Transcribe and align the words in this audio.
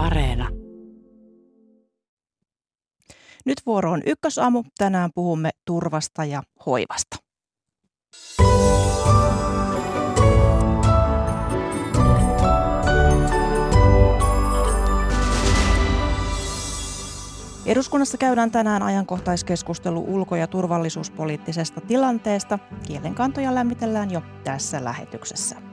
Areena. 0.00 0.48
Nyt 3.46 3.58
vuoro 3.66 3.90
on 3.90 4.02
ykkösaamu. 4.06 4.64
Tänään 4.78 5.10
puhumme 5.14 5.50
turvasta 5.64 6.24
ja 6.24 6.42
hoivasta. 6.66 7.16
Eduskunnassa 17.66 18.18
käydään 18.18 18.50
tänään 18.50 18.82
ajankohtaiskeskustelu 18.82 20.04
ulko- 20.08 20.36
ja 20.36 20.46
turvallisuuspoliittisesta 20.46 21.80
tilanteesta. 21.80 22.58
Kielenkantoja 22.86 23.54
lämmitellään 23.54 24.10
jo 24.10 24.22
tässä 24.44 24.84
lähetyksessä. 24.84 25.69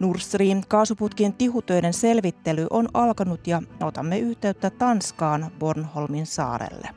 Nord 0.00 0.18
Stream 0.18 0.62
kaasuputkien 0.68 1.32
tihutöiden 1.32 1.92
selvittely 1.92 2.66
on 2.70 2.88
alkanut 2.94 3.46
ja 3.46 3.62
otamme 3.82 4.18
yhteyttä 4.18 4.70
Tanskaan 4.70 5.50
Bornholmin 5.58 6.26
saarelle. 6.26 6.88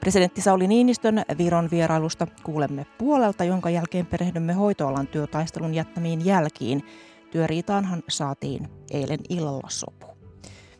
Presidentti 0.00 0.40
Sauli 0.40 0.66
Niinistön 0.66 1.22
Viron 1.38 1.68
vierailusta 1.70 2.26
kuulemme 2.42 2.86
puolelta, 2.98 3.44
jonka 3.44 3.70
jälkeen 3.70 4.06
perehdymme 4.06 4.52
hoitoalan 4.52 5.06
työtaistelun 5.06 5.74
jättämiin 5.74 6.24
jälkiin. 6.24 6.84
Työriitaanhan 7.30 8.02
saatiin 8.08 8.68
eilen 8.90 9.20
illalla 9.28 9.68
sopu. 9.70 10.06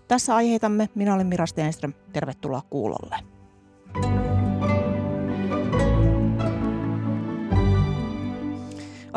Tässä 0.09 0.37
aiheitamme. 0.37 0.89
Minä 0.95 1.15
olen 1.15 1.27
Mira 1.27 1.47
Stenström. 1.47 1.93
Tervetuloa 2.13 2.63
kuulolle. 2.71 3.17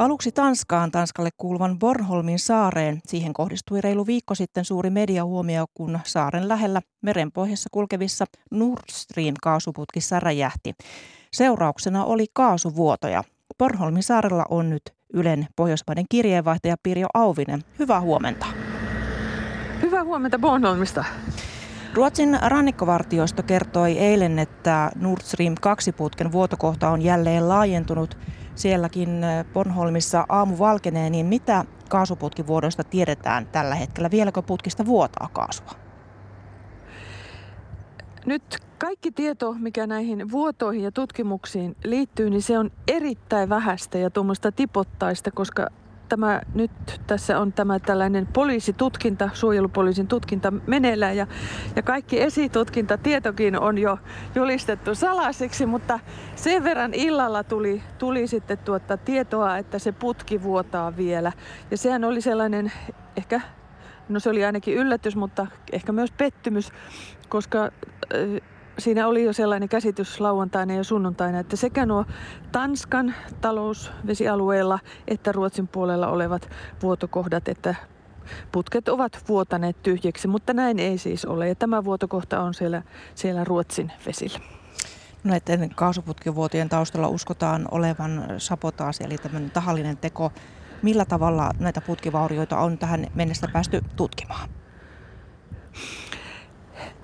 Aluksi 0.02 0.32
Tanskaan, 0.32 0.92
Tanskalle 0.92 1.30
kuuluvan 1.38 1.80
Bornholmin 1.80 2.40
saareen. 2.40 3.02
Siihen 3.08 3.34
kohdistui 3.34 3.82
reilu 3.82 4.08
viikko 4.08 4.36
sitten 4.36 4.66
suuri 4.66 4.90
mediahuomio, 4.90 5.66
kun 5.74 6.00
saaren 6.04 6.48
lähellä 6.48 6.82
merenpohjassa 7.02 7.70
kulkevissa 7.72 8.26
Nord 8.52 8.84
Stream 8.92 9.34
kaasuputkissa 9.44 10.20
räjähti. 10.20 10.74
Seurauksena 11.34 12.06
oli 12.06 12.26
kaasuvuotoja. 12.34 13.24
Bornholmin 13.58 14.04
saarella 14.04 14.46
on 14.50 14.70
nyt 14.70 14.82
Ylen 15.14 15.48
pohjoismaiden 15.56 16.06
kirjeenvaihtaja 16.10 16.76
Pirjo 16.84 17.08
Auvinen. 17.14 17.64
Hyvää 17.80 18.02
huomenta. 18.02 18.46
Hyvää 19.82 20.04
huomenta 20.04 20.40
Bornholmista. 20.40 21.06
Ruotsin 21.94 22.40
rannikkovartiosto 22.42 23.44
kertoi 23.44 23.98
eilen, 23.98 24.40
että 24.40 24.92
Nord 24.96 25.22
Stream 25.22 25.54
2-putken 25.54 26.32
vuotokohta 26.32 26.90
on 26.90 27.02
jälleen 27.02 27.50
laajentunut. 27.50 28.18
Sielläkin 28.56 29.24
äh, 29.24 29.46
Bornholmissa 29.54 30.26
aamu 30.30 30.58
valkenee, 30.60 31.10
niin 31.10 31.26
mitä 31.26 31.66
kaasuputkivuodoista 31.90 32.84
tiedetään 32.84 33.48
tällä 33.48 33.76
hetkellä? 33.76 34.12
Vieläkö 34.12 34.42
putkista 34.42 34.86
vuotaa 34.86 35.30
kaasua? 35.34 35.72
Nyt 38.26 38.58
kaikki 38.78 39.12
tieto, 39.12 39.54
mikä 39.54 39.88
näihin 39.88 40.32
vuotoihin 40.32 40.84
ja 40.84 40.92
tutkimuksiin 40.92 41.76
liittyy, 41.84 42.30
niin 42.30 42.42
se 42.42 42.60
on 42.60 42.72
erittäin 42.88 43.50
vähäistä 43.50 43.98
ja 43.98 44.10
tuommoista 44.10 44.52
tipottaista, 44.52 45.32
koska 45.32 45.68
tämä 46.12 46.42
nyt 46.54 46.72
tässä 47.08 47.40
on 47.40 47.54
tämä 47.54 47.80
tällainen 47.80 48.28
poliisitutkinta, 48.28 49.30
suojelupoliisin 49.34 50.08
tutkinta 50.08 50.54
meneillään 50.68 51.18
ja, 51.18 51.28
ja 51.76 51.82
kaikki 51.82 52.22
esitutkintatietokin 52.22 53.60
on 53.60 53.78
jo 53.78 53.98
julistettu 54.36 54.96
salaiseksi, 54.96 55.66
mutta 55.66 56.00
sen 56.36 56.64
verran 56.64 56.94
illalla 56.94 57.44
tuli, 57.44 57.84
tuli 57.98 58.28
sitten 58.28 58.58
tuota 58.58 58.98
tietoa, 58.98 59.58
että 59.58 59.80
se 59.80 59.92
putki 59.92 60.44
vuotaa 60.44 60.98
vielä. 60.98 61.32
Ja 61.72 61.78
sehän 61.78 62.04
oli 62.04 62.22
sellainen 62.22 62.72
ehkä 63.18 63.42
No 64.10 64.20
se 64.20 64.30
oli 64.30 64.46
ainakin 64.46 64.76
yllätys, 64.76 65.16
mutta 65.16 65.48
ehkä 65.72 65.92
myös 65.92 66.12
pettymys, 66.12 66.72
koska 67.30 67.72
siinä 68.82 69.08
oli 69.08 69.24
jo 69.24 69.34
sellainen 69.34 69.70
käsitys 69.70 70.20
lauantaina 70.20 70.74
ja 70.74 70.84
sunnuntaina, 70.84 71.40
että 71.40 71.56
sekä 71.56 71.86
nuo 71.86 72.06
Tanskan 72.52 73.16
talousvesialueella 73.42 74.80
että 75.08 75.32
Ruotsin 75.32 75.68
puolella 75.68 76.08
olevat 76.08 76.50
vuotokohdat, 76.82 77.48
että 77.48 77.76
putket 78.52 78.90
ovat 78.90 79.24
vuotaneet 79.30 79.84
tyhjiksi, 79.84 80.28
mutta 80.28 80.54
näin 80.54 80.80
ei 80.80 80.98
siis 80.98 81.26
ole. 81.26 81.48
Ja 81.48 81.56
tämä 81.56 81.84
vuotokohta 81.84 82.42
on 82.42 82.54
siellä, 82.54 82.82
siellä 83.16 83.44
Ruotsin 83.44 83.92
vesillä. 84.06 84.40
Näiden 85.24 85.70
kaasuputkivuotien 85.76 86.70
taustalla 86.70 87.08
uskotaan 87.08 87.68
olevan 87.72 88.24
sabotaasi, 88.38 89.04
eli 89.04 89.18
tämmöinen 89.18 89.52
tahallinen 89.52 89.98
teko. 89.98 90.32
Millä 90.82 91.06
tavalla 91.06 91.52
näitä 91.60 91.82
putkivaurioita 91.82 92.58
on 92.58 92.78
tähän 92.78 93.08
mennessä 93.16 93.48
päästy 93.54 93.82
tutkimaan? 93.96 94.50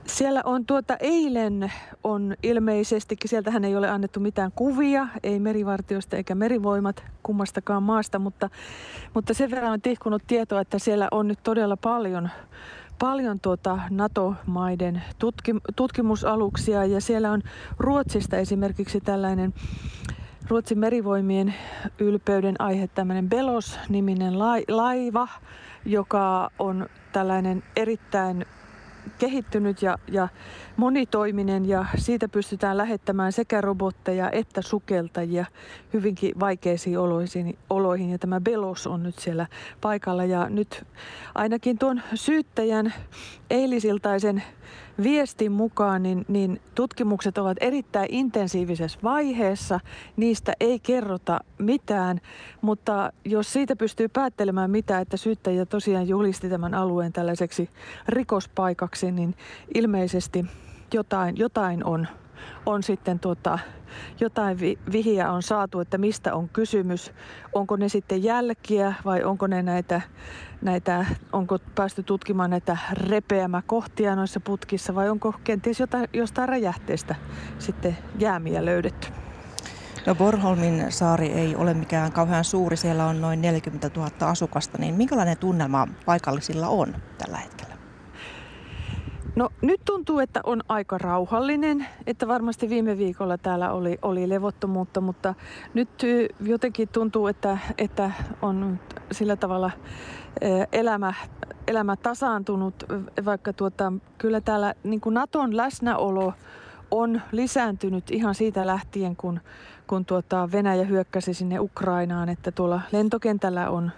Siellä 0.07 0.41
on 0.45 0.65
tuota 0.65 0.97
eilen 0.99 1.71
on 2.03 2.35
ilmeisestikin, 2.43 3.29
sieltähän 3.29 3.65
ei 3.65 3.75
ole 3.75 3.89
annettu 3.89 4.19
mitään 4.19 4.51
kuvia, 4.51 5.07
ei 5.23 5.39
merivartiosta 5.39 6.15
eikä 6.15 6.35
merivoimat 6.35 7.03
kummastakaan 7.23 7.83
maasta, 7.83 8.19
mutta, 8.19 8.49
mutta 9.13 9.33
sen 9.33 9.51
verran 9.51 9.71
on 9.71 9.81
tihkunut 9.81 10.23
tietoa, 10.27 10.61
että 10.61 10.79
siellä 10.79 11.07
on 11.11 11.27
nyt 11.27 11.39
todella 11.43 11.77
paljon, 11.77 12.29
paljon 12.99 13.39
tuota 13.39 13.79
NATO-maiden 13.89 15.03
tutkim, 15.19 15.59
tutkimusaluksia 15.75 16.85
ja 16.85 17.01
siellä 17.01 17.31
on 17.31 17.41
Ruotsista 17.77 18.37
esimerkiksi 18.37 19.01
tällainen 19.01 19.53
Ruotsin 20.49 20.79
merivoimien 20.79 21.53
ylpeyden 21.99 22.55
aihe 22.59 22.87
tämmöinen 22.87 23.29
Belos-niminen 23.29 24.39
laiva, 24.67 25.27
joka 25.85 26.51
on 26.59 26.89
tällainen 27.13 27.63
erittäin 27.75 28.45
kehittynyt 29.17 29.81
ja, 29.81 29.97
ja 30.11 30.27
monitoiminen 30.77 31.69
ja 31.69 31.85
siitä 31.97 32.27
pystytään 32.27 32.77
lähettämään 32.77 33.31
sekä 33.31 33.61
robotteja 33.61 34.31
että 34.31 34.61
sukeltajia 34.61 35.45
hyvinkin 35.93 36.39
vaikeisiin 36.39 36.99
oloihin, 36.99 37.57
oloihin. 37.69 38.09
Ja 38.09 38.17
tämä 38.17 38.41
Belos 38.41 38.87
on 38.87 39.03
nyt 39.03 39.19
siellä 39.19 39.47
paikalla 39.81 40.25
ja 40.25 40.49
nyt 40.49 40.83
ainakin 41.35 41.77
tuon 41.77 42.01
syyttäjän 42.13 42.93
eilisiltaisen 43.49 44.43
viestin 45.03 45.51
mukaan 45.51 46.03
niin, 46.03 46.25
niin 46.27 46.61
tutkimukset 46.75 47.37
ovat 47.37 47.57
erittäin 47.61 48.07
intensiivisessä 48.11 48.99
vaiheessa. 49.03 49.79
Niistä 50.17 50.53
ei 50.59 50.79
kerrota 50.79 51.39
mitään, 51.57 52.21
mutta 52.61 53.13
jos 53.25 53.53
siitä 53.53 53.75
pystyy 53.75 54.07
päättelemään 54.07 54.71
mitä, 54.71 54.99
että 54.99 55.17
syyttäjä 55.17 55.65
tosiaan 55.65 56.07
julisti 56.07 56.49
tämän 56.49 56.73
alueen 56.73 57.13
tällaiseksi 57.13 57.69
rikospaikaksi, 58.07 59.06
niin 59.11 59.35
ilmeisesti 59.75 60.45
jotain, 60.93 61.37
jotain 61.37 61.85
on, 61.85 62.07
on 62.65 62.83
sitten 62.83 63.19
tuota, 63.19 63.59
jotain 64.19 64.59
vi, 64.59 64.79
vihiä 64.91 65.31
on 65.31 65.43
saatu, 65.43 65.79
että 65.79 65.97
mistä 65.97 66.35
on 66.35 66.49
kysymys. 66.49 67.11
Onko 67.53 67.75
ne 67.75 67.89
sitten 67.89 68.23
jälkiä 68.23 68.93
vai 69.05 69.23
onko 69.23 69.47
ne 69.47 69.63
näitä, 69.63 70.01
näitä 70.61 71.05
onko 71.33 71.59
päästy 71.75 72.03
tutkimaan 72.03 72.49
näitä 72.49 72.77
repeämäkohtia 72.91 74.15
noissa 74.15 74.39
putkissa 74.39 74.95
vai 74.95 75.09
onko 75.09 75.33
kenties 75.43 75.79
jotain, 75.79 76.09
jostain 76.13 76.49
räjähteestä 76.49 77.15
sitten 77.59 77.97
jäämiä 78.19 78.65
löydetty? 78.65 79.07
No 80.05 80.15
Borholmin 80.15 80.85
saari 80.91 81.27
ei 81.27 81.55
ole 81.55 81.73
mikään 81.73 82.11
kauhean 82.11 82.43
suuri, 82.43 82.77
siellä 82.77 83.05
on 83.05 83.21
noin 83.21 83.41
40 83.41 83.89
000 83.95 84.11
asukasta, 84.21 84.77
niin 84.77 84.95
minkälainen 84.95 85.37
tunnelma 85.37 85.87
paikallisilla 86.05 86.67
on 86.67 86.95
tällä 87.17 87.37
hetkellä? 87.37 87.76
No 89.37 89.49
nyt 89.61 89.81
tuntuu, 89.85 90.19
että 90.19 90.39
on 90.43 90.61
aika 90.69 90.97
rauhallinen, 90.97 91.87
että 92.07 92.27
varmasti 92.27 92.69
viime 92.69 92.97
viikolla 92.97 93.37
täällä 93.37 93.71
oli, 93.71 93.97
oli 94.01 94.29
levottomuutta, 94.29 95.01
mutta 95.01 95.33
nyt 95.73 95.89
jotenkin 96.39 96.87
tuntuu, 96.87 97.27
että, 97.27 97.57
että 97.77 98.11
on 98.41 98.79
sillä 99.11 99.35
tavalla 99.35 99.71
elämä, 100.71 101.13
elämä 101.67 101.95
tasaantunut, 101.95 102.83
vaikka 103.25 103.53
tuota, 103.53 103.93
kyllä 104.17 104.41
täällä 104.41 104.73
niin 104.83 105.01
kuin 105.01 105.13
Naton 105.13 105.57
läsnäolo 105.57 106.33
on 106.91 107.21
lisääntynyt 107.31 108.11
ihan 108.11 108.35
siitä 108.35 108.67
lähtien, 108.67 109.15
kun, 109.15 109.39
kun 109.87 110.05
tuota 110.05 110.49
Venäjä 110.51 110.83
hyökkäsi 110.83 111.33
sinne 111.33 111.59
Ukrainaan, 111.59 112.29
että 112.29 112.51
tuolla 112.51 112.81
lentokentällä 112.91 113.69
on 113.69 113.91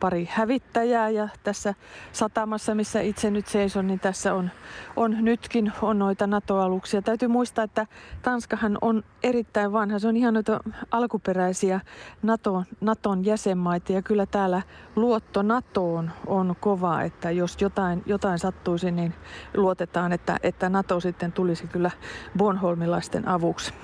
pari 0.00 0.28
hävittäjää 0.32 1.08
ja 1.08 1.28
tässä 1.42 1.74
satamassa, 2.12 2.74
missä 2.74 3.00
itse 3.00 3.30
nyt 3.30 3.46
seison, 3.46 3.86
niin 3.86 4.00
tässä 4.00 4.34
on, 4.34 4.50
on 4.96 5.16
nytkin 5.20 5.72
on 5.82 5.98
noita 5.98 6.26
NATO-aluksia. 6.26 7.02
Täytyy 7.02 7.28
muistaa, 7.28 7.64
että 7.64 7.86
Tanskahan 8.22 8.78
on 8.80 9.04
erittäin 9.22 9.72
vanha. 9.72 9.98
Se 9.98 10.08
on 10.08 10.16
ihan 10.16 10.34
noita 10.34 10.60
alkuperäisiä 10.90 11.80
NATO, 12.22 12.64
Naton 12.80 13.24
jäsenmaita 13.24 13.92
ja 13.92 14.02
kyllä 14.02 14.26
täällä 14.26 14.62
luotto 14.96 15.42
NATOon 15.42 16.10
on 16.26 16.56
kova, 16.60 17.02
että 17.02 17.30
jos 17.30 17.56
jotain, 17.60 18.02
jotain 18.06 18.38
sattuisi, 18.38 18.90
niin 18.90 19.14
luotetaan, 19.54 20.12
että, 20.12 20.38
että 20.42 20.68
NATO 20.68 21.00
sitten 21.00 21.32
tulisi 21.32 21.66
kyllä 21.66 21.90
Bonholmilaisten 22.38 23.28
avuksi. 23.28 23.74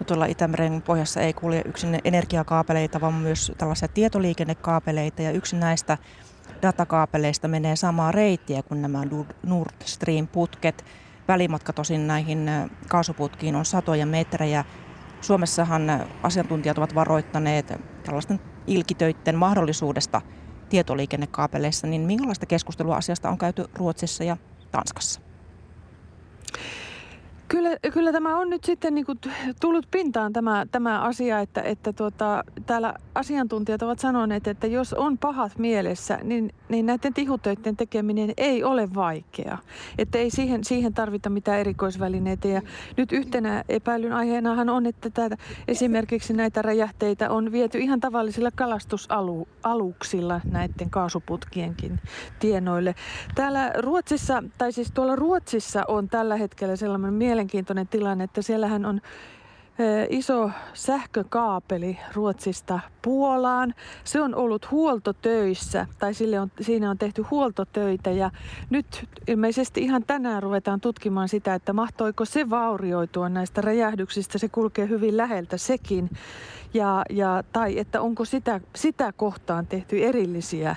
No 0.00 0.04
tuolla 0.04 0.26
Itämeren 0.26 0.82
pohjassa 0.82 1.20
ei 1.20 1.32
kulje 1.32 1.62
yksin 1.64 1.98
energiakaapeleita, 2.04 3.00
vaan 3.00 3.14
myös 3.14 3.52
tällaisia 3.58 3.88
tietoliikennekaapeleita. 3.88 5.22
Ja 5.22 5.30
yksi 5.30 5.56
näistä 5.56 5.98
datakaapeleista 6.62 7.48
menee 7.48 7.76
samaa 7.76 8.12
reittiä 8.12 8.62
kuin 8.62 8.82
nämä 8.82 9.02
Nord 9.42 9.74
Stream-putket. 9.84 10.84
Välimatka 11.28 11.72
tosin 11.72 12.06
näihin 12.06 12.50
kaasuputkiin 12.88 13.56
on 13.56 13.64
satoja 13.64 14.06
metrejä. 14.06 14.64
Suomessahan 15.20 16.06
asiantuntijat 16.22 16.78
ovat 16.78 16.94
varoittaneet 16.94 17.72
tällaisten 18.04 18.40
ilkitöiden 18.66 19.36
mahdollisuudesta 19.36 20.20
tietoliikennekaapeleissa, 20.68 21.86
niin 21.86 22.02
minkälaista 22.02 22.46
keskustelua 22.46 22.96
asiasta 22.96 23.30
on 23.30 23.38
käyty 23.38 23.64
Ruotsissa 23.74 24.24
ja 24.24 24.36
Tanskassa? 24.70 25.20
Kyllä, 27.50 27.70
kyllä 27.92 28.12
tämä 28.12 28.36
on 28.36 28.50
nyt 28.50 28.64
sitten 28.64 28.94
niin 28.94 29.06
tullut 29.60 29.86
pintaan 29.90 30.32
tämä, 30.32 30.66
tämä 30.72 31.00
asia, 31.00 31.40
että, 31.40 31.62
että 31.62 31.92
tuota, 31.92 32.44
täällä 32.66 32.94
asiantuntijat 33.14 33.82
ovat 33.82 33.98
sanoneet, 33.98 34.46
että 34.46 34.66
jos 34.66 34.92
on 34.92 35.18
pahat 35.18 35.58
mielessä, 35.58 36.18
niin, 36.22 36.52
niin 36.68 36.86
näiden 36.86 37.14
tihutöiden 37.14 37.76
tekeminen 37.76 38.32
ei 38.36 38.64
ole 38.64 38.94
vaikea. 38.94 39.58
Että 39.98 40.18
ei 40.18 40.30
siihen, 40.30 40.64
siihen 40.64 40.94
tarvita 40.94 41.30
mitään 41.30 41.60
erikoisvälineitä. 41.60 42.48
Ja 42.48 42.62
nyt 42.96 43.12
yhtenä 43.12 43.64
epäilyn 43.68 44.12
aiheenahan 44.12 44.68
on, 44.68 44.86
että 44.86 45.10
tätä, 45.10 45.36
esimerkiksi 45.68 46.32
näitä 46.32 46.62
räjähteitä 46.62 47.30
on 47.30 47.52
viety 47.52 47.78
ihan 47.78 48.00
tavallisilla 48.00 48.50
kalastusaluksilla 48.50 50.40
näiden 50.50 50.90
kaasuputkienkin 50.90 52.00
tienoille. 52.38 52.94
Täällä 53.34 53.72
Ruotsissa, 53.78 54.44
tai 54.58 54.72
siis 54.72 54.90
tuolla 54.92 55.16
Ruotsissa 55.16 55.84
on 55.88 56.08
tällä 56.08 56.36
hetkellä 56.36 56.76
sellainen 56.76 57.14
mielenkiintoinen 57.14 57.39
tilanne, 57.90 58.24
että 58.24 58.42
siellähän 58.42 58.86
on 58.86 59.00
iso 60.08 60.50
sähkökaapeli 60.74 61.98
Ruotsista 62.12 62.80
Puolaan. 63.02 63.74
Se 64.04 64.20
on 64.20 64.34
ollut 64.34 64.70
huoltotöissä, 64.70 65.86
tai 65.98 66.14
sille 66.14 66.40
on, 66.40 66.50
siinä 66.60 66.90
on 66.90 66.98
tehty 66.98 67.22
huoltotöitä 67.22 68.10
ja 68.10 68.30
nyt 68.70 69.08
ilmeisesti 69.28 69.80
ihan 69.80 70.04
tänään 70.06 70.42
ruvetaan 70.42 70.80
tutkimaan 70.80 71.28
sitä, 71.28 71.54
että 71.54 71.72
mahtoiko 71.72 72.24
se 72.24 72.50
vaurioitua 72.50 73.28
näistä 73.28 73.60
räjähdyksistä. 73.60 74.38
Se 74.38 74.48
kulkee 74.48 74.88
hyvin 74.88 75.16
läheltä 75.16 75.56
sekin. 75.56 76.10
Ja, 76.74 77.02
ja, 77.10 77.42
tai 77.52 77.78
että 77.78 78.00
onko 78.00 78.24
sitä, 78.24 78.60
sitä 78.76 79.12
kohtaan 79.12 79.66
tehty 79.66 80.04
erillisiä, 80.04 80.76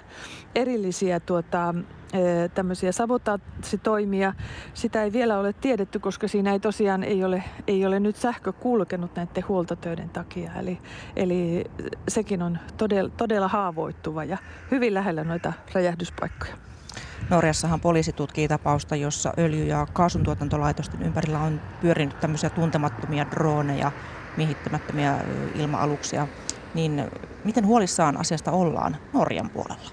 erillisiä 0.55 1.19
tuota, 1.19 1.75
tämmöisiä 2.53 2.91
sabotaassitoimia. 2.91 4.33
Sitä 4.73 5.03
ei 5.03 5.13
vielä 5.13 5.39
ole 5.39 5.53
tiedetty, 5.53 5.99
koska 5.99 6.27
siinä 6.27 6.51
ei 6.51 6.59
tosiaan 6.59 7.03
ei 7.03 7.23
ole, 7.23 7.43
ei 7.67 7.85
ole 7.85 7.99
nyt 7.99 8.15
sähkö 8.15 8.53
kulkenut 8.53 9.15
näiden 9.15 9.47
huoltotöiden 9.47 10.09
takia. 10.09 10.51
Eli, 10.59 10.79
eli 11.15 11.65
sekin 12.07 12.41
on 12.41 12.57
todella, 12.77 13.11
todella 13.17 13.47
haavoittuva 13.47 14.23
ja 14.23 14.37
hyvin 14.71 14.93
lähellä 14.93 15.23
noita 15.23 15.53
räjähdyspaikkoja. 15.73 16.53
Norjassahan 17.29 17.81
poliisi 17.81 18.13
tutkii 18.13 18.47
tapausta, 18.47 18.95
jossa 18.95 19.33
öljy- 19.37 19.65
ja 19.65 19.87
kaasuntuotantolaitosten 19.93 21.01
ympärillä 21.01 21.39
on 21.39 21.61
pyörinyt 21.81 22.19
tämmöisiä 22.19 22.49
tuntemattomia 22.49 23.25
droneja, 23.31 23.91
miehittämättömiä 24.38 25.19
ilma-aluksia. 25.56 26.27
Niin 26.74 27.03
miten 27.44 27.65
huolissaan 27.65 28.19
asiasta 28.19 28.51
ollaan 28.51 28.97
Norjan 29.13 29.50
puolella? 29.50 29.91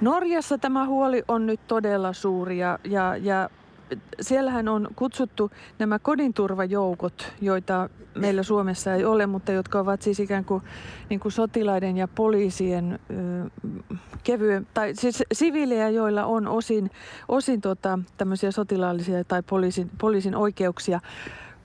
Norjassa 0.00 0.58
tämä 0.58 0.86
huoli 0.86 1.22
on 1.28 1.46
nyt 1.46 1.60
todella 1.66 2.12
suuri 2.12 2.58
ja, 2.58 2.78
ja, 2.84 3.16
ja 3.16 3.50
siellähän 4.20 4.68
on 4.68 4.88
kutsuttu 4.96 5.50
nämä 5.78 5.98
kodinturvajoukot, 5.98 7.32
joita 7.40 7.88
meillä 8.14 8.42
Suomessa 8.42 8.94
ei 8.94 9.04
ole, 9.04 9.26
mutta 9.26 9.52
jotka 9.52 9.78
ovat 9.80 10.02
siis 10.02 10.20
ikään 10.20 10.44
kuin, 10.44 10.62
niin 11.10 11.20
kuin 11.20 11.32
sotilaiden 11.32 11.96
ja 11.96 12.08
poliisien 12.08 12.98
kevyen, 14.24 14.66
tai 14.74 14.94
siis 14.94 15.22
siviilejä, 15.32 15.88
joilla 15.88 16.24
on 16.24 16.48
osin, 16.48 16.90
osin 17.28 17.60
tota, 17.60 17.98
tämmöisiä 18.16 18.50
sotilaallisia 18.50 19.24
tai 19.24 19.42
poliisin, 19.42 19.90
poliisin 20.00 20.36
oikeuksia. 20.36 21.00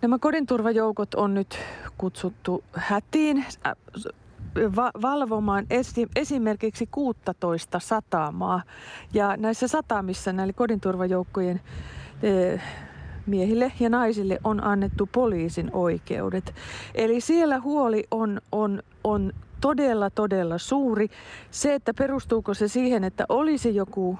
Nämä 0.02 0.20
kodinturvajoukot 0.20 1.14
on 1.14 1.34
nyt 1.34 1.60
kutsuttu 1.98 2.64
hätiin 2.74 3.46
va- 4.76 4.92
valvomaan 5.02 5.66
esi- 5.70 6.10
esimerkiksi 6.16 6.88
16 6.92 7.80
satamaa. 7.80 8.62
Ja 9.14 9.38
näissä 9.38 9.68
satamissa 9.68 10.34
näille 10.34 10.54
kodinturvajoukkojen 10.54 11.62
e- 12.24 12.60
miehille 13.26 13.72
ja 13.80 13.90
naisille 13.90 14.40
on 14.44 14.64
annettu 14.64 15.10
poliisin 15.12 15.70
oikeudet. 15.74 16.56
Eli 16.96 17.22
siellä 17.22 17.60
huoli 17.60 18.04
on, 18.12 18.42
on, 18.52 18.84
on 19.04 19.34
todella, 19.62 20.10
todella 20.10 20.58
suuri. 20.58 21.08
Se, 21.52 21.74
että 21.74 21.94
perustuuko 21.94 22.54
se 22.54 22.68
siihen, 22.68 23.04
että 23.04 23.26
olisi 23.30 23.76
joku 23.76 24.20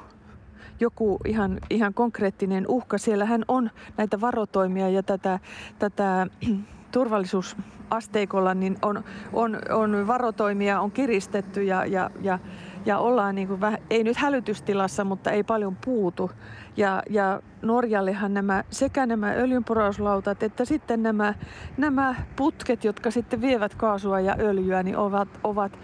joku 0.80 1.18
ihan, 1.26 1.60
ihan 1.70 1.94
konkreettinen 1.94 2.68
uhka. 2.68 2.98
Siellähän 2.98 3.46
on 3.48 3.70
näitä 3.98 4.22
varotoimia 4.22 4.90
ja 4.90 5.04
tätä, 5.04 5.40
tätä 5.80 6.28
turvallisuusasteikolla 6.92 8.54
niin 8.54 8.78
on, 8.82 9.04
on, 9.34 9.60
on 9.70 10.08
varotoimia 10.08 10.82
on 10.82 10.92
kiristetty 10.92 11.64
ja, 11.64 11.86
ja, 11.86 12.12
ja, 12.22 12.40
ja 12.86 12.98
ollaan 12.98 13.36
niin 13.36 13.48
kuin 13.48 13.62
väh, 13.62 13.78
ei 13.90 14.04
nyt 14.04 14.18
hälytystilassa, 14.18 15.04
mutta 15.04 15.32
ei 15.32 15.44
paljon 15.44 15.76
puutu. 15.86 16.32
Ja, 16.78 17.04
ja 17.10 17.42
Norjallehan 17.62 18.34
nämä, 18.34 18.64
sekä 18.70 19.06
nämä 19.06 19.34
öljynporauslautat 19.34 20.44
että 20.44 20.66
sitten 20.66 21.04
nämä, 21.04 21.34
nämä 21.78 22.16
putket, 22.36 22.84
jotka 22.84 23.12
sitten 23.12 23.42
vievät 23.42 23.76
kaasua 23.76 24.20
ja 24.20 24.36
öljyä, 24.40 24.84
niin 24.84 24.98
ovat, 24.98 25.28
ovat 25.44 25.80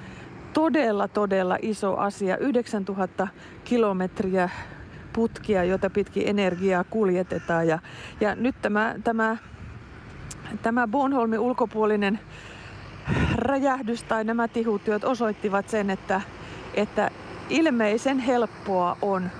todella, 0.53 1.07
todella 1.07 1.57
iso 1.61 1.97
asia. 1.97 2.37
9000 2.37 3.27
kilometriä 3.63 4.49
putkia, 5.15 5.63
joita 5.63 5.89
pitkin 5.89 6.27
energiaa 6.27 6.83
kuljetetaan. 6.83 7.67
Ja, 7.67 7.79
ja 8.21 8.35
nyt 8.35 8.55
tämä, 8.61 8.95
tämä 9.03 9.37
Tämä 10.61 10.87
Bornholmin 10.87 11.39
ulkopuolinen 11.39 12.19
räjähdys 13.35 14.03
tai 14.03 14.23
nämä 14.23 14.47
tihutyöt 14.47 15.03
osoittivat 15.03 15.69
sen, 15.69 15.89
että, 15.89 16.21
että 16.73 17.11
ilmeisen 17.49 18.19
helppoa 18.19 18.97
on, 19.01 19.31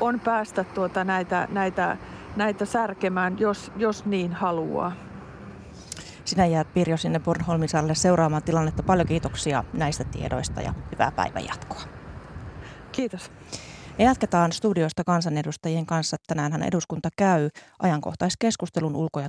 on 0.00 0.20
päästä 0.20 0.64
tuota 0.64 1.04
näitä, 1.04 1.48
näitä, 1.50 1.96
näitä 2.36 2.64
särkemään, 2.64 3.38
jos, 3.38 3.72
jos 3.76 4.06
niin 4.06 4.32
haluaa. 4.32 4.92
Sinä 6.24 6.46
jäät 6.46 6.74
Pirjo 6.74 6.96
sinne 6.96 7.20
Bornholmisalle 7.20 7.94
seuraamaan 7.94 8.42
tilannetta. 8.42 8.82
Paljon 8.82 9.08
kiitoksia 9.08 9.64
näistä 9.72 10.04
tiedoista 10.04 10.60
ja 10.60 10.74
hyvää 10.92 11.10
päivän 11.10 11.44
jatkoa. 11.44 11.80
Kiitos. 12.92 13.30
Ja 13.98 14.04
jatketaan 14.04 14.52
studioista 14.52 15.04
kansanedustajien 15.04 15.86
kanssa. 15.86 16.16
Tänäänhän 16.26 16.62
eduskunta 16.62 17.08
käy 17.16 17.50
ajankohtaiskeskustelun 17.78 18.96
ulko- 18.96 19.20
ja 19.20 19.28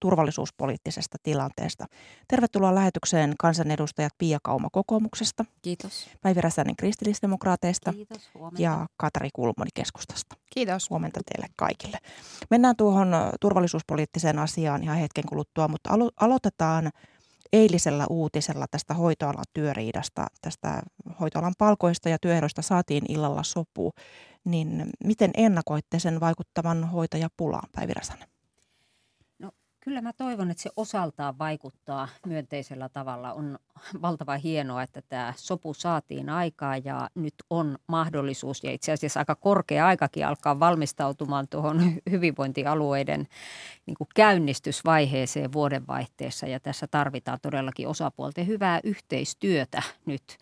turvallisuuspoliittisesta 0.00 1.18
tilanteesta. 1.22 1.86
Tervetuloa 2.28 2.74
lähetykseen 2.74 3.34
kansanedustajat 3.38 4.12
Pia 4.18 4.38
Kauma 4.42 4.68
kokoomuksesta. 4.72 5.44
Kiitos. 5.62 6.08
Päivi 6.22 6.40
Räsänen 6.40 6.76
kristillisdemokraateista. 6.76 7.92
Kiitos, 7.92 8.30
Ja 8.58 8.86
Katari 8.96 9.28
Kulmoni 9.32 9.70
keskustasta. 9.74 10.36
Kiitos. 10.54 10.90
Huomenta 10.90 11.20
teille 11.32 11.48
kaikille. 11.56 11.98
Mennään 12.50 12.76
tuohon 12.76 13.14
turvallisuuspoliittiseen 13.40 14.38
asiaan 14.38 14.82
ihan 14.82 14.96
hetken 14.96 15.24
kuluttua, 15.28 15.68
mutta 15.68 15.90
alo- 15.90 16.10
aloitetaan– 16.20 16.90
eilisellä 17.54 18.06
uutisella 18.10 18.66
tästä 18.70 18.94
hoitoalan 18.94 19.44
työriidasta, 19.54 20.26
tästä 20.40 20.82
hoitoalan 21.20 21.54
palkoista 21.58 22.08
ja 22.08 22.18
työehdoista 22.18 22.62
saatiin 22.62 23.04
illalla 23.08 23.42
sopu, 23.42 23.92
niin 24.44 24.90
miten 25.04 25.30
ennakoitte 25.34 25.98
sen 25.98 26.20
vaikuttavan 26.20 26.84
hoitajapulaan, 26.84 27.68
Päivi 27.72 27.94
Räsänen? 27.94 28.33
Kyllä 29.84 30.00
mä 30.00 30.12
toivon, 30.12 30.50
että 30.50 30.62
se 30.62 30.70
osaltaan 30.76 31.38
vaikuttaa 31.38 32.08
myönteisellä 32.26 32.88
tavalla. 32.88 33.32
On 33.32 33.58
valtava 34.02 34.36
hienoa, 34.36 34.82
että 34.82 35.02
tämä 35.08 35.32
sopu 35.36 35.74
saatiin 35.74 36.28
aikaa 36.28 36.76
ja 36.76 37.10
nyt 37.14 37.34
on 37.50 37.78
mahdollisuus 37.86 38.64
ja 38.64 38.72
itse 38.72 38.92
asiassa 38.92 39.20
aika 39.20 39.34
korkea 39.34 39.86
aikakin 39.86 40.26
alkaa 40.26 40.60
valmistautumaan 40.60 41.48
tuohon 41.48 41.92
hyvinvointialueiden 42.10 43.28
niin 43.86 43.94
kuin 43.98 44.08
käynnistysvaiheeseen 44.14 45.52
vuodenvaihteessa 45.52 46.46
ja 46.46 46.60
tässä 46.60 46.86
tarvitaan 46.86 47.38
todellakin 47.42 47.88
osapuolten 47.88 48.46
hyvää 48.46 48.80
yhteistyötä 48.84 49.82
nyt. 50.06 50.36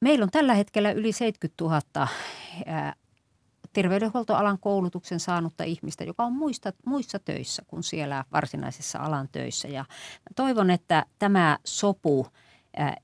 Meillä 0.00 0.22
on 0.22 0.30
tällä 0.30 0.54
hetkellä 0.54 0.92
yli 0.92 1.12
70 1.12 1.64
000 1.64 2.08
terveydenhuoltoalan 3.72 4.58
koulutuksen 4.58 5.20
saanutta 5.20 5.64
ihmistä, 5.64 6.04
joka 6.04 6.24
on 6.24 6.32
muista, 6.32 6.72
muissa 6.86 7.18
töissä 7.18 7.62
kuin 7.66 7.82
siellä 7.82 8.24
varsinaisessa 8.32 8.98
alan 8.98 9.28
töissä. 9.32 9.68
Ja 9.68 9.84
toivon, 10.36 10.70
että 10.70 11.06
tämä 11.18 11.58
sopu 11.64 12.26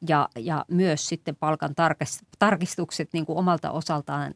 ja, 0.08 0.28
ja 0.36 0.64
myös 0.68 1.08
sitten 1.08 1.36
palkan 1.36 1.74
tarkistukset 2.38 3.08
niin 3.12 3.26
kuin 3.26 3.38
omalta 3.38 3.70
osaltaan 3.70 4.34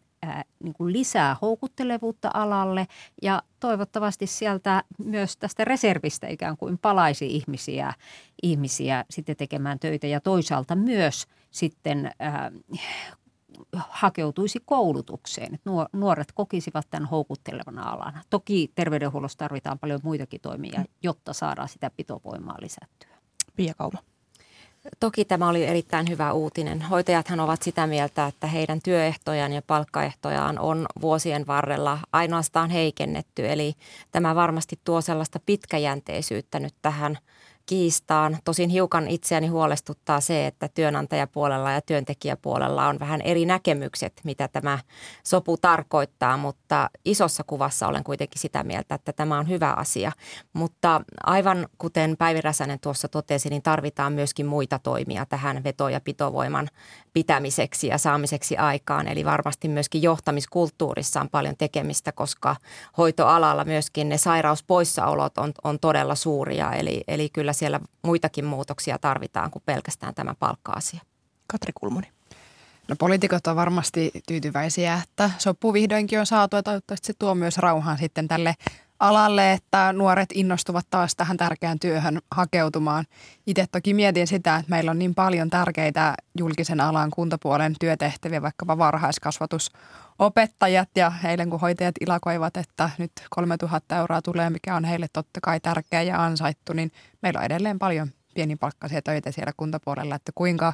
niin 0.62 0.74
kuin 0.74 0.92
lisää 0.92 1.36
houkuttelevuutta 1.42 2.30
alalle 2.34 2.86
ja 3.22 3.42
toivottavasti 3.60 4.26
sieltä 4.26 4.84
myös 4.98 5.36
tästä 5.36 5.64
reservistä 5.64 6.28
ikään 6.28 6.56
kuin 6.56 6.78
palaisi 6.78 7.26
ihmisiä, 7.26 7.92
ihmisiä 8.42 9.04
sitten 9.10 9.36
tekemään 9.36 9.78
töitä 9.78 10.06
ja 10.06 10.20
toisaalta 10.20 10.76
myös 10.76 11.26
sitten 11.50 12.10
hakeutuisi 13.72 14.58
koulutukseen. 14.64 15.54
Että 15.54 15.70
nuoret 15.92 16.32
kokisivat 16.34 16.86
tämän 16.90 17.08
houkuttelevana 17.08 17.90
alana. 17.90 18.22
Toki 18.30 18.72
terveydenhuollossa 18.74 19.38
tarvitaan 19.38 19.78
paljon 19.78 20.00
muitakin 20.02 20.40
toimia, 20.40 20.78
mm. 20.78 20.84
jotta 21.02 21.32
saadaan 21.32 21.68
sitä 21.68 21.90
pitovoimaa 21.96 22.56
lisättyä. 22.60 23.10
Pia 23.56 23.74
Kauma. 23.74 23.98
Toki 25.00 25.24
tämä 25.24 25.48
oli 25.48 25.64
erittäin 25.64 26.08
hyvä 26.08 26.32
uutinen. 26.32 26.82
Hoitajathan 26.82 27.40
ovat 27.40 27.62
sitä 27.62 27.86
mieltä, 27.86 28.26
että 28.26 28.46
heidän 28.46 28.80
työehtojaan 28.84 29.52
ja 29.52 29.62
palkkaehtojaan 29.66 30.58
on 30.58 30.86
vuosien 31.00 31.46
varrella 31.46 31.98
ainoastaan 32.12 32.70
heikennetty. 32.70 33.48
Eli 33.48 33.74
tämä 34.12 34.34
varmasti 34.34 34.80
tuo 34.84 35.00
sellaista 35.00 35.40
pitkäjänteisyyttä 35.46 36.60
nyt 36.60 36.74
tähän– 36.82 37.18
kiistaan. 37.72 38.38
Tosin 38.44 38.70
hiukan 38.70 39.08
itseäni 39.08 39.46
huolestuttaa 39.46 40.20
se, 40.20 40.46
että 40.46 40.68
työnantajapuolella 40.68 41.70
ja 41.70 41.80
työntekijäpuolella 41.80 42.88
on 42.88 42.98
vähän 42.98 43.20
eri 43.20 43.44
näkemykset, 43.44 44.20
mitä 44.24 44.48
tämä 44.48 44.78
sopu 45.24 45.56
tarkoittaa, 45.56 46.36
mutta 46.36 46.90
isossa 47.04 47.44
kuvassa 47.46 47.88
olen 47.88 48.04
kuitenkin 48.04 48.40
sitä 48.40 48.64
mieltä, 48.64 48.94
että 48.94 49.12
tämä 49.12 49.38
on 49.38 49.48
hyvä 49.48 49.72
asia. 49.72 50.12
Mutta 50.52 51.00
aivan 51.26 51.68
kuten 51.78 52.16
Päivi 52.16 52.40
Räsänen 52.40 52.80
tuossa 52.80 53.08
totesi, 53.08 53.48
niin 53.48 53.62
tarvitaan 53.62 54.12
myöskin 54.12 54.46
muita 54.46 54.78
toimia 54.78 55.26
tähän 55.26 55.64
veto- 55.64 55.88
ja 55.88 56.00
pitovoiman 56.00 56.68
pitämiseksi 57.12 57.86
ja 57.86 57.98
saamiseksi 57.98 58.56
aikaan. 58.56 59.08
Eli 59.08 59.24
varmasti 59.24 59.68
myöskin 59.68 60.02
johtamiskulttuurissa 60.02 61.20
on 61.20 61.28
paljon 61.28 61.56
tekemistä, 61.56 62.12
koska 62.12 62.56
hoitoalalla 62.98 63.64
myöskin 63.64 64.08
ne 64.08 64.18
sairauspoissaolot 64.18 65.38
on, 65.38 65.52
on 65.64 65.78
todella 65.78 66.14
suuria. 66.14 66.72
Eli, 66.72 67.04
eli 67.08 67.28
kyllä 67.28 67.52
siellä 67.62 67.80
muitakin 68.02 68.44
muutoksia 68.44 68.98
tarvitaan 68.98 69.50
kuin 69.50 69.62
pelkästään 69.66 70.14
tämä 70.14 70.34
palkka-asia. 70.38 71.00
Katri 71.46 71.72
Kulmuni. 71.74 72.06
No 72.88 72.96
poliitikot 72.98 73.46
on 73.46 73.56
varmasti 73.56 74.10
tyytyväisiä, 74.26 75.00
että 75.02 75.30
sopu 75.38 75.72
vihdoinkin 75.72 76.20
on 76.20 76.26
saatu 76.26 76.56
ja 76.56 76.62
toivottavasti 76.62 77.06
se 77.06 77.12
tuo 77.18 77.34
myös 77.34 77.58
rauhan 77.58 77.98
sitten 77.98 78.28
tälle 78.28 78.54
alalle, 79.02 79.52
että 79.52 79.92
nuoret 79.92 80.28
innostuvat 80.34 80.86
taas 80.90 81.16
tähän 81.16 81.36
tärkeään 81.36 81.78
työhön 81.78 82.18
hakeutumaan. 82.30 83.04
Itse 83.46 83.64
toki 83.72 83.94
mietin 83.94 84.26
sitä, 84.26 84.56
että 84.56 84.70
meillä 84.70 84.90
on 84.90 84.98
niin 84.98 85.14
paljon 85.14 85.50
tärkeitä 85.50 86.14
julkisen 86.38 86.80
alan 86.80 87.10
kuntapuolen 87.10 87.74
työtehtäviä, 87.80 88.42
vaikkapa 88.42 88.78
varhaiskasvatusopettajat 88.78 90.88
ja 90.96 91.12
eilen 91.24 91.50
kun 91.50 91.60
hoitajat 91.60 91.94
ilakoivat, 92.00 92.56
että 92.56 92.90
nyt 92.98 93.12
3000 93.30 93.96
euroa 93.96 94.22
tulee, 94.22 94.50
mikä 94.50 94.76
on 94.76 94.84
heille 94.84 95.06
totta 95.12 95.40
kai 95.42 95.60
tärkeä 95.60 96.02
ja 96.02 96.24
ansaittu, 96.24 96.72
niin 96.72 96.92
meillä 97.22 97.38
on 97.38 97.46
edelleen 97.46 97.78
paljon 97.78 98.08
pienipalkkaisia 98.34 99.02
töitä 99.02 99.32
siellä 99.32 99.52
kuntapuolella, 99.56 100.14
että 100.14 100.32
kuinka 100.34 100.72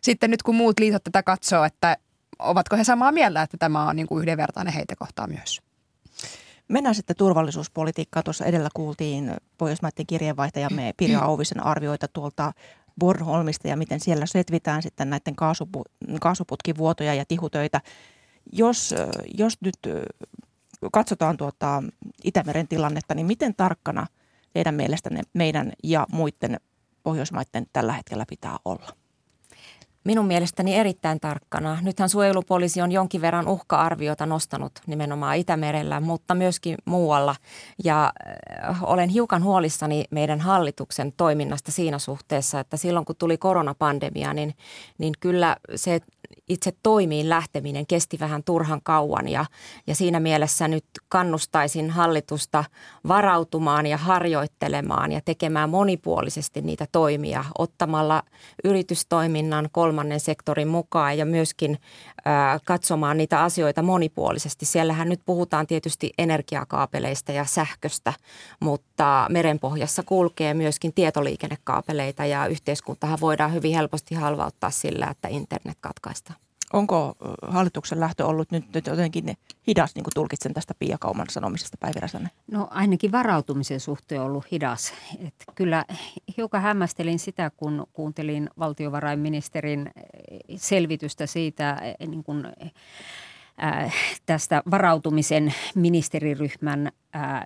sitten 0.00 0.30
nyt 0.30 0.42
kun 0.42 0.54
muut 0.54 0.80
liitot 0.80 1.04
tätä 1.04 1.22
katsoo, 1.22 1.64
että 1.64 1.96
ovatko 2.38 2.76
he 2.76 2.84
samaa 2.84 3.12
mieltä, 3.12 3.42
että 3.42 3.56
tämä 3.56 3.88
on 3.88 3.96
niin 3.96 4.06
kuin 4.06 4.20
yhdenvertainen 4.20 4.74
heitä 4.74 4.94
kohtaa 4.98 5.26
myös? 5.26 5.62
Mennään 6.68 6.94
sitten 6.94 7.16
turvallisuuspolitiikkaan. 7.16 8.24
Tuossa 8.24 8.44
edellä 8.44 8.68
kuultiin 8.74 9.32
Pohjoismaiden 9.58 10.06
kirjeenvaihtajamme 10.06 10.94
Pirja 10.96 11.20
Auvisen 11.20 11.66
arvioita 11.66 12.08
tuolta 12.08 12.52
Bornholmista 13.00 13.68
ja 13.68 13.76
miten 13.76 14.00
siellä 14.00 14.26
setvitään 14.26 14.82
sitten 14.82 15.10
näiden 15.10 15.36
kaasupu- 15.36 15.84
kaasuputkivuotoja 16.20 17.14
ja 17.14 17.24
tihutöitä. 17.28 17.80
Jos, 18.52 18.94
jos 19.38 19.56
nyt 19.60 19.74
katsotaan 20.92 21.36
tuota 21.36 21.82
Itämeren 22.24 22.68
tilannetta, 22.68 23.14
niin 23.14 23.26
miten 23.26 23.54
tarkkana 23.54 24.06
teidän 24.52 24.74
mielestänne 24.74 25.22
meidän 25.32 25.72
ja 25.84 26.06
muiden 26.12 26.60
Pohjoismaiden 27.02 27.66
tällä 27.72 27.92
hetkellä 27.92 28.24
pitää 28.28 28.56
olla? 28.64 28.97
Minun 30.04 30.26
mielestäni 30.26 30.76
erittäin 30.76 31.20
tarkkana. 31.20 31.78
Nythän 31.82 32.08
suojelupoliisi 32.08 32.80
on 32.80 32.92
jonkin 32.92 33.20
verran 33.20 33.48
uhka-arviota 33.48 34.26
nostanut 34.26 34.72
nimenomaan 34.86 35.36
Itämerellä, 35.36 36.00
mutta 36.00 36.34
myöskin 36.34 36.76
muualla. 36.84 37.36
Ja 37.84 38.12
äh, 38.68 38.84
olen 38.84 39.08
hiukan 39.08 39.44
huolissani 39.44 40.04
meidän 40.10 40.40
hallituksen 40.40 41.12
toiminnasta 41.16 41.72
siinä 41.72 41.98
suhteessa, 41.98 42.60
että 42.60 42.76
silloin 42.76 43.04
kun 43.04 43.16
tuli 43.16 43.38
koronapandemia, 43.38 44.34
niin, 44.34 44.54
niin 44.98 45.14
kyllä 45.20 45.56
se 45.76 46.00
itse 46.48 46.72
toimiin 46.82 47.28
lähteminen 47.28 47.86
kesti 47.86 48.18
vähän 48.20 48.42
turhan 48.44 48.80
kauan 48.82 49.28
ja, 49.28 49.44
ja 49.86 49.94
siinä 49.94 50.20
mielessä 50.20 50.68
nyt 50.68 50.84
kannustaisin 51.08 51.90
hallitusta 51.90 52.64
varautumaan 53.08 53.86
ja 53.86 53.96
harjoittelemaan 53.96 55.12
ja 55.12 55.20
tekemään 55.24 55.70
monipuolisesti 55.70 56.60
niitä 56.60 56.86
toimia 56.92 57.44
ottamalla 57.58 58.22
yritystoiminnan 58.64 59.68
kolmannen 59.72 60.20
sektorin 60.20 60.68
mukaan 60.68 61.18
ja 61.18 61.24
myöskin 61.26 61.78
ää, 62.24 62.58
katsomaan 62.64 63.16
niitä 63.16 63.42
asioita 63.42 63.82
monipuolisesti. 63.82 64.66
Siellähän 64.66 65.08
nyt 65.08 65.20
puhutaan 65.26 65.66
tietysti 65.66 66.12
energiakaapeleista 66.18 67.32
ja 67.32 67.44
sähköstä, 67.44 68.12
mutta 68.60 69.26
merenpohjassa 69.30 70.02
kulkee 70.02 70.54
myöskin 70.54 70.92
tietoliikennekaapeleita 70.94 72.24
ja 72.24 72.46
yhteiskuntahan 72.46 73.20
voidaan 73.20 73.54
hyvin 73.54 73.74
helposti 73.74 74.14
halvauttaa 74.14 74.70
sillä, 74.70 75.06
että 75.06 75.28
internet 75.28 75.78
katkaistaan. 75.80 76.37
Onko 76.72 77.16
hallituksen 77.42 78.00
lähtö 78.00 78.26
ollut 78.26 78.50
nyt, 78.50 78.64
nyt 78.74 78.86
jotenkin 78.86 79.36
hidas, 79.66 79.94
niin 79.94 80.04
kuin 80.04 80.14
tulkitsen 80.14 80.54
tästä 80.54 80.74
Pia 80.78 80.96
Kauman 81.00 81.26
sanomisesta 81.30 81.76
Päivi 81.80 82.00
No 82.50 82.68
ainakin 82.70 83.12
varautumisen 83.12 83.80
suhteen 83.80 84.22
ollut 84.22 84.50
hidas. 84.52 84.92
Et 85.26 85.34
kyllä 85.54 85.84
hiukan 86.36 86.62
hämmästelin 86.62 87.18
sitä, 87.18 87.50
kun 87.56 87.86
kuuntelin 87.92 88.50
valtiovarainministerin 88.58 89.90
selvitystä 90.56 91.26
siitä 91.26 91.76
niin 92.06 92.24
kuin, 92.24 92.46
äh, 93.62 93.94
tästä 94.26 94.62
varautumisen 94.70 95.54
ministeriryhmän 95.74 96.92
äh, 97.16 97.42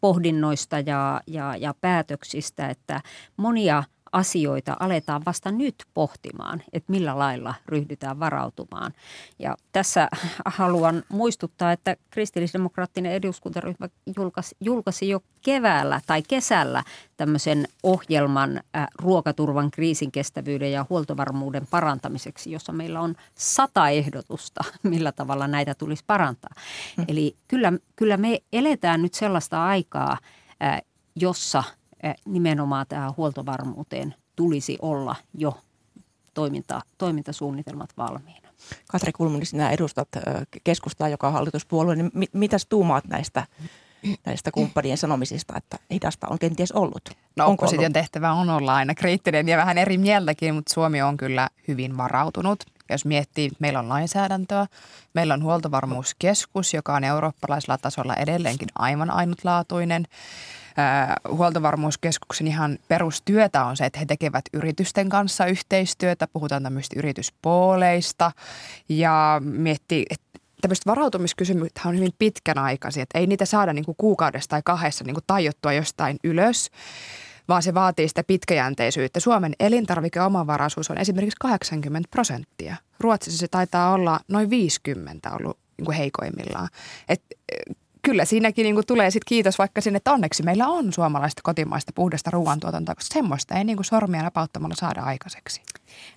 pohdinnoista 0.00 0.80
ja, 0.80 1.20
ja, 1.26 1.56
ja 1.56 1.74
päätöksistä, 1.80 2.68
että 2.68 3.00
monia– 3.36 3.84
asioita 4.12 4.76
aletaan 4.80 5.22
vasta 5.26 5.52
nyt 5.52 5.74
pohtimaan, 5.94 6.62
että 6.72 6.92
millä 6.92 7.18
lailla 7.18 7.54
ryhdytään 7.66 8.20
varautumaan. 8.20 8.92
Ja 9.38 9.56
tässä 9.72 10.08
haluan 10.44 11.02
muistuttaa, 11.08 11.72
että 11.72 11.96
kristillisdemokraattinen 12.10 13.12
eduskuntaryhmä 13.12 13.88
julkaisi, 14.16 14.56
julkaisi 14.60 15.08
jo 15.08 15.20
keväällä 15.42 16.00
tai 16.06 16.22
kesällä 16.22 16.84
tämmöisen 17.16 17.68
ohjelman 17.82 18.60
äh, 18.76 18.86
ruokaturvan 18.98 19.70
kriisin 19.70 20.12
kestävyyden 20.12 20.72
ja 20.72 20.86
huoltovarmuuden 20.90 21.66
parantamiseksi, 21.70 22.50
jossa 22.50 22.72
meillä 22.72 23.00
on 23.00 23.14
sata 23.34 23.88
ehdotusta, 23.88 24.64
millä 24.82 25.12
tavalla 25.12 25.48
näitä 25.48 25.74
tulisi 25.74 26.04
parantaa. 26.06 26.52
Mm. 26.96 27.04
Eli 27.08 27.36
kyllä, 27.48 27.72
kyllä 27.96 28.16
me 28.16 28.38
eletään 28.52 29.02
nyt 29.02 29.14
sellaista 29.14 29.66
aikaa, 29.66 30.18
äh, 30.62 30.82
jossa– 31.16 31.64
nimenomaan 32.24 32.86
tähän 32.88 33.12
huoltovarmuuteen 33.16 34.14
tulisi 34.36 34.78
olla 34.82 35.16
jo 35.34 35.58
toiminta, 36.34 36.80
toimintasuunnitelmat 36.98 37.90
valmiina. 37.96 38.48
Katri 38.90 39.12
Kulmuni, 39.12 39.44
sinä 39.44 39.70
edustat 39.70 40.08
keskustaa, 40.64 41.08
joka 41.08 41.26
on 41.26 41.32
hallituspuolue, 41.32 41.96
niin 41.96 42.10
mit, 42.14 42.34
mitäs 42.34 42.66
tuumaat 42.66 43.04
näistä, 43.04 43.46
näistä 44.26 44.50
kumppanien 44.50 44.98
sanomisista, 44.98 45.56
että 45.56 45.78
hidasta 45.92 46.26
on 46.30 46.38
kenties 46.38 46.72
ollut? 46.72 47.02
No 47.36 47.46
Onko 47.46 47.52
opposition 47.52 47.84
ollut? 47.84 47.92
tehtävä 47.92 48.32
on 48.32 48.50
olla 48.50 48.74
aina 48.74 48.94
kriittinen 48.94 49.48
ja 49.48 49.56
vähän 49.56 49.78
eri 49.78 49.98
mieltäkin, 49.98 50.54
mutta 50.54 50.74
Suomi 50.74 51.02
on 51.02 51.16
kyllä 51.16 51.48
hyvin 51.68 51.96
varautunut. 51.96 52.64
Jos 52.90 53.04
miettii, 53.04 53.50
meillä 53.58 53.78
on 53.78 53.88
lainsäädäntöä, 53.88 54.66
meillä 55.14 55.34
on 55.34 55.42
huoltovarmuuskeskus, 55.42 56.74
joka 56.74 56.94
on 56.94 57.04
eurooppalaisella 57.04 57.78
tasolla 57.78 58.14
edelleenkin 58.14 58.68
aivan 58.74 59.10
ainutlaatuinen. 59.10 60.04
Huoltovarmuuskeskuksen 61.28 62.46
ihan 62.46 62.78
perustyötä 62.88 63.64
on 63.64 63.76
se, 63.76 63.86
että 63.86 63.98
he 63.98 64.06
tekevät 64.06 64.44
yritysten 64.52 65.08
kanssa 65.08 65.46
yhteistyötä, 65.46 66.28
puhutaan 66.32 66.62
tämmöistä 66.62 66.98
yrityspooleista. 66.98 68.32
Ja 68.88 69.40
miettii, 69.44 70.06
että 70.10 70.40
tämmöiset 70.60 70.86
varautumiskysymykset 70.86 71.80
on 71.86 71.96
hyvin 71.96 72.14
pitkän 72.18 72.58
aikaisia, 72.58 73.02
että 73.02 73.18
ei 73.18 73.26
niitä 73.26 73.44
saada 73.44 73.72
niin 73.72 73.84
kuin 73.84 73.96
kuukaudessa 73.98 74.50
tai 74.50 74.60
kahdessa 74.64 75.04
niin 75.04 75.14
kuin 75.14 75.24
tajottua 75.26 75.72
jostain 75.72 76.16
ylös 76.24 76.70
vaan 77.48 77.62
se 77.62 77.74
vaatii 77.74 78.08
sitä 78.08 78.24
pitkäjänteisyyttä. 78.24 79.20
Suomen 79.20 79.52
elintarvikeomavaraisuus 79.60 80.90
on 80.90 80.98
esimerkiksi 80.98 81.36
80 81.40 82.08
prosenttia. 82.10 82.76
Ruotsissa 83.00 83.38
se 83.38 83.48
taitaa 83.48 83.92
olla 83.92 84.20
noin 84.28 84.50
50 84.50 85.30
ollut 85.32 85.58
niin 85.78 85.84
kuin 85.84 85.96
heikoimmillaan. 85.96 86.68
Et 87.08 87.22
kyllä 88.02 88.24
siinäkin 88.24 88.64
niin 88.64 88.74
kuin 88.74 88.86
tulee 88.86 89.10
sitten 89.10 89.28
kiitos 89.28 89.58
vaikka 89.58 89.80
sinne, 89.80 89.96
että 89.96 90.12
onneksi 90.12 90.42
meillä 90.42 90.66
on 90.66 90.92
suomalaista 90.92 91.42
kotimaista 91.44 91.92
puhdasta 91.94 92.30
ruoantuotantoa, 92.30 92.94
koska 92.94 93.14
semmoista 93.14 93.54
ei 93.54 93.64
niin 93.64 93.76
kuin 93.76 93.84
sormia 93.84 94.22
napauttamalla 94.22 94.74
saada 94.78 95.02
aikaiseksi. 95.02 95.62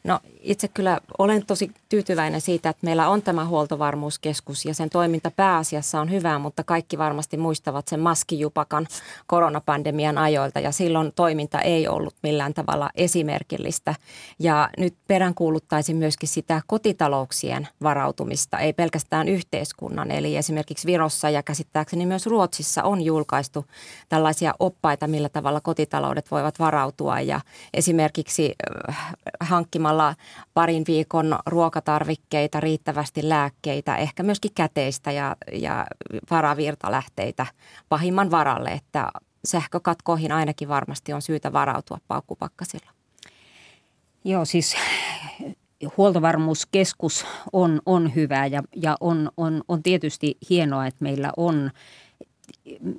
No 0.04 0.20
itse 0.40 0.68
kyllä 0.68 1.00
olen 1.18 1.46
tosi 1.46 1.72
tyytyväinen 1.90 2.42
siitä, 2.42 2.70
että 2.70 2.86
meillä 2.86 3.10
on 3.10 3.22
tämä 3.22 3.46
huoltovarmuuskeskus 3.46 4.66
ja 4.66 4.74
sen 4.74 4.90
toiminta 4.90 5.32
pääasiassa 5.32 6.02
on 6.02 6.12
hyvää, 6.12 6.40
mutta 6.40 6.64
kaikki 6.64 6.98
varmasti 6.98 7.38
muistavat 7.38 7.88
sen 7.88 8.00
maskijupakan 8.00 8.88
koronapandemian 9.28 10.18
ajoilta 10.18 10.60
ja 10.60 10.72
silloin 10.72 11.12
toiminta 11.16 11.62
ei 11.62 11.88
ollut 11.88 12.16
millään 12.24 12.54
tavalla 12.54 12.90
esimerkillistä. 12.96 13.96
Ja 14.40 14.70
nyt 14.78 14.96
peräänkuuluttaisin 15.08 15.98
myöskin 15.98 16.30
sitä 16.30 16.62
kotitalouksien 16.68 17.68
varautumista, 17.84 18.60
ei 18.60 18.74
pelkästään 18.74 19.28
yhteiskunnan. 19.28 20.12
Eli 20.12 20.38
esimerkiksi 20.38 20.88
Virossa 20.88 21.30
ja 21.30 21.44
käsittääkseni 21.44 22.06
myös 22.06 22.26
Ruotsissa 22.26 22.84
on 22.84 23.02
julkaistu 23.02 23.66
tällaisia 24.10 24.54
oppaita, 24.60 25.08
millä 25.08 25.30
tavalla 25.30 25.62
kotitaloudet 25.62 26.32
voivat 26.32 26.60
varautua 26.60 27.20
ja 27.20 27.42
esimerkiksi 27.74 28.56
äh, 28.90 29.16
hankkimalla 29.62 30.16
parin 30.54 30.84
viikon 30.88 31.40
ruokatarvikkeita, 31.46 32.60
riittävästi 32.60 33.30
lääkkeitä, 33.30 33.96
ehkä 33.96 34.24
myöskin 34.24 34.52
käteistä 34.56 35.12
ja, 35.12 35.36
ja 35.52 35.86
varavirtalähteitä 36.32 37.46
pahimman 37.90 38.32
varalle, 38.32 38.70
että 38.70 39.12
sähkökatkoihin 39.46 40.32
ainakin 40.32 40.68
varmasti 40.68 41.14
on 41.14 41.22
syytä 41.22 41.54
varautua 41.54 41.98
paukkupakkasilla. 42.08 42.92
Joo, 44.24 44.46
siis 44.46 44.76
huoltovarmuuskeskus 45.98 47.26
on, 47.54 47.82
on 47.86 48.16
hyvä 48.16 48.46
ja, 48.46 48.64
ja 48.76 48.98
on, 49.00 49.32
on, 49.38 49.64
on 49.68 49.84
tietysti 49.84 50.38
hienoa, 50.50 50.88
että 50.88 51.04
meillä 51.04 51.32
on 51.38 51.72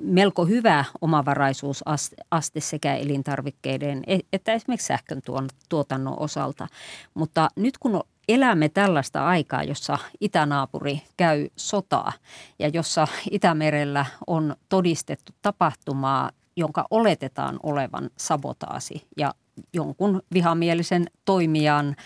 melko 0.00 0.44
hyvä 0.44 0.84
omavaraisuusaste 1.00 2.60
sekä 2.60 2.94
elintarvikkeiden 2.94 4.02
e-, 4.06 4.18
että 4.32 4.52
esimerkiksi 4.52 4.86
sähkön 4.86 5.22
tuotannon 5.68 6.20
osalta. 6.20 6.68
Mutta 7.14 7.48
nyt 7.56 7.78
kun 7.78 8.02
elämme 8.28 8.68
tällaista 8.68 9.26
aikaa, 9.26 9.62
jossa 9.62 9.98
itänaapuri 10.20 11.02
käy 11.16 11.48
sotaa 11.56 12.12
ja 12.58 12.68
jossa 12.68 13.08
Itämerellä 13.30 14.06
on 14.26 14.56
todistettu 14.68 15.32
tapahtumaa, 15.42 16.30
jonka 16.56 16.86
oletetaan 16.90 17.60
olevan 17.62 18.10
sabotaasi 18.16 19.06
ja 19.16 19.34
jonkun 19.72 20.22
vihamielisen 20.34 21.06
toimijan 21.24 21.96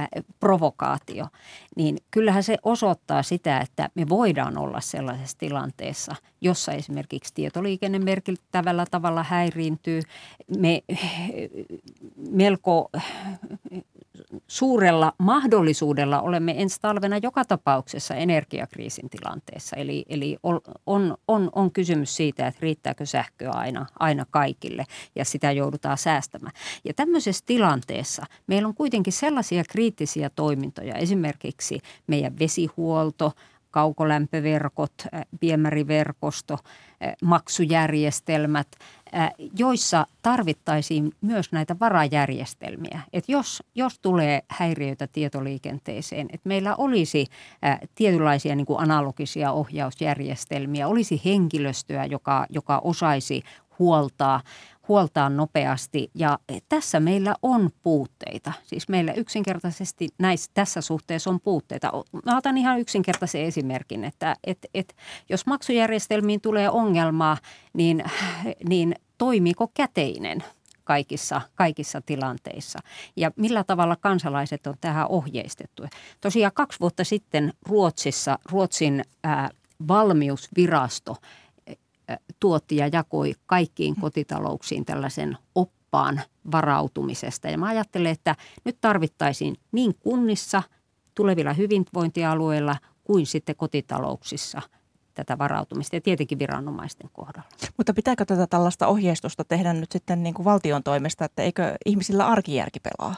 äh, 0.00 0.08
provokaatio, 0.40 1.26
niin 1.76 1.98
kyllähän 2.10 2.42
se 2.42 2.56
osoittaa 2.62 3.22
sitä, 3.22 3.58
että 3.58 3.88
me 3.94 4.08
voidaan 4.08 4.58
olla 4.58 4.80
sellaisessa 4.80 5.38
tilanteessa, 5.38 6.14
jossa 6.40 6.72
esimerkiksi 6.72 7.34
tietoliikenne 7.34 7.98
merkittävällä 7.98 8.86
tavalla 8.90 9.22
häiriintyy. 9.22 10.02
Me 10.58 10.82
melko 12.30 12.90
suurella 14.46 15.12
mahdollisuudella 15.18 16.20
olemme 16.20 16.54
ensi 16.62 16.80
talvena 16.80 17.18
joka 17.22 17.44
tapauksessa 17.44 18.14
energiakriisin 18.14 19.10
tilanteessa. 19.10 19.76
Eli, 19.76 20.04
eli 20.08 20.36
on, 20.86 21.14
on, 21.28 21.50
on 21.52 21.72
kysymys 21.72 22.16
siitä, 22.16 22.46
että 22.46 22.58
riittääkö 22.62 23.06
sähköä 23.06 23.50
aina, 23.50 23.86
aina 23.98 24.26
kaikille 24.30 24.84
ja 25.14 25.24
sitä 25.24 25.52
joudutaan 25.52 25.98
säästämään. 25.98 26.52
Ja 26.84 26.94
tämmöisessä 26.94 27.44
tilanteessa 27.46 28.26
meillä 28.46 28.68
on 28.68 28.74
kuitenkin 28.74 29.12
sellaisia 29.12 29.64
kriittisiä 29.68 30.30
toimintoja, 30.30 30.94
esimerkiksi 30.94 31.80
meidän 32.06 32.38
vesihuolto– 32.38 33.32
kaukolämpöverkot, 33.72 34.92
viemäriverkosto, 35.42 36.58
maksujärjestelmät, 37.22 38.68
joissa 39.58 40.06
tarvittaisiin 40.22 41.12
myös 41.20 41.52
näitä 41.52 41.76
varajärjestelmiä. 41.80 43.00
että 43.12 43.32
jos, 43.32 43.62
jos 43.74 43.98
tulee 43.98 44.42
häiriöitä 44.48 45.06
tietoliikenteeseen, 45.06 46.26
että 46.32 46.48
meillä 46.48 46.76
olisi 46.76 47.26
tietynlaisia 47.94 48.56
niin 48.56 48.66
kuin 48.66 48.80
analogisia 48.80 49.52
ohjausjärjestelmiä, 49.52 50.88
olisi 50.88 51.20
henkilöstöä, 51.24 52.04
joka, 52.04 52.46
joka 52.50 52.80
osaisi 52.84 53.42
huoltaa 53.78 54.40
huoltaa 54.88 55.30
nopeasti 55.30 56.10
ja 56.14 56.38
tässä 56.68 57.00
meillä 57.00 57.34
on 57.42 57.70
puutteita. 57.82 58.52
Siis 58.62 58.88
meillä 58.88 59.12
yksinkertaisesti 59.12 60.08
näissä, 60.18 60.50
tässä 60.54 60.80
suhteessa 60.80 61.30
on 61.30 61.40
puutteita. 61.40 61.92
Mä 62.24 62.36
otan 62.36 62.58
ihan 62.58 62.80
yksinkertaisen 62.80 63.42
esimerkin, 63.42 64.04
että 64.04 64.36
et, 64.44 64.58
et, 64.74 64.96
jos 65.28 65.46
maksujärjestelmiin 65.46 66.40
tulee 66.40 66.70
ongelmaa, 66.70 67.36
niin, 67.72 68.04
niin 68.68 68.94
toimiiko 69.18 69.70
käteinen 69.74 70.44
kaikissa, 70.84 71.40
kaikissa 71.54 72.00
tilanteissa 72.00 72.78
ja 73.16 73.30
millä 73.36 73.64
tavalla 73.64 73.96
kansalaiset 73.96 74.66
on 74.66 74.74
tähän 74.80 75.06
ohjeistettu. 75.08 75.82
Tosiaan 76.20 76.52
kaksi 76.54 76.80
vuotta 76.80 77.04
sitten 77.04 77.52
Ruotsissa 77.68 78.38
Ruotsin 78.50 79.04
ää, 79.24 79.50
valmiusvirasto– 79.88 81.16
tuotti 82.40 82.76
ja 82.76 82.88
jakoi 82.92 83.34
kaikkiin 83.46 83.96
kotitalouksiin 84.00 84.84
tällaisen 84.84 85.38
oppaan 85.54 86.20
varautumisesta. 86.52 87.48
Ja 87.48 87.58
mä 87.58 87.66
ajattelen, 87.66 88.12
että 88.12 88.36
nyt 88.64 88.76
tarvittaisiin 88.80 89.56
niin 89.72 89.94
kunnissa, 90.00 90.62
tulevilla 91.14 91.52
hyvinvointialueilla 91.52 92.76
kuin 93.04 93.26
sitten 93.26 93.56
kotitalouksissa 93.56 94.62
tätä 95.14 95.38
varautumista 95.38 95.96
ja 95.96 96.00
tietenkin 96.00 96.38
viranomaisten 96.38 97.10
kohdalla. 97.12 97.48
Mutta 97.76 97.94
pitääkö 97.94 98.24
tätä 98.24 98.46
tällaista 98.46 98.86
ohjeistusta 98.86 99.44
tehdä 99.44 99.72
nyt 99.72 99.92
sitten 99.92 100.22
niin 100.22 100.34
kuin 100.34 100.44
valtion 100.44 100.82
toimesta, 100.82 101.24
että 101.24 101.42
eikö 101.42 101.74
ihmisillä 101.86 102.26
arkijärki 102.26 102.80
pelaa? 102.80 103.14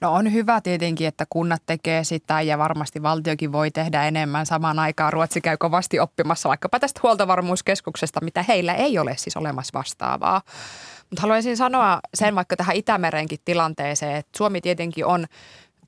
No 0.00 0.12
on 0.12 0.32
hyvä 0.32 0.60
tietenkin, 0.60 1.06
että 1.06 1.24
kunnat 1.30 1.62
tekee 1.66 2.04
sitä 2.04 2.40
ja 2.40 2.58
varmasti 2.58 3.02
valtiokin 3.02 3.52
voi 3.52 3.70
tehdä 3.70 4.04
enemmän. 4.04 4.46
Samaan 4.46 4.78
aikaan 4.78 5.12
Ruotsi 5.12 5.40
käy 5.40 5.56
kovasti 5.56 6.00
oppimassa 6.00 6.48
vaikkapa 6.48 6.80
tästä 6.80 7.00
huoltovarmuuskeskuksesta, 7.02 8.20
mitä 8.24 8.42
heillä 8.42 8.74
ei 8.74 8.98
ole 8.98 9.16
siis 9.16 9.36
olemassa 9.36 9.78
vastaavaa. 9.78 10.42
Mutta 11.10 11.22
haluaisin 11.22 11.56
sanoa 11.56 12.00
sen 12.14 12.34
vaikka 12.34 12.56
tähän 12.56 12.76
Itämerenkin 12.76 13.38
tilanteeseen, 13.44 14.16
että 14.16 14.38
Suomi 14.38 14.60
tietenkin 14.60 15.06
on 15.06 15.26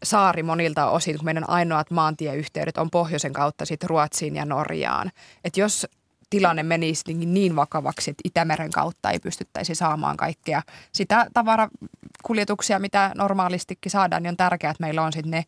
saari 0.02 0.42
monilta 0.42 0.90
osin, 0.90 1.16
kun 1.16 1.24
meidän 1.24 1.48
ainoat 1.50 1.90
maantieyhteydet 1.90 2.78
on 2.78 2.90
pohjoisen 2.90 3.32
kautta 3.32 3.64
sitten 3.64 3.90
Ruotsiin 3.90 4.36
ja 4.36 4.44
Norjaan. 4.44 5.10
Että 5.44 5.60
jos 5.60 5.86
tilanne 6.30 6.62
menisi 6.62 7.02
niin, 7.06 7.34
niin 7.34 7.56
vakavaksi, 7.56 8.10
että 8.10 8.22
Itämeren 8.24 8.70
kautta 8.70 9.10
ei 9.10 9.18
pystyttäisi 9.18 9.74
saamaan 9.74 10.16
kaikkea 10.16 10.62
sitä 10.92 11.26
tavarakuljetuksia, 11.34 12.78
mitä 12.78 13.12
normaalistikin 13.14 13.92
saadaan, 13.92 14.22
niin 14.22 14.30
on 14.30 14.36
tärkeää, 14.36 14.70
että 14.70 14.84
meillä 14.84 15.02
on 15.02 15.12
sitten 15.12 15.30
ne 15.30 15.44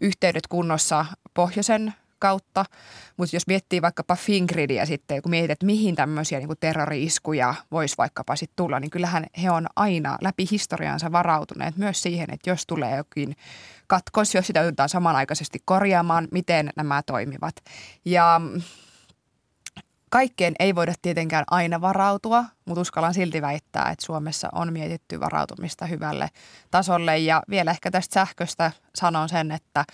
yhteydet 0.00 0.46
kunnossa 0.46 1.06
pohjoisen 1.34 1.94
kautta. 2.18 2.64
Mutta 3.16 3.36
jos 3.36 3.46
miettii 3.46 3.82
vaikkapa 3.82 4.16
Fingridia 4.16 4.86
sitten, 4.86 5.22
kun 5.22 5.30
mietit, 5.30 5.50
että 5.50 5.66
mihin 5.66 5.96
tämmöisiä 5.96 6.38
niin 6.38 6.48
terrori-iskuja 6.60 7.54
voisi 7.70 7.94
vaikkapa 7.98 8.36
sitten 8.36 8.56
tulla, 8.56 8.80
niin 8.80 8.90
kyllähän 8.90 9.26
he 9.42 9.50
on 9.50 9.66
aina 9.76 10.18
läpi 10.20 10.46
historiansa 10.50 11.12
varautuneet 11.12 11.76
myös 11.76 12.02
siihen, 12.02 12.26
että 12.32 12.50
jos 12.50 12.66
tulee 12.66 12.96
jokin 12.96 13.36
katkos, 13.86 14.34
jos 14.34 14.46
sitä 14.46 14.60
joudutaan 14.60 14.88
samanaikaisesti 14.88 15.58
korjaamaan, 15.64 16.28
miten 16.30 16.70
nämä 16.76 17.02
toimivat. 17.02 17.54
Ja 18.04 18.40
Kaikkeen 20.10 20.54
ei 20.58 20.74
voida 20.74 20.94
tietenkään 21.02 21.44
aina 21.50 21.80
varautua, 21.80 22.44
mutta 22.64 22.80
uskallan 22.80 23.14
silti 23.14 23.42
väittää, 23.42 23.90
että 23.90 24.06
Suomessa 24.06 24.48
on 24.52 24.72
mietitty 24.72 25.20
varautumista 25.20 25.86
hyvälle 25.86 26.28
tasolle. 26.70 27.18
Ja 27.18 27.42
vielä 27.50 27.70
ehkä 27.70 27.90
tästä 27.90 28.14
sähköstä 28.14 28.72
sanon 28.94 29.28
sen, 29.28 29.52
että 29.52 29.84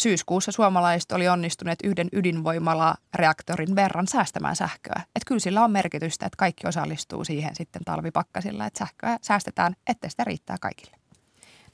syyskuussa 0.00 0.52
suomalaiset 0.52 1.12
oli 1.12 1.28
onnistuneet 1.28 1.78
yhden 1.84 2.08
ydinvoimala 2.12 2.94
reaktorin 3.14 3.76
verran 3.76 4.06
säästämään 4.06 4.56
sähköä. 4.56 5.02
Että 5.02 5.26
kyllä 5.26 5.40
sillä 5.40 5.64
on 5.64 5.70
merkitystä, 5.70 6.26
että 6.26 6.36
kaikki 6.36 6.66
osallistuu 6.66 7.24
siihen 7.24 7.56
sitten 7.56 7.84
talvipakkasilla, 7.84 8.66
että 8.66 8.78
sähköä 8.78 9.18
säästetään, 9.22 9.76
että 9.86 10.08
sitä 10.08 10.24
riittää 10.24 10.56
kaikille. 10.60 10.96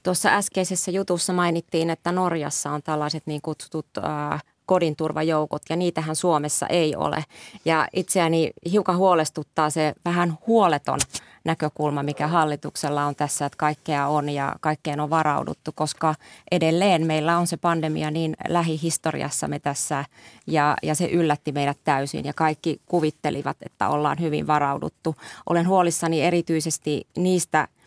Tuossa 0.03 0.29
äskeisessä 0.29 0.91
jutussa 0.91 1.33
mainittiin, 1.33 1.91
että 1.91 2.13
Norjassa 2.13 2.71
on 2.71 2.83
tällaiset 2.83 3.27
niin 3.27 3.43
kutsutut 3.43 3.87
äh, 3.99 4.43
kodinturvajoukot 4.71 5.63
ja 5.71 5.77
niitähän 5.77 6.17
Suomessa 6.17 6.67
ei 6.67 6.97
ole. 6.97 7.25
Ja 7.65 7.89
itseäni 7.93 8.51
hiukan 8.73 8.97
huolestuttaa 8.97 9.71
se 9.71 9.95
vähän 10.05 10.39
huoleton 10.47 10.99
näkökulma, 11.45 12.03
mikä 12.03 12.27
hallituksella 12.27 13.05
on 13.05 13.15
tässä, 13.15 13.47
että 13.47 13.57
kaikkea 13.57 14.09
on 14.09 14.29
ja 14.29 14.55
kaikkeen 14.61 15.01
on 15.01 15.11
varauduttu, 15.11 15.73
koska 15.75 16.15
edelleen 16.51 17.07
meillä 17.07 17.39
on 17.39 17.47
se 17.47 17.57
pandemia 17.57 18.11
niin 18.11 18.37
lähihistoriassamme 18.49 19.59
tässä 19.59 20.05
ja, 20.47 20.77
ja 20.83 20.95
se 20.95 21.07
yllätti 21.07 21.53
meidät 21.53 21.79
täysin 21.85 22.25
ja 22.25 22.33
kaikki 22.33 22.81
kuvittelivat, 22.87 23.57
että 23.63 23.89
ollaan 23.89 24.21
hyvin 24.21 24.47
varauduttu. 24.47 25.17
Olen 25.49 25.69
huolissani 25.69 26.23
erityisesti 26.23 27.07
niistä– 27.17 27.69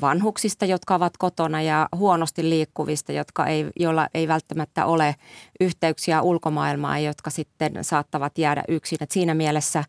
vanhuksista, 0.00 0.64
jotka 0.64 0.94
ovat 0.94 1.16
kotona 1.16 1.62
ja 1.62 1.88
huonosti 1.96 2.50
liikkuvista, 2.50 3.12
jotka 3.12 3.46
ei, 3.46 3.66
joilla 3.80 4.08
ei 4.14 4.28
välttämättä 4.28 4.86
ole 4.86 5.14
yhteyksiä 5.60 6.22
ulkomaailmaan, 6.22 7.04
jotka 7.04 7.30
sitten 7.30 7.72
saattavat 7.82 8.38
jäädä 8.38 8.64
yksin. 8.68 8.98
Et 9.00 9.10
siinä 9.10 9.34
mielessä 9.34 9.84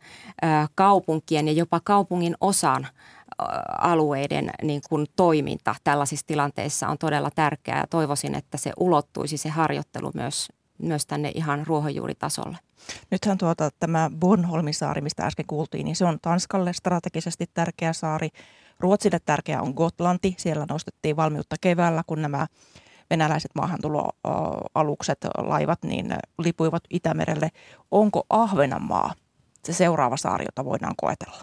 kaupunkien 0.76 1.48
ja 1.48 1.54
jopa 1.54 1.82
kaupungin 1.84 2.36
osan 2.42 2.88
alueiden 3.78 4.50
niin 4.64 4.82
kuin 4.90 5.06
toiminta 5.16 5.76
tällaisissa 5.84 6.28
tilanteissa 6.28 6.88
on 6.88 6.98
todella 6.98 7.30
tärkeää. 7.36 7.86
Toivoisin, 7.90 8.36
että 8.36 8.58
se 8.58 8.72
ulottuisi 8.78 9.38
se 9.38 9.50
harjoittelu 9.50 10.12
myös, 10.14 10.50
myös 10.78 11.06
tänne 11.06 11.32
ihan 11.36 11.68
ruohonjuuritasolle. 11.68 12.58
Nythän 13.12 13.38
tuota, 13.38 13.70
tämä 13.80 14.12
Bornholmin 14.20 14.74
saari, 14.74 15.02
mistä 15.02 15.26
äsken 15.26 15.46
kuultiin, 15.48 15.86
niin 15.86 15.96
se 15.96 16.06
on 16.06 16.20
Tanskalle 16.22 16.74
strategisesti 16.74 17.46
tärkeä 17.54 17.94
saari. 17.94 18.30
Ruotsille 18.80 19.20
tärkeä 19.26 19.62
on 19.62 19.74
Gotlanti. 19.76 20.36
Siellä 20.38 20.66
nostettiin 20.70 21.16
valmiutta 21.16 21.56
keväällä, 21.62 22.04
kun 22.08 22.22
nämä 22.22 22.48
venäläiset 23.10 23.52
maahantuloalukset, 23.56 25.18
laivat, 25.38 25.84
niin 25.84 26.16
lipuivat 26.38 26.84
Itämerelle. 26.90 27.50
Onko 27.92 28.26
Ahvenanmaa 28.30 29.14
se 29.64 29.74
seuraava 29.74 30.18
saari, 30.18 30.46
jota 30.46 30.66
voidaan 30.66 30.94
koetella? 30.98 31.42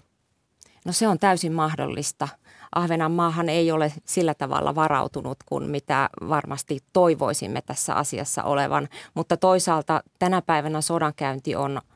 No 0.85 0.93
se 0.93 1.09
on 1.09 1.19
täysin 1.19 1.53
mahdollista. 1.53 2.29
Ahvenanmaahan 2.75 3.49
ei 3.49 3.73
ole 3.73 3.93
sillä 4.05 4.35
tavalla 4.35 4.75
varautunut 4.75 5.39
kuin 5.47 5.71
mitä 5.71 6.11
varmasti 6.29 6.79
toivoisimme 6.93 7.63
tässä 7.63 7.95
asiassa 7.95 8.43
olevan, 8.43 8.89
mutta 9.15 9.37
toisaalta 9.37 10.03
tänä 10.19 10.43
päivänä 10.43 10.81
sodankäynti 10.81 11.57
on– 11.57 11.81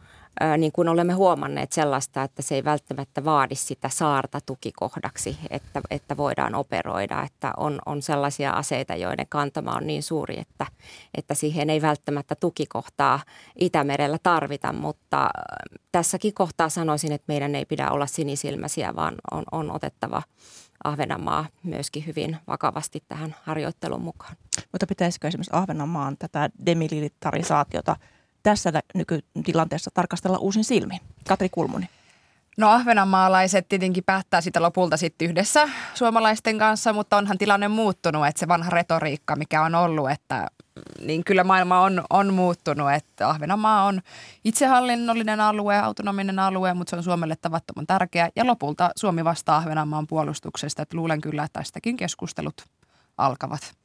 niin 0.58 0.72
kuin 0.72 0.88
olemme 0.88 1.12
huomanneet 1.12 1.72
sellaista, 1.72 2.22
että 2.22 2.42
se 2.42 2.54
ei 2.54 2.64
välttämättä 2.64 3.24
vaadi 3.24 3.54
sitä 3.54 3.88
saarta 3.88 4.40
tukikohdaksi, 4.46 5.38
että, 5.50 5.80
että 5.90 6.16
voidaan 6.16 6.54
operoida. 6.54 7.22
Että 7.22 7.52
on, 7.56 7.78
on 7.86 8.02
sellaisia 8.02 8.50
aseita, 8.50 8.96
joiden 8.96 9.26
kantama 9.28 9.72
on 9.72 9.86
niin 9.86 10.02
suuri, 10.02 10.40
että, 10.40 10.66
että 11.14 11.34
siihen 11.34 11.70
ei 11.70 11.82
välttämättä 11.82 12.34
tukikohtaa 12.34 13.20
Itämerellä 13.58 14.18
tarvita, 14.22 14.72
mutta 14.72 15.30
tässäkin 15.92 16.34
kohtaa 16.34 16.68
sanoisin, 16.68 17.12
että 17.12 17.24
meidän 17.28 17.54
ei 17.54 17.64
pidä 17.64 17.90
olla 17.90 18.06
sinisilmäisiä, 18.06 18.96
vaan 18.96 19.14
on, 19.30 19.44
on 19.52 19.70
otettava 19.70 20.22
Ahvenanmaa 20.84 21.46
myöskin 21.62 22.06
hyvin 22.06 22.36
vakavasti 22.46 23.02
tähän 23.08 23.34
harjoittelun 23.42 24.02
mukaan. 24.02 24.36
Mutta 24.72 24.86
pitäisikö 24.86 25.28
esimerkiksi 25.28 25.56
Ahvenanmaan 25.56 26.16
tätä 26.18 26.50
demilitarisaatiota– 26.66 27.96
tässä 28.48 28.72
nykytilanteessa 28.94 29.90
tarkastella 29.94 30.38
uusin 30.38 30.64
silmin? 30.64 31.00
Katri 31.28 31.48
Kulmuni. 31.48 31.88
No 32.56 32.70
ahvenanmaalaiset 32.70 33.68
tietenkin 33.68 34.04
päättää 34.04 34.40
sitä 34.40 34.62
lopulta 34.62 34.96
sitten 34.96 35.28
yhdessä 35.28 35.68
suomalaisten 35.94 36.58
kanssa, 36.58 36.92
mutta 36.92 37.16
onhan 37.16 37.38
tilanne 37.38 37.68
muuttunut, 37.68 38.26
että 38.26 38.40
se 38.40 38.48
vanha 38.48 38.70
retoriikka, 38.70 39.36
mikä 39.36 39.62
on 39.62 39.74
ollut, 39.74 40.10
että 40.10 40.46
niin 41.00 41.24
kyllä 41.24 41.44
maailma 41.44 41.80
on, 41.80 42.04
on 42.10 42.34
muuttunut, 42.34 42.92
että 42.92 43.28
Ahvenanmaa 43.28 43.84
on 43.84 44.00
itsehallinnollinen 44.44 45.40
alue, 45.40 45.78
autonominen 45.78 46.38
alue, 46.38 46.74
mutta 46.74 46.90
se 46.90 46.96
on 46.96 47.02
Suomelle 47.02 47.36
tavattoman 47.36 47.86
tärkeä. 47.86 48.30
Ja 48.36 48.46
lopulta 48.46 48.90
Suomi 48.96 49.24
vastaa 49.24 49.56
Ahvenanmaan 49.56 50.06
puolustuksesta, 50.06 50.82
että 50.82 50.96
luulen 50.96 51.20
kyllä, 51.20 51.44
että 51.44 51.60
tästäkin 51.60 51.96
keskustelut 51.96 52.64
alkavat. 53.18 53.78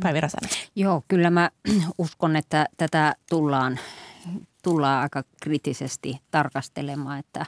Päivi 0.00 0.20
Räsänen. 0.20 0.50
Joo, 0.76 1.02
kyllä 1.08 1.30
mä 1.30 1.50
uskon, 1.98 2.36
että 2.36 2.66
tätä 2.76 3.14
tullaan 3.30 3.78
tullaan 4.62 5.02
aika 5.02 5.22
kriittisesti 5.42 6.20
tarkastelemaan, 6.30 7.18
että 7.18 7.46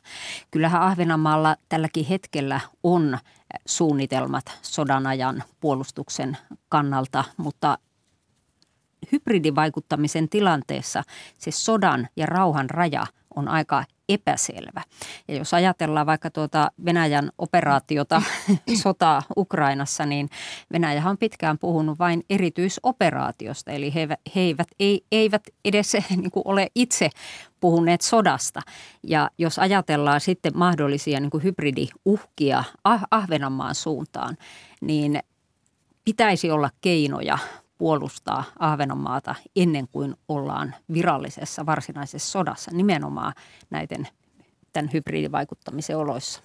kyllähän 0.51 0.83
Ahvenanmaalla 0.83 1.57
tälläkin 1.69 2.07
hetkellä 2.07 2.61
on 2.83 3.19
suunnitelmat 3.67 4.45
sodan 4.63 5.07
ajan 5.07 5.43
puolustuksen 5.61 6.37
kannalta, 6.69 7.25
mutta 7.37 7.79
hybridivaikuttamisen 9.13 10.29
tilanteessa 10.29 11.03
se 11.39 11.51
sodan 11.51 12.09
ja 12.17 12.27
rauhan 12.27 12.71
raja 12.71 13.07
on 13.37 13.49
aika 13.49 13.85
epäselvä. 14.09 14.83
Ja 15.29 15.37
jos 15.37 15.55
ajatellaan 15.55 16.07
vaikka 16.07 16.31
tuota 16.31 16.71
Venäjän 16.85 17.31
operaatiota, 17.39 18.23
sotaa 18.83 19.23
Ukrainassa, 19.37 20.07
niin 20.07 20.29
Venäjä 20.73 21.03
on 21.07 21.19
pitkään 21.19 21.59
puhunut 21.59 21.99
vain 21.99 22.25
erityisoperaatiosta. 22.31 23.73
Eli 23.73 23.95
he, 23.95 24.09
he 24.37 24.41
eivät, 24.41 24.69
ei, 24.81 25.05
eivät 25.13 25.43
edes 25.65 25.93
niin 26.11 26.31
kuin 26.31 26.43
ole 26.47 26.69
itse 26.75 27.11
puhuneet 27.61 28.01
sodasta. 28.01 28.61
Ja 29.03 29.31
jos 29.39 29.59
ajatellaan 29.59 30.21
sitten 30.21 30.53
mahdollisia 30.59 31.21
niin 31.21 31.31
kuin 31.31 31.43
hybridiuhkia 31.43 32.65
ah, 32.85 33.03
Ahvenanmaan 33.11 33.75
suuntaan, 33.75 34.37
niin 34.81 35.21
pitäisi 36.05 36.51
olla 36.51 36.71
keinoja 36.81 37.39
puolustaa 37.85 38.45
Ahvenanmaata 38.59 39.35
ennen 39.57 39.89
kuin 39.89 40.15
ollaan 40.29 40.75
virallisessa 40.93 41.67
varsinaisessa 41.67 42.33
sodassa 42.33 42.71
nimenomaan 42.75 43.33
näiden 43.71 44.09
tämän 44.73 44.91
hybridivaikuttamisen 44.93 45.99
oloissa. 45.99 46.43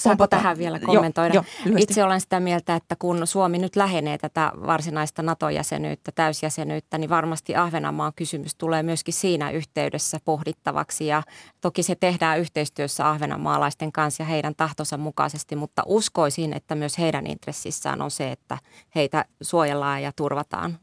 Saanko 0.00 0.26
tähän 0.26 0.58
vielä 0.58 0.78
kommentoida? 0.78 1.34
Jo, 1.34 1.44
jo, 1.66 1.74
Itse 1.78 2.04
olen 2.04 2.20
sitä 2.20 2.40
mieltä, 2.40 2.74
että 2.76 2.96
kun 2.96 3.26
Suomi 3.26 3.58
nyt 3.58 3.76
lähenee 3.76 4.18
tätä 4.18 4.52
varsinaista 4.66 5.22
NATO-jäsenyyttä, 5.22 6.12
täysjäsenyyttä, 6.14 6.98
niin 6.98 7.10
varmasti 7.10 7.56
Ahvenanmaan 7.56 8.12
kysymys 8.16 8.54
tulee 8.54 8.82
myöskin 8.82 9.14
siinä 9.14 9.50
yhteydessä 9.50 10.18
pohdittavaksi. 10.24 11.06
Ja 11.06 11.22
toki 11.60 11.82
se 11.82 11.94
tehdään 11.94 12.40
yhteistyössä 12.40 13.08
ahvenanmaalaisten 13.08 13.92
kanssa 13.92 14.22
ja 14.22 14.26
heidän 14.26 14.54
tahtonsa 14.54 14.96
mukaisesti, 14.96 15.56
mutta 15.56 15.82
uskoisin, 15.86 16.52
että 16.52 16.74
myös 16.74 16.98
heidän 16.98 17.26
intressissään 17.26 18.02
on 18.02 18.10
se, 18.10 18.32
että 18.32 18.58
heitä 18.94 19.24
suojellaan 19.42 20.02
ja 20.02 20.12
turvataan 20.16 20.78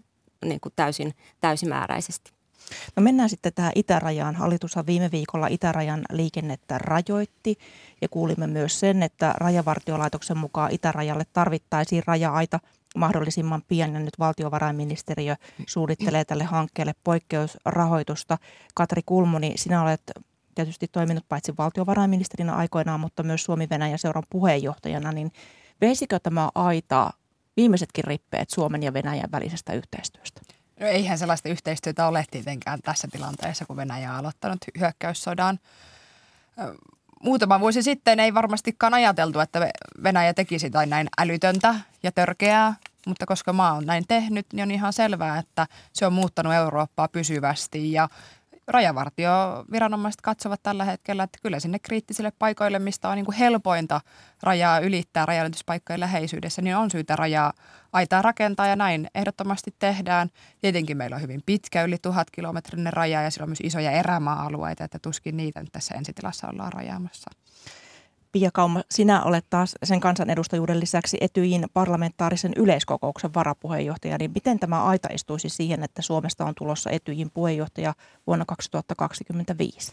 niin 0.46 0.60
kuin 0.60 0.74
täysin, 0.76 1.14
täysimääräisesti. 1.40 2.37
No 2.96 3.04
mennään 3.04 3.30
sitten 3.30 3.54
tähän 3.54 3.72
itärajaan. 3.76 4.36
Hallitushan 4.36 4.86
viime 4.86 5.12
viikolla 5.12 5.48
itärajan 5.48 6.02
liikennettä 6.12 6.78
rajoitti 6.78 7.58
ja 8.02 8.10
kuulimme 8.10 8.48
myös 8.48 8.80
sen, 8.80 9.04
että 9.04 9.34
rajavartiolaitoksen 9.38 10.38
mukaan 10.38 10.72
itärajalle 10.72 11.24
tarvittaisiin 11.34 12.04
raja-aita 12.06 12.60
mahdollisimman 12.96 13.64
pian 13.68 13.94
ja 13.94 14.00
nyt 14.00 14.20
valtiovarainministeriö 14.20 15.36
suunnittelee 15.68 16.26
tälle 16.26 16.44
hankkeelle 16.44 16.96
poikkeusrahoitusta. 17.04 18.38
Katri 18.74 19.02
Kulmuni, 19.06 19.54
sinä 19.56 19.84
olet 19.84 20.02
tietysti 20.56 20.88
toiminut 20.88 21.26
paitsi 21.30 21.54
valtiovarainministerinä 21.58 22.54
aikoinaan, 22.54 23.00
mutta 23.00 23.24
myös 23.24 23.44
Suomi-Venäjä 23.44 23.98
seuran 23.98 24.24
puheenjohtajana, 24.30 25.12
niin 25.12 25.32
veisikö 25.82 26.20
tämä 26.20 26.50
aita 26.56 27.14
viimeisetkin 27.58 28.04
rippeet 28.04 28.50
Suomen 28.50 28.84
ja 28.84 28.94
Venäjän 28.94 29.32
välisestä 29.32 29.74
yhteistyöstä? 29.74 30.42
No 30.80 30.88
eihän 30.88 31.18
sellaista 31.18 31.50
yhteistyötä 31.50 32.08
ole 32.08 32.26
tietenkään 32.32 32.80
tässä 32.82 33.08
tilanteessa, 33.12 33.66
kun 33.66 33.78
Venäjä 33.78 34.12
on 34.12 34.20
aloittanut 34.20 34.58
hyökkäyssodan. 34.80 35.60
Muutama 37.24 37.60
vuosi 37.60 37.84
sitten 37.84 38.20
ei 38.20 38.34
varmastikaan 38.34 38.94
ajateltu, 38.94 39.40
että 39.40 39.72
Venäjä 40.04 40.34
tekisi 40.34 40.70
tai 40.70 40.88
näin 40.88 41.08
älytöntä 41.18 41.76
ja 42.04 42.12
törkeää, 42.12 42.76
mutta 43.08 43.26
koska 43.26 43.54
maa 43.54 43.74
on 43.74 43.86
näin 43.86 44.08
tehnyt, 44.08 44.46
niin 44.54 44.64
on 44.64 44.72
ihan 44.72 44.94
selvää, 44.94 45.38
että 45.38 45.68
se 45.94 46.06
on 46.06 46.14
muuttanut 46.14 46.54
Eurooppaa 46.54 47.08
pysyvästi 47.08 47.92
ja 47.92 48.10
rajavartioviranomaiset 48.68 50.22
katsovat 50.22 50.64
tällä 50.64 50.86
hetkellä, 50.86 51.24
että 51.24 51.40
kyllä 51.42 51.60
sinne 51.60 51.80
kriittisille 51.80 52.32
paikoille, 52.40 52.80
mistä 52.80 53.10
on 53.10 53.16
niin 53.16 53.26
kuin 53.26 53.38
helpointa 53.38 54.02
rajaa 54.44 54.80
ylittää 54.80 55.26
rajanylityspaikkojen 55.26 56.00
läheisyydessä, 56.00 56.62
niin 56.62 56.78
on 56.78 56.92
syytä 56.92 57.16
rajaa 57.16 57.54
aitaa 57.94 58.22
rakentaa 58.22 58.68
ja 58.68 58.76
näin 58.76 59.08
ehdottomasti 59.16 59.76
tehdään. 59.80 60.30
Tietenkin 60.62 60.98
meillä 60.98 61.16
on 61.16 61.22
hyvin 61.22 61.42
pitkä, 61.46 61.84
yli 61.84 61.98
tuhat 62.02 62.32
kilometrinen 62.32 62.94
raja 62.94 63.22
ja 63.22 63.32
sillä 63.32 63.44
on 63.44 63.50
myös 63.50 63.62
isoja 63.64 63.92
erämaa-alueita, 63.92 64.84
että 64.84 65.00
tuskin 65.00 65.38
niitä 65.38 65.60
nyt 65.60 65.72
tässä 65.72 65.96
ensitilassa 65.96 66.48
ollaan 66.48 66.74
rajaamassa. 66.74 67.32
Pia 68.38 68.52
Kauma, 68.54 68.82
sinä 68.92 69.24
olet 69.24 69.46
taas 69.50 69.76
sen 69.84 70.00
kansanedustajuuden 70.00 70.80
lisäksi 70.80 71.18
Etyjin 71.22 71.66
parlamentaarisen 71.74 72.52
yleiskokouksen 72.56 73.34
varapuheenjohtaja. 73.34 74.18
Niin 74.18 74.32
miten 74.36 74.60
tämä 74.60 74.84
aita 74.84 75.08
istuisi 75.14 75.50
siihen, 75.50 75.84
että 75.84 76.02
Suomesta 76.02 76.46
on 76.46 76.56
tulossa 76.56 76.90
Etyjin 76.90 77.32
puheenjohtaja 77.34 77.94
vuonna 78.28 78.46
2025? 78.46 79.92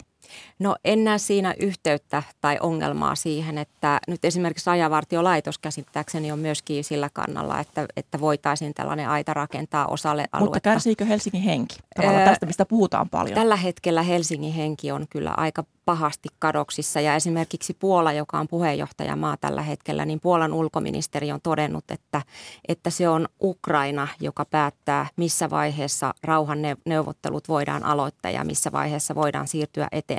No 0.59 0.75
en 0.85 1.03
näe 1.03 1.17
siinä 1.17 1.53
yhteyttä 1.59 2.23
tai 2.41 2.57
ongelmaa 2.61 3.15
siihen, 3.15 3.57
että 3.57 3.99
nyt 4.07 4.25
esimerkiksi 4.25 4.69
rajavartiolaitos 4.69 5.57
käsittääkseni 5.57 6.31
on 6.31 6.39
myöskin 6.39 6.83
sillä 6.83 7.09
kannalla, 7.13 7.59
että, 7.59 7.85
että 7.97 8.19
voitaisiin 8.19 8.73
tällainen 8.73 9.09
aita 9.09 9.33
rakentaa 9.33 9.87
osalle 9.87 10.25
aluetta. 10.31 10.45
Mutta 10.45 10.59
kärsiikö 10.59 11.05
Helsingin 11.05 11.41
henki? 11.41 11.75
Tavallaan 11.95 12.25
tästä, 12.29 12.45
mistä 12.45 12.65
puhutaan 12.65 13.09
paljon. 13.09 13.35
Tällä 13.35 13.55
hetkellä 13.55 14.03
Helsingin 14.03 14.53
henki 14.53 14.91
on 14.91 15.05
kyllä 15.09 15.33
aika 15.37 15.63
pahasti 15.85 16.29
kadoksissa 16.39 17.01
ja 17.01 17.15
esimerkiksi 17.15 17.73
Puola, 17.79 18.13
joka 18.13 18.39
on 18.39 18.47
puheenjohtajamaa 18.47 19.37
tällä 19.37 19.61
hetkellä, 19.61 20.05
niin 20.05 20.19
Puolan 20.19 20.53
ulkoministeri 20.53 21.31
on 21.31 21.41
todennut, 21.43 21.83
että, 21.91 22.21
että 22.67 22.89
se 22.89 23.09
on 23.09 23.27
Ukraina, 23.41 24.07
joka 24.19 24.45
päättää, 24.45 25.07
missä 25.15 25.49
vaiheessa 25.49 26.13
rauhanneuvottelut 26.23 27.47
voidaan 27.47 27.83
aloittaa 27.83 28.31
ja 28.31 28.43
missä 28.43 28.71
vaiheessa 28.71 29.15
voidaan 29.15 29.47
siirtyä 29.47 29.87
eteenpäin. 29.91 30.14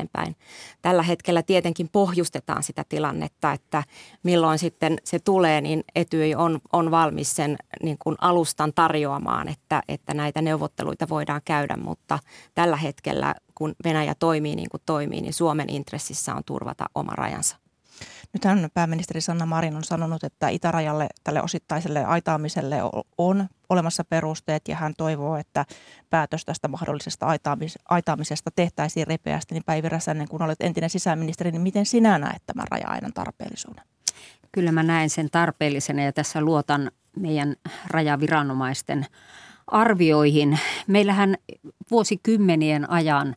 Tällä 0.82 1.02
hetkellä 1.02 1.42
tietenkin 1.42 1.88
pohjustetaan 1.88 2.62
sitä 2.62 2.85
tilannetta, 2.88 3.52
että 3.52 3.82
milloin 4.22 4.59
sitten 4.59 4.98
se 5.04 5.18
tulee, 5.18 5.61
niin 5.61 5.85
Etyi 5.94 6.35
on, 6.35 6.61
on 6.72 6.90
valmis 6.90 7.37
sen 7.37 7.56
niin 7.82 7.96
kuin 7.98 8.16
alustan 8.20 8.72
tarjoamaan, 8.74 9.48
että, 9.48 9.82
että 9.88 10.14
näitä 10.14 10.42
neuvotteluita 10.42 11.09
voidaan 11.09 11.40
käydä, 11.44 11.76
mutta 11.76 12.18
tällä 12.54 12.76
hetkellä 12.76 13.35
kun 13.54 13.74
Venäjä 13.85 14.14
toimii 14.14 14.56
niin 14.56 14.68
kuin 14.70 14.82
toimii, 14.87 15.20
niin 15.20 15.32
Suomen 15.32 15.70
intressissä 15.70 16.35
on 16.35 16.44
turvata 16.44 16.85
oma 16.94 17.12
rajansa. 17.14 17.56
Nythän 18.32 18.68
pääministeri 18.74 19.20
Sanna 19.20 19.46
Marin 19.46 19.76
on 19.76 19.85
sanonut, 19.85 20.24
että 20.24 20.48
itärajalle 20.48 21.06
tälle 21.24 21.42
osittaiselle 21.42 22.04
aitaamiselle 22.04 22.76
on 23.18 23.48
olemassa 23.68 24.05
perusteet 24.05 24.68
ja 24.68 24.76
hän 24.76 24.94
toivoo, 24.96 25.37
että 25.37 25.64
päätös 26.11 26.44
tästä 26.44 26.68
mahdollisesta 26.68 27.26
aitaamisesta 27.88 28.50
tehtäisiin 28.57 29.07
ripeästi. 29.07 29.55
Niin 29.55 29.64
Päivi 29.66 29.88
Räsänen, 29.88 30.29
kun 30.29 30.42
olet 30.42 30.61
entinen 30.61 30.90
sisäministeri, 30.90 31.50
niin 31.50 31.62
miten 31.62 31.87
sinä 31.87 32.18
näet 32.18 32.42
tämän 32.46 32.66
raja-aidan 32.70 33.12
tarpeellisuuden? 33.12 33.85
Kyllä 34.52 34.72
mä 34.72 34.83
näen 34.83 35.11
sen 35.11 35.31
tarpeellisena 35.31 36.02
ja 36.02 36.12
tässä 36.12 36.40
luotan 36.40 36.90
meidän 37.16 37.57
rajaviranomaisten 37.87 39.07
arvioihin. 39.66 40.59
Meillähän 40.87 41.35
vuosikymmenien 41.90 42.90
ajan 42.90 43.37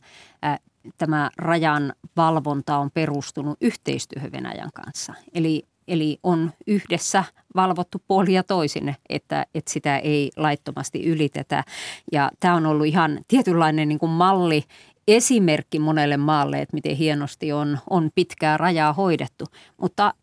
tämä 0.98 1.30
rajan 1.36 1.92
valvonta 2.16 2.76
on 2.76 2.90
perustunut 2.90 3.58
yhteistyöhön 3.60 4.32
Venäjän 4.32 4.70
kanssa. 4.74 5.14
Eli, 5.34 5.68
eli 5.90 6.18
on 6.22 6.52
yhdessä 6.66 7.24
valvottu 7.56 8.02
puoli 8.08 8.32
ja 8.32 8.42
toisin, 8.42 8.96
että, 9.08 9.46
että 9.54 9.72
sitä 9.72 9.98
ei 9.98 10.30
laittomasti 10.36 11.04
ylitetä. 11.04 11.64
Ja 12.12 12.30
tämä 12.40 12.54
on 12.54 12.66
ollut 12.66 12.86
ihan 12.86 13.18
tietynlainen 13.28 13.88
niin 13.88 13.98
kuin 13.98 14.12
malli 14.12 14.64
esimerkki 15.08 15.78
monelle 15.78 16.16
maalle, 16.16 16.58
että 16.60 16.74
miten 16.74 16.96
hienosti 16.96 17.52
on, 17.52 17.78
on 17.90 18.10
pitkää 18.14 18.56
rajaa 18.56 18.92
hoidettu. 18.92 19.44
Mutta 19.76 20.14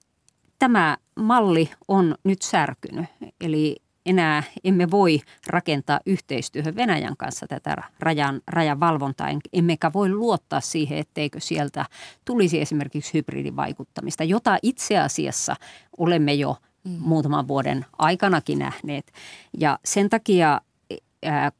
tämä 0.59 0.97
malli 1.15 1.69
on 1.87 2.15
nyt 2.23 2.41
särkynyt. 2.41 3.05
Eli 3.41 3.75
enää 4.07 4.43
emme 4.63 4.91
voi 4.91 5.19
rakentaa 5.47 5.99
yhteistyöhön 6.05 6.75
Venäjän 6.75 7.17
kanssa 7.17 7.47
tätä 7.47 7.75
rajan, 7.99 8.41
rajan 8.47 8.79
valvontaa, 8.79 9.27
emmekä 9.53 9.93
voi 9.93 10.09
luottaa 10.09 10.61
siihen, 10.61 10.97
etteikö 10.97 11.39
sieltä 11.39 11.85
tulisi 12.25 12.61
esimerkiksi 12.61 13.13
hybridivaikuttamista, 13.13 14.23
jota 14.23 14.57
itse 14.63 14.97
asiassa 14.97 15.55
olemme 15.97 16.33
jo 16.33 16.55
mm. 16.83 16.91
muutaman 16.99 17.47
vuoden 17.47 17.85
aikanakin 17.97 18.59
nähneet. 18.59 19.11
Ja 19.57 19.79
sen 19.85 20.09
takia, 20.09 20.61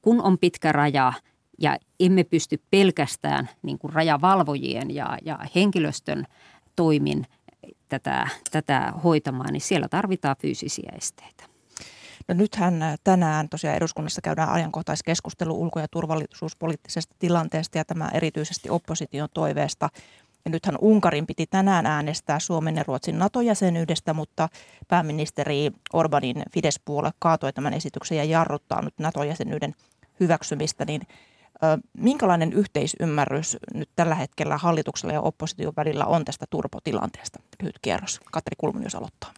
kun 0.02 0.22
on 0.22 0.38
pitkä 0.38 0.72
raja 0.72 1.14
ja 1.60 1.78
emme 2.00 2.24
pysty 2.24 2.62
pelkästään 2.72 3.50
niin 3.62 3.80
kuin 3.80 3.94
rajavalvojien 3.94 4.96
ja, 4.96 5.18
ja 5.26 5.40
henkilöstön 5.56 6.26
toimin 6.76 7.26
tätä, 7.90 8.28
tätä 8.52 8.94
hoitamaan, 9.04 9.54
niin 9.54 9.62
siellä 9.62 9.88
tarvitaan 9.88 10.36
fyysisiä 10.40 10.92
esteitä. 10.98 11.47
No 12.28 12.34
nythän 12.34 12.74
tänään 13.04 13.50
tosiaan 13.50 13.78
eduskunnassa 13.78 14.22
käydään 14.22 14.50
ajankohtaiskeskustelu 14.50 15.62
ulko- 15.62 15.80
ja 15.80 15.88
turvallisuuspoliittisesta 15.92 17.16
tilanteesta 17.20 17.78
ja 17.78 17.86
tämä 17.86 18.10
erityisesti 18.14 18.70
opposition 18.70 19.30
toiveesta. 19.34 19.90
Ja 20.46 20.52
nythän 20.52 20.76
Unkarin 20.82 21.28
piti 21.28 21.48
tänään 21.48 21.86
äänestää 21.86 22.40
Suomen 22.40 22.76
ja 22.76 22.84
Ruotsin 22.88 23.20
NATO-jäsenyydestä, 23.20 24.14
mutta 24.14 24.50
pääministeri 24.88 25.72
Orbanin 25.94 26.44
Fidesz-puolue 26.52 27.12
kaatoi 27.20 27.54
tämän 27.54 27.74
esityksen 27.74 28.18
ja 28.18 28.24
jarruttaa 28.24 28.82
nyt 28.82 28.94
NATO-jäsenyyden 29.00 29.76
hyväksymistä. 30.20 30.86
Niin 30.86 31.02
minkälainen 31.98 32.54
yhteisymmärrys 32.54 33.58
nyt 33.74 33.90
tällä 33.96 34.16
hetkellä 34.16 34.58
hallituksella 34.58 35.14
ja 35.14 35.22
opposition 35.22 35.74
välillä 35.78 36.06
on 36.06 36.26
tästä 36.26 36.46
turpotilanteesta? 36.50 37.40
Lyhyt 37.62 37.80
kierros. 37.82 38.20
Katri 38.32 38.56
Kulmun, 38.58 38.84
jos 38.84 38.96
aloittaa. 38.96 39.34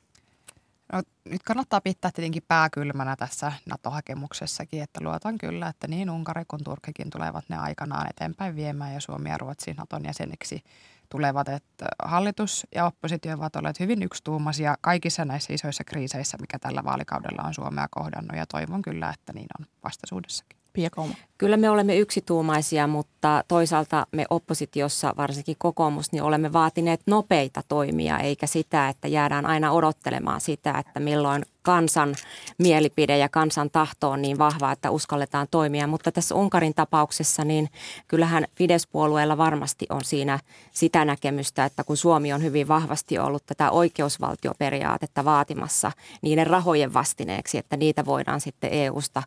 No, 0.93 1.01
nyt 1.25 1.43
kannattaa 1.43 1.81
pitää 1.81 2.11
tietenkin 2.11 2.43
pääkylmänä 2.47 3.15
tässä 3.15 3.51
NATO-hakemuksessakin, 3.65 4.83
että 4.83 5.03
luotan 5.03 5.37
kyllä, 5.37 5.67
että 5.67 5.87
niin 5.87 6.09
Unkari 6.09 6.43
kuin 6.47 6.63
Turkkikin 6.63 7.09
tulevat 7.09 7.45
ne 7.49 7.57
aikanaan 7.57 8.09
eteenpäin 8.09 8.55
viemään 8.55 8.93
ja 8.93 9.01
Suomi 9.01 9.29
ja 9.29 9.37
Ruotsi 9.37 9.73
NATOn 9.73 10.05
jäseniksi 10.05 10.63
tulevat. 11.09 11.49
Että 11.49 11.85
hallitus 12.03 12.67
ja 12.75 12.85
oppositio 12.85 13.33
ovat 13.33 13.55
olleet 13.55 13.79
hyvin 13.79 14.03
yksituumaisia 14.03 14.75
kaikissa 14.81 15.25
näissä 15.25 15.53
isoissa 15.53 15.83
kriiseissä, 15.83 16.37
mikä 16.41 16.59
tällä 16.59 16.83
vaalikaudella 16.83 17.43
on 17.43 17.53
Suomea 17.53 17.87
kohdannut 17.91 18.37
ja 18.37 18.45
toivon 18.45 18.81
kyllä, 18.81 19.09
että 19.09 19.33
niin 19.33 19.47
on 19.59 19.65
vastaisuudessakin. 19.83 20.59
Pia 20.73 20.89
Kauma. 20.89 21.13
Kyllä 21.39 21.57
me 21.57 21.69
olemme 21.69 21.97
yksituumaisia, 21.97 22.87
mutta 22.87 23.43
toisaalta 23.47 24.07
me 24.11 24.25
oppositiossa, 24.29 25.13
varsinkin 25.17 25.55
kokoomus, 25.59 26.11
niin 26.11 26.23
olemme 26.23 26.53
vaatineet 26.53 27.01
nopeita 27.05 27.61
toimia, 27.67 28.19
eikä 28.19 28.47
sitä, 28.47 28.89
että 28.89 29.07
jäädään 29.07 29.45
aina 29.45 29.71
odottelemaan 29.71 30.41
sitä, 30.41 30.75
että 30.79 30.99
milloin 30.99 31.45
kansan 31.61 32.15
mielipide 32.57 33.17
ja 33.17 33.29
kansan 33.29 33.69
tahto 33.69 34.09
on 34.09 34.21
niin 34.21 34.37
vahva, 34.37 34.71
että 34.71 34.91
uskalletaan 34.91 35.47
toimia. 35.51 35.87
Mutta 35.87 36.11
tässä 36.11 36.35
Unkarin 36.35 36.73
tapauksessa, 36.73 37.43
niin 37.45 37.69
kyllähän 38.07 38.45
Fidesz-puolueella 38.55 39.37
varmasti 39.37 39.85
on 39.89 40.03
siinä 40.03 40.39
sitä 40.71 41.05
näkemystä, 41.05 41.65
että 41.65 41.83
kun 41.83 41.97
Suomi 41.97 42.33
on 42.33 42.43
hyvin 42.43 42.67
vahvasti 42.67 43.19
ollut 43.19 43.45
tätä 43.45 43.71
oikeusvaltioperiaatetta 43.71 45.25
vaatimassa 45.25 45.91
niiden 46.21 46.47
rahojen 46.47 46.93
vastineeksi, 46.93 47.57
että 47.57 47.77
niitä 47.77 48.05
voidaan 48.05 48.41
sitten 48.41 48.73
EU-sta 48.73 49.23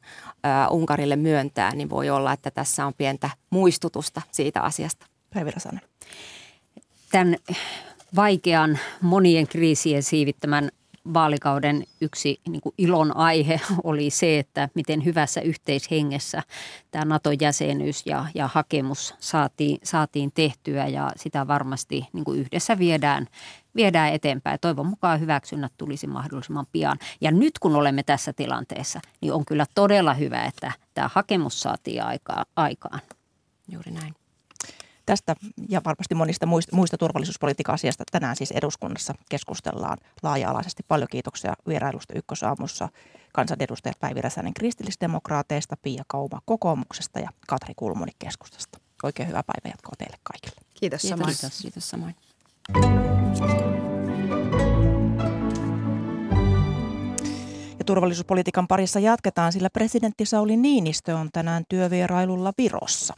Unkarille 0.70 1.16
myöntää, 1.16 1.74
niin 1.74 1.90
voi 1.90 2.01
olla, 2.10 2.32
että 2.32 2.50
tässä 2.50 2.86
on 2.86 2.94
pientä 2.94 3.30
muistutusta 3.50 4.22
siitä 4.30 4.60
asiasta. 4.60 5.06
Päivi 5.34 5.50
Räsänen. 5.50 5.80
Tämän 7.10 7.36
vaikean 8.16 8.78
monien 9.00 9.48
kriisien 9.48 10.02
siivittämän 10.02 10.70
vaalikauden 11.14 11.84
yksi 12.00 12.40
niin 12.48 12.60
kuin 12.60 12.74
ilon 12.78 13.16
aihe 13.16 13.60
oli 13.84 14.10
se, 14.10 14.38
että 14.38 14.68
miten 14.74 15.04
hyvässä 15.04 15.40
yhteishengessä 15.40 16.42
tämä 16.90 17.04
NATO-jäsenyys 17.04 18.06
ja, 18.06 18.26
ja 18.34 18.48
hakemus 18.48 19.14
saatiin, 19.20 19.78
saatiin 19.82 20.32
tehtyä 20.32 20.86
ja 20.86 21.12
sitä 21.16 21.46
varmasti 21.46 22.06
niin 22.12 22.24
kuin 22.24 22.40
yhdessä 22.40 22.78
viedään, 22.78 23.26
viedään 23.76 24.12
eteenpäin. 24.12 24.58
Toivon 24.60 24.86
mukaan 24.86 25.20
hyväksynnät 25.20 25.72
tulisi 25.78 26.06
mahdollisimman 26.06 26.66
pian. 26.72 26.98
Ja 27.20 27.30
nyt 27.30 27.58
kun 27.58 27.76
olemme 27.76 28.02
tässä 28.02 28.32
tilanteessa, 28.32 29.00
niin 29.20 29.32
on 29.32 29.44
kyllä 29.44 29.66
todella 29.74 30.14
hyvä, 30.14 30.44
että 30.44 30.72
tämä 30.94 31.10
hakemus 31.12 31.60
saatiin 31.60 32.04
aikaa, 32.04 32.44
aikaan. 32.56 33.00
Juuri 33.68 33.90
näin. 33.90 34.14
Tästä 35.06 35.36
ja 35.68 35.80
varmasti 35.84 36.14
monista 36.14 36.46
muista, 36.46 36.76
muista 36.76 36.98
turvallisuuspolitiikan 36.98 37.74
asiasta 37.74 38.04
tänään 38.12 38.36
siis 38.36 38.50
eduskunnassa 38.50 39.14
keskustellaan 39.28 39.98
laaja-alaisesti. 40.22 40.82
Paljon 40.88 41.08
kiitoksia 41.10 41.54
vierailusta 41.68 42.14
Ykkösaamussa 42.16 42.88
kansanedustajat 43.32 44.00
Päivi 44.00 44.20
Räsänen 44.20 44.54
kristillisdemokraateista, 44.54 45.76
Pia 45.82 46.02
Kauma 46.06 46.40
kokoomuksesta 46.44 47.20
ja 47.20 47.28
Katri 47.48 47.74
Kulmuni 47.76 48.12
keskustasta. 48.18 48.78
Oikein 49.02 49.28
hyvää 49.28 49.42
päivänjatkoa 49.42 49.94
teille 49.98 50.16
kaikille. 50.22 50.56
Kiitos, 50.74 51.00
Kiitos 51.00 51.08
samoin. 51.08 51.36
Kiitos, 51.40 51.62
kiitos 51.62 51.90
samoin. 51.90 52.16
Ja 57.78 57.86
turvallisuuspolitiikan 57.86 58.68
parissa 58.68 59.00
jatketaan, 59.00 59.52
sillä 59.52 59.70
presidentti 59.70 60.26
Sauli 60.26 60.56
Niinistö 60.56 61.16
on 61.16 61.28
tänään 61.32 61.64
työvierailulla 61.68 62.52
Virossa. 62.58 63.14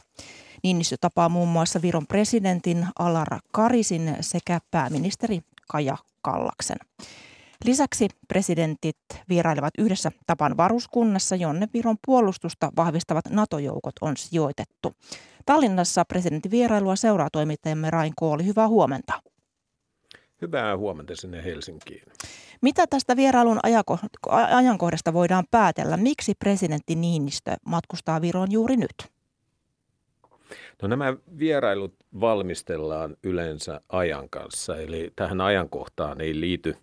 Niinistö 0.63 0.95
tapaa 1.01 1.29
muun 1.29 1.47
muassa 1.47 1.81
Viron 1.81 2.07
presidentin 2.07 2.87
Alara 2.99 3.39
Karisin 3.51 4.17
sekä 4.21 4.59
pääministeri 4.71 5.41
Kaja 5.71 5.97
Kallaksen. 6.21 6.77
Lisäksi 7.65 8.07
presidentit 8.27 8.97
vierailevat 9.29 9.73
yhdessä 9.77 10.11
Tapan 10.27 10.57
varuskunnassa, 10.57 11.35
jonne 11.35 11.67
Viron 11.73 11.97
puolustusta 12.05 12.71
vahvistavat 12.75 13.29
NATO-joukot 13.29 13.95
on 14.01 14.17
sijoitettu. 14.17 14.93
Tallinnassa 15.45 16.05
presidentin 16.05 16.51
vierailua 16.51 16.95
seuraa 16.95 17.29
toimittajamme 17.31 17.89
Rain 17.89 18.13
Kooli. 18.15 18.45
Hyvää 18.45 18.67
huomenta. 18.67 19.13
Hyvää 20.45 20.77
huomenta 20.77 21.15
sinne 21.15 21.43
Helsinkiin. 21.43 22.03
Mitä 22.61 22.87
tästä 22.87 23.15
vierailun 23.15 23.59
ajankohdasta 24.51 25.13
voidaan 25.13 25.43
päätellä? 25.51 25.97
Miksi 25.97 26.33
presidentti 26.39 26.95
Niinistö 26.95 27.55
matkustaa 27.65 28.21
Viroon 28.21 28.51
juuri 28.51 28.77
nyt? 28.77 29.14
No 30.81 30.87
nämä 30.87 31.13
vierailut 31.39 31.93
valmistellaan 32.19 33.17
yleensä 33.23 33.81
ajan 33.89 34.29
kanssa, 34.29 34.77
eli 34.77 35.13
tähän 35.15 35.41
ajankohtaan 35.41 36.21
ei 36.21 36.39
liity 36.39 36.75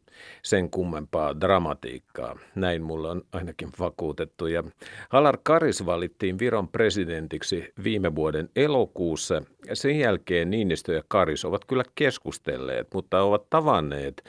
sen 0.42 0.70
kummempaa 0.70 1.40
dramatiikkaa. 1.40 2.38
Näin 2.55 2.83
mulla 2.83 3.11
on 3.11 3.22
ainakin 3.33 3.68
vakuutettu. 3.78 4.46
Ja 4.46 4.64
Halar 5.09 5.38
Karis 5.42 5.87
valittiin 5.87 6.38
Viron 6.38 6.68
presidentiksi 6.68 7.72
viime 7.85 8.14
vuoden 8.14 8.50
elokuussa. 8.57 9.42
Ja 9.66 9.76
sen 9.76 9.98
jälkeen 9.98 10.50
Niinistö 10.50 10.94
ja 10.94 11.02
Karis 11.09 11.44
ovat 11.44 11.64
kyllä 11.64 11.85
keskustelleet, 11.94 12.88
mutta 12.94 13.22
ovat 13.22 13.50
tavanneet 13.50 14.24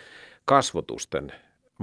kasvotusten 0.45 1.32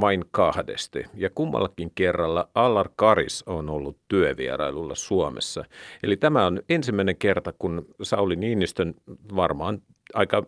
vain 0.00 0.24
kahdesti. 0.30 1.04
Ja 1.14 1.30
kummallakin 1.30 1.92
kerralla 1.94 2.48
Allar 2.54 2.88
Karis 2.96 3.42
on 3.46 3.70
ollut 3.70 3.96
työvierailulla 4.08 4.94
Suomessa. 4.94 5.64
Eli 6.02 6.16
tämä 6.16 6.46
on 6.46 6.60
ensimmäinen 6.68 7.16
kerta, 7.16 7.52
kun 7.58 7.86
Sauli 8.02 8.36
Niinistön 8.36 8.94
varmaan 9.36 9.82
aika 10.14 10.46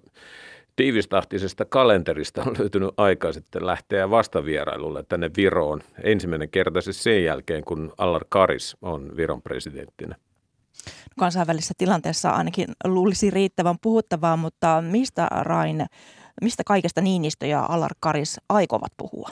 tiivistahtisesta 0.76 1.64
kalenterista 1.64 2.42
on 2.42 2.54
löytynyt 2.58 2.90
aika 2.96 3.32
sitten 3.32 3.66
lähteä 3.66 4.10
vastavierailulle 4.10 5.04
tänne 5.08 5.30
Viroon. 5.36 5.80
Ensimmäinen 6.02 6.50
kerta 6.50 6.80
siis 6.80 7.02
sen 7.02 7.24
jälkeen, 7.24 7.64
kun 7.64 7.92
Allar 7.98 8.24
Karis 8.28 8.76
on 8.82 9.16
Viron 9.16 9.42
presidenttinä. 9.42 10.16
Kansainvälisessä 11.18 11.74
tilanteessa 11.78 12.30
ainakin 12.30 12.68
luulisi 12.84 13.30
riittävän 13.30 13.76
puhuttavaa, 13.82 14.36
mutta 14.36 14.82
mistä 14.90 15.28
Rain 15.30 15.86
Mistä 16.42 16.62
kaikesta 16.66 17.00
Niinistö 17.00 17.46
ja 17.46 17.66
Alar 17.68 17.90
Karis 18.00 18.40
aikovat 18.48 18.92
puhua? 18.96 19.28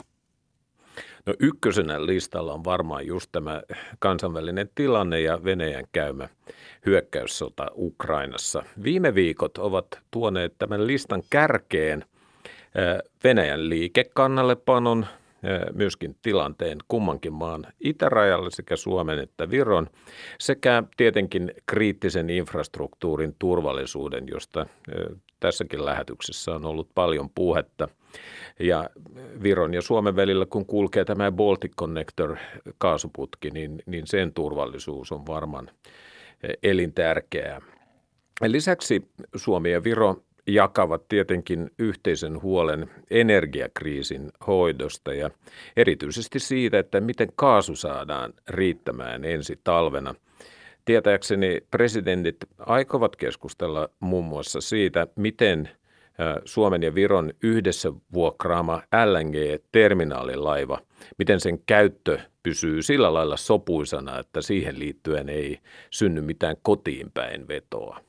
No 1.25 1.33
ykkösenä 1.39 2.05
listalla 2.05 2.53
on 2.53 2.63
varmaan 2.63 3.05
just 3.05 3.29
tämä 3.31 3.61
kansainvälinen 3.99 4.69
tilanne 4.75 5.21
ja 5.21 5.43
Venäjän 5.43 5.85
käymä 5.91 6.29
hyökkäyssota 6.85 7.67
Ukrainassa. 7.75 8.63
Viime 8.83 9.15
viikot 9.15 9.57
ovat 9.57 9.85
tuoneet 10.11 10.53
tämän 10.57 10.87
listan 10.87 11.23
kärkeen 11.29 12.05
Venäjän 13.23 13.69
liikekannallepanon, 13.69 15.05
myöskin 15.73 16.15
tilanteen 16.21 16.77
kummankin 16.87 17.33
maan 17.33 17.67
itärajalle 17.79 18.51
sekä 18.51 18.75
Suomen 18.75 19.19
että 19.19 19.49
Viron 19.49 19.87
sekä 20.39 20.83
tietenkin 20.97 21.51
kriittisen 21.65 22.29
infrastruktuurin 22.29 23.35
turvallisuuden, 23.39 24.23
josta 24.27 24.65
tässäkin 25.41 25.85
lähetyksessä 25.85 26.55
on 26.55 26.65
ollut 26.65 26.89
paljon 26.95 27.29
puhetta. 27.29 27.87
Ja 28.59 28.89
Viron 29.43 29.73
ja 29.73 29.81
Suomen 29.81 30.15
välillä, 30.15 30.45
kun 30.45 30.65
kulkee 30.65 31.05
tämä 31.05 31.31
Baltic 31.31 31.71
Connector 31.75 32.35
kaasuputki, 32.77 33.49
niin, 33.49 33.83
niin 33.85 34.07
sen 34.07 34.33
turvallisuus 34.33 35.11
on 35.11 35.27
varmaan 35.27 35.69
elintärkeää. 36.63 37.61
Lisäksi 38.47 39.09
Suomi 39.35 39.71
ja 39.71 39.83
Viro 39.83 40.23
jakavat 40.47 41.07
tietenkin 41.07 41.71
yhteisen 41.79 42.41
huolen 42.41 42.89
energiakriisin 43.11 44.31
hoidosta 44.47 45.13
ja 45.13 45.29
erityisesti 45.77 46.39
siitä, 46.39 46.79
että 46.79 47.01
miten 47.01 47.29
kaasu 47.35 47.75
saadaan 47.75 48.33
riittämään 48.47 49.25
ensi 49.25 49.59
talvena. 49.63 50.15
Tietääkseni 50.85 51.61
presidentit 51.71 52.37
aikovat 52.59 53.15
keskustella 53.15 53.89
muun 53.99 54.25
muassa 54.25 54.61
siitä, 54.61 55.07
miten 55.15 55.69
Suomen 56.45 56.83
ja 56.83 56.95
Viron 56.95 57.33
yhdessä 57.43 57.93
vuokraama 58.13 58.81
LNG-terminaalilaiva, 59.05 60.79
miten 61.17 61.39
sen 61.39 61.59
käyttö 61.65 62.19
pysyy 62.43 62.81
sillä 62.81 63.13
lailla 63.13 63.37
sopuisana, 63.37 64.19
että 64.19 64.41
siihen 64.41 64.79
liittyen 64.79 65.29
ei 65.29 65.59
synny 65.89 66.21
mitään 66.21 66.55
kotiin 66.61 67.11
päin 67.11 67.47
vetoa. 67.47 67.99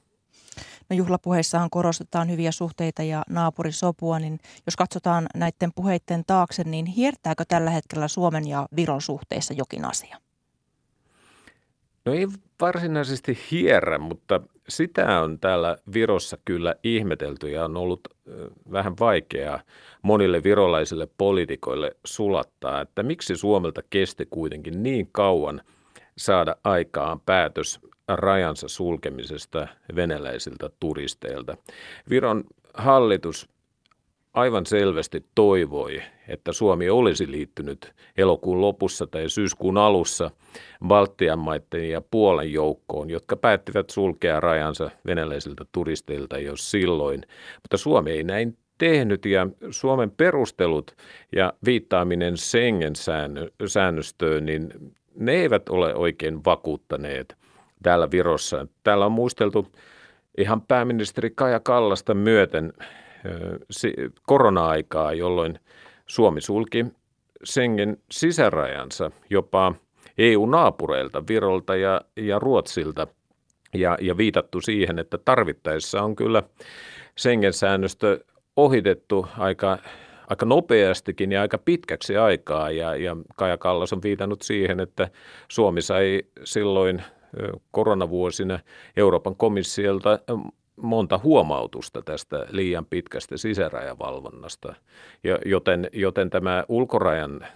No 0.91 0.97
juhlapuheissahan 0.97 1.71
korostetaan 1.71 2.31
hyviä 2.31 2.53
suhteita 2.53 3.03
ja 3.03 3.23
naapurisopua, 3.31 4.19
niin 4.19 4.39
jos 4.67 4.77
katsotaan 4.77 5.27
näiden 5.35 5.71
puheiden 5.75 6.25
taakse, 6.27 6.65
niin 6.65 6.87
hiertääkö 6.87 7.45
tällä 7.49 7.71
hetkellä 7.71 8.09
Suomen 8.09 8.49
ja 8.49 8.69
Viron 8.77 9.01
suhteissa 9.01 9.55
jokin 9.55 9.85
asia? 9.85 10.17
No 12.05 12.13
ei 12.13 12.27
varsinaisesti 12.61 13.39
hierrä, 13.51 13.99
mutta 13.99 14.41
sitä 14.69 15.21
on 15.21 15.39
täällä 15.39 15.79
Virossa 15.95 16.39
kyllä 16.45 16.75
ihmetelty 16.83 17.51
ja 17.51 17.65
on 17.65 17.77
ollut 17.77 18.09
vähän 18.73 18.95
vaikeaa 19.01 19.61
monille 20.03 20.43
virolaisille 20.43 21.09
poliitikoille 21.19 21.97
sulattaa, 22.05 22.81
että 22.81 23.03
miksi 23.03 23.37
Suomelta 23.37 23.83
kesti 23.91 24.27
kuitenkin 24.27 24.83
niin 24.83 25.09
kauan 25.13 25.61
saada 26.19 26.57
aikaan 26.65 27.21
päätös 27.21 27.81
rajansa 28.09 28.69
sulkemisesta 28.69 29.69
venäläisiltä 29.97 30.71
turisteilta. 30.81 31.57
Viron 32.11 32.45
hallitus 32.75 33.49
aivan 34.35 34.67
selvästi 34.67 35.25
toivoi, 35.35 36.03
että 36.29 36.53
Suomi 36.53 36.91
olisi 36.91 37.31
liittynyt 37.31 37.93
elokuun 38.17 38.61
lopussa 38.61 39.07
tai 39.07 39.29
syyskuun 39.29 39.79
alussa 39.79 40.31
Baltian 40.87 41.39
maiden 41.39 41.91
ja 41.91 42.03
Puolan 42.11 42.53
joukkoon, 42.53 43.11
jotka 43.11 43.37
päättivät 43.37 43.91
sulkea 43.91 44.41
rajansa 44.41 44.91
venäläisiltä 45.07 45.65
turisteilta 45.73 46.39
jo 46.39 46.57
silloin. 46.57 47.23
Mutta 47.63 47.77
Suomi 47.77 48.11
ei 48.11 48.25
näin 48.25 48.59
tehnyt 48.79 49.27
ja 49.27 49.47
Suomen 49.71 50.11
perustelut 50.11 50.97
ja 51.33 51.53
viittaaminen 51.65 52.37
Schengen-säännöstöön, 52.37 54.47
niin 54.47 54.69
ne 55.15 55.33
eivät 55.33 55.69
ole 55.69 55.95
oikein 55.95 56.45
vakuuttaneet 56.45 57.37
täällä 57.83 58.11
Virossa. 58.11 58.67
Täällä 58.85 59.07
on 59.07 59.13
muisteltu 59.13 59.67
ihan 60.39 60.61
pääministeri 60.61 61.31
Kaja 61.31 61.61
Kallasta 61.61 62.15
myöten 62.15 62.73
korona-aikaa, 64.27 65.13
jolloin 65.13 65.59
Suomi 66.07 66.41
sulki 66.41 66.87
Schengen 67.45 67.99
sisärajansa 68.11 69.11
jopa 69.31 69.75
EU-naapureilta, 70.19 71.23
Virolta 71.29 71.77
ja, 71.77 72.01
ja 72.17 72.39
Ruotsilta, 72.39 73.07
ja, 73.75 73.99
ja 74.01 74.17
viitattu 74.17 74.61
siihen, 74.61 74.99
että 74.99 75.19
tarvittaessa 75.19 76.03
on 76.03 76.17
kyllä 76.17 76.43
Schengen-säännöstö 77.19 78.25
ohitettu 78.57 79.27
aika, 79.39 79.79
aika 80.31 80.47
nopeastikin 80.47 81.33
ja 81.33 81.41
aika 81.41 81.59
pitkäksi 81.59 82.17
aikaa, 82.17 82.71
ja, 82.71 82.97
ja 82.97 83.17
Kaja 83.37 83.59
Kallas 83.59 83.93
on 83.93 84.03
viitannut 84.03 84.43
siihen, 84.43 84.81
että 84.81 85.09
Suomi 85.49 85.83
sai 85.83 86.23
silloin 86.45 87.03
koronavuosina 87.71 88.59
Euroopan 88.97 89.37
komissiolta 89.37 90.19
monta 90.77 91.21
huomautusta 91.23 92.03
tästä 92.03 92.47
liian 92.51 92.87
pitkästä 92.87 93.37
sisärajavalvonnasta, 93.37 94.75
joten, 95.45 95.89
joten 95.93 96.31
tämä 96.31 96.65
ulkorajan 96.69 97.47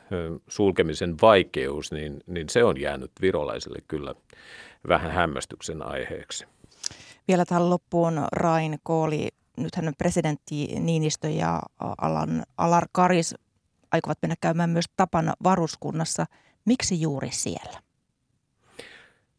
sulkemisen 0.49 1.15
vaikeus, 1.23 1.93
niin, 1.93 2.21
niin 2.27 2.49
se 2.49 2.65
on 2.65 2.81
jäänyt 2.81 3.11
virolaisille 3.21 3.79
kyllä 3.89 4.15
vähän 4.89 5.11
hämmästyksen 5.11 5.83
aiheeksi. 5.83 6.47
Vielä 7.29 7.45
tähän 7.45 7.71
loppuun 7.71 8.27
Rain 8.33 8.79
Kooli. 8.83 9.29
Nythän 9.57 9.93
presidentti 9.99 10.67
Niinistö 10.81 11.29
ja 11.29 11.63
Alan, 11.79 12.43
Alar 12.57 12.87
Karis 12.93 13.35
aikovat 13.93 14.19
mennä 14.23 14.37
käymään 14.41 14.71
myös 14.71 14.85
tapana 14.97 15.33
varuskunnassa. 15.43 16.27
Miksi 16.65 17.01
juuri 17.01 17.29
siellä? 17.31 17.86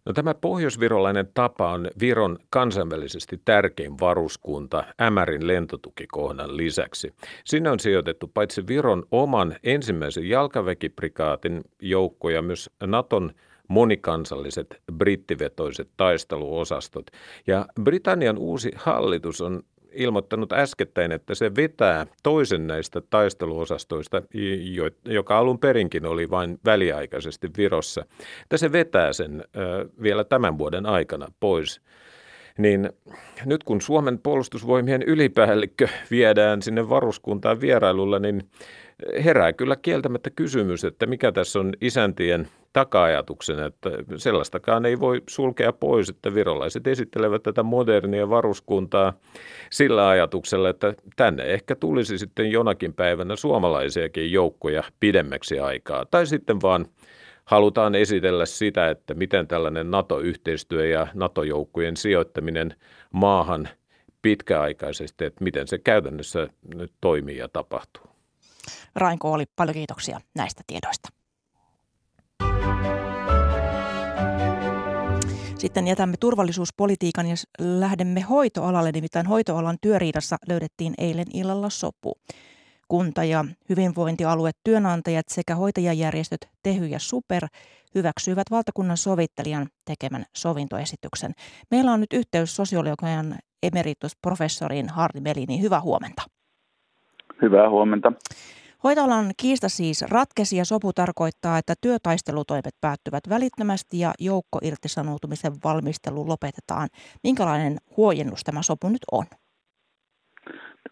No, 0.08 0.14
tämä 0.14 0.34
pohjoisvirolainen 0.34 1.30
tapa 1.34 1.72
on 1.72 1.88
Viron 2.00 2.38
kansainvälisesti 2.50 3.42
tärkein 3.46 4.00
varuskunta 4.00 4.84
Ämärin 5.02 5.48
lentotukikohdan 5.48 6.58
lisäksi. 6.58 7.14
Sinne 7.46 7.70
on 7.70 7.80
sijoitettu 7.80 8.28
paitsi 8.28 8.68
Viron 8.68 9.04
oman 9.12 9.56
ensimmäisen 9.64 10.30
jalkaväkiprikaatin 10.30 11.62
joukkoja 11.82 12.42
myös 12.42 12.70
Naton 12.86 13.32
monikansalliset 13.68 14.82
brittivetoiset 14.94 15.90
taisteluosastot. 15.98 17.06
Ja 17.48 17.66
Britannian 17.84 18.38
uusi 18.38 18.72
hallitus 18.76 19.42
on 19.42 19.64
ilmoittanut 19.98 20.54
äskettäin, 20.54 21.12
että 21.12 21.36
se 21.36 21.56
vetää 21.56 22.08
toisen 22.24 22.68
näistä 22.68 23.02
taisteluosastoista, 23.10 24.22
joka 25.06 25.38
alun 25.38 25.60
perinkin 25.60 26.06
oli 26.06 26.30
vain 26.30 26.60
väliaikaisesti 26.66 27.50
Virossa, 27.58 28.06
että 28.44 28.58
se 28.58 28.72
vetää 28.72 29.14
sen 29.14 29.44
vielä 30.02 30.24
tämän 30.24 30.58
vuoden 30.58 30.86
aikana 30.86 31.28
pois. 31.40 31.82
Niin 32.58 32.90
nyt 33.46 33.64
kun 33.64 33.82
Suomen 33.82 34.20
puolustusvoimien 34.20 35.04
ylipäällikkö 35.04 35.88
viedään 36.12 36.62
sinne 36.62 36.90
varuskuntaan 36.90 37.62
vierailulla, 37.62 38.20
niin 38.20 38.50
herää 39.24 39.54
kyllä 39.54 39.76
kieltämättä 39.76 40.30
kysymys, 40.30 40.84
että 40.84 41.06
mikä 41.06 41.32
tässä 41.32 41.60
on 41.60 41.74
isäntien 41.82 42.48
taka-ajatuksen, 42.74 43.60
että 43.60 43.90
sellaistakaan 44.16 44.86
ei 44.86 45.00
voi 45.00 45.22
sulkea 45.30 45.74
pois, 45.74 46.10
että 46.10 46.36
virolaiset 46.36 46.88
esittelevät 46.88 47.44
tätä 47.44 47.64
modernia 47.64 48.30
varuskuntaa 48.30 49.14
sillä 49.72 50.10
ajatuksella, 50.10 50.70
että 50.70 50.94
tänne 51.16 51.44
ehkä 51.44 51.76
tulisi 51.76 52.18
sitten 52.18 52.52
jonakin 52.52 52.94
päivänä 52.94 53.36
suomalaisiakin 53.36 54.32
joukkoja 54.32 54.84
pidemmäksi 55.00 55.60
aikaa. 55.60 56.06
Tai 56.06 56.26
sitten 56.26 56.62
vaan 56.62 56.86
halutaan 57.46 57.96
esitellä 57.96 58.46
sitä, 58.46 58.90
että 58.90 59.14
miten 59.14 59.48
tällainen 59.48 59.92
NATO-yhteistyö 59.92 60.86
ja 60.86 61.08
NATO-joukkojen 61.14 61.98
sijoittaminen 61.98 62.76
maahan 63.12 63.70
pitkäaikaisesti, 64.22 65.26
että 65.26 65.44
miten 65.44 65.68
se 65.68 65.78
käytännössä 65.78 66.48
nyt 66.76 66.92
toimii 67.02 67.38
ja 67.38 67.48
tapahtuu. 67.48 68.17
Rainko 68.96 69.32
oli 69.32 69.46
paljon 69.56 69.74
kiitoksia 69.74 70.22
näistä 70.36 70.64
tiedoista. 70.68 71.10
Sitten 75.58 75.88
jätämme 75.88 76.18
turvallisuuspolitiikan 76.20 77.28
ja 77.28 77.36
lähdemme 77.60 78.22
hoitoalalle, 78.22 78.92
nimittäin 78.92 79.26
hoitoalan 79.26 79.78
työriidassa 79.82 80.38
löydettiin 80.50 80.94
eilen 80.98 81.26
illalla 81.34 81.70
sopu. 81.70 82.14
Kunta- 82.88 83.24
ja 83.24 83.46
hyvinvointialue, 83.70 84.52
työnantajat 84.64 85.26
sekä 85.30 85.56
hoitajajärjestöt 85.56 86.50
Tehy 86.64 86.86
ja 86.86 87.00
Super 87.00 87.48
hyväksyivät 87.96 88.52
valtakunnan 88.52 88.98
sovittelijan 88.98 89.68
tekemän 89.86 90.26
sovintoesityksen. 90.36 91.34
Meillä 91.72 91.92
on 91.94 92.02
nyt 92.02 92.14
yhteys 92.14 92.56
sosiologian 92.56 93.38
emeritusprofessoriin 93.64 94.90
Harri 94.90 95.22
Melini. 95.22 95.62
Hyvää 95.62 95.82
huomenta. 95.82 96.24
Hyvää 97.42 97.70
huomenta. 97.70 98.14
Hoitoalan 98.84 99.26
kiista 99.42 99.70
siis 99.70 100.06
ratkesi 100.12 100.58
ja 100.58 100.66
sopu 100.66 100.94
tarkoittaa, 100.94 101.58
että 101.58 101.74
työtaistelutoimet 101.82 102.76
päättyvät 102.82 103.24
välittömästi 103.30 104.00
ja 104.00 104.14
joukko 104.20 104.60
irtisanoutumisen 104.64 105.52
valmistelu 105.64 106.28
lopetetaan. 106.28 106.90
Minkälainen 107.24 107.78
huojennus 107.98 108.44
tämä 108.44 108.62
sopu 108.62 108.90
nyt 108.90 109.06
on? 109.12 109.26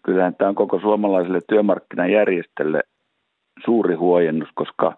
kyllähän 0.06 0.34
tämä 0.34 0.48
on 0.48 0.54
koko 0.54 0.80
suomalaiselle 0.80 1.40
työmarkkinajärjestölle 1.48 2.82
suuri 3.64 3.94
huojennus, 3.94 4.48
koska 4.54 4.96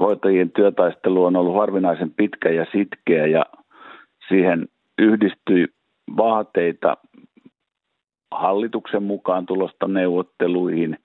hoitajien 0.00 0.50
työtaistelu 0.50 1.24
on 1.24 1.36
ollut 1.36 1.56
harvinaisen 1.56 2.10
pitkä 2.10 2.48
ja 2.48 2.66
sitkeä 2.72 3.26
ja 3.26 3.46
siihen 4.28 4.68
yhdistyi 4.98 5.66
vaateita 6.16 6.96
hallituksen 8.30 9.02
mukaan 9.02 9.46
tulosta 9.46 9.88
neuvotteluihin 9.88 10.98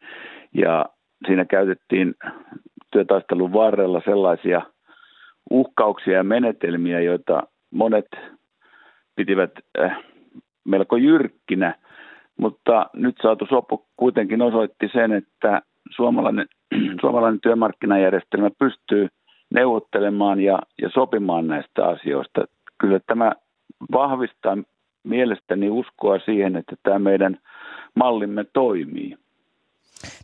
ja 0.54 0.86
siinä 1.28 1.46
käytettiin 1.46 2.16
työtaistelun 2.92 3.54
varrella 3.54 4.02
sellaisia 4.06 4.62
uhkauksia 5.50 6.14
ja 6.14 6.24
menetelmiä, 6.24 7.00
joita 7.00 7.44
monet 7.72 8.08
pitivät 9.16 9.52
äh, 9.80 9.98
melko 10.66 10.98
jyrkkinä, 10.98 11.76
mutta 12.40 12.86
nyt 12.94 13.16
saatu 13.22 13.46
sopu 13.50 13.86
kuitenkin 13.98 14.42
osoitti 14.42 14.90
sen, 14.94 15.12
että 15.12 15.62
suomalainen, 15.96 16.48
suomalainen 17.02 17.42
työmarkkinajärjestelmä 17.42 18.50
pystyy 18.60 19.08
neuvottelemaan 19.54 20.40
ja, 20.40 20.60
ja 20.82 20.90
sopimaan 20.90 21.48
näistä 21.48 21.88
asioista. 21.88 22.46
Kyllä 22.78 23.00
tämä 23.08 23.32
vahvistaa 23.92 24.58
mielestäni 25.04 25.70
uskoa 25.70 26.20
siihen, 26.26 26.56
että 26.56 26.76
tämä 26.84 27.00
meidän 27.00 27.38
mallimme 27.96 28.46
toimii. 28.54 29.18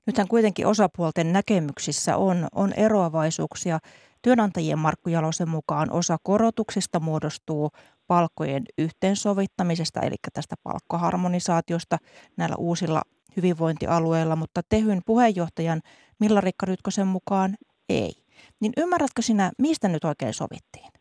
Nythän 0.06 0.28
kuitenkin 0.28 0.68
osapuolten 0.68 1.34
näkemyksissä 1.34 2.18
on, 2.18 2.48
on 2.56 2.74
eroavaisuuksia. 2.74 3.80
Työnantajien 4.22 4.80
Markku 4.80 5.10
Jalosen 5.10 5.50
mukaan 5.50 5.92
osa 5.92 6.18
korotuksista 6.24 7.00
muodostuu 7.00 7.70
palkkojen 8.08 8.64
yhteensovittamisesta, 8.78 10.00
eli 10.00 10.16
tästä 10.34 10.56
palkkaharmonisaatiosta 10.64 11.98
näillä 12.38 12.56
uusilla 12.60 13.02
hyvinvointialueilla, 13.38 14.36
mutta 14.36 14.62
Tehyn 14.70 15.02
puheenjohtajan 15.06 15.82
Milla-Rikka 16.20 16.66
Rytkösen 16.66 17.08
mukaan 17.08 17.56
ei. 17.90 18.12
Niin 18.60 18.74
ymmärrätkö 18.78 19.22
sinä, 19.22 19.52
mistä 19.58 19.88
nyt 19.88 20.04
oikein 20.04 20.34
sovittiin? 20.34 20.92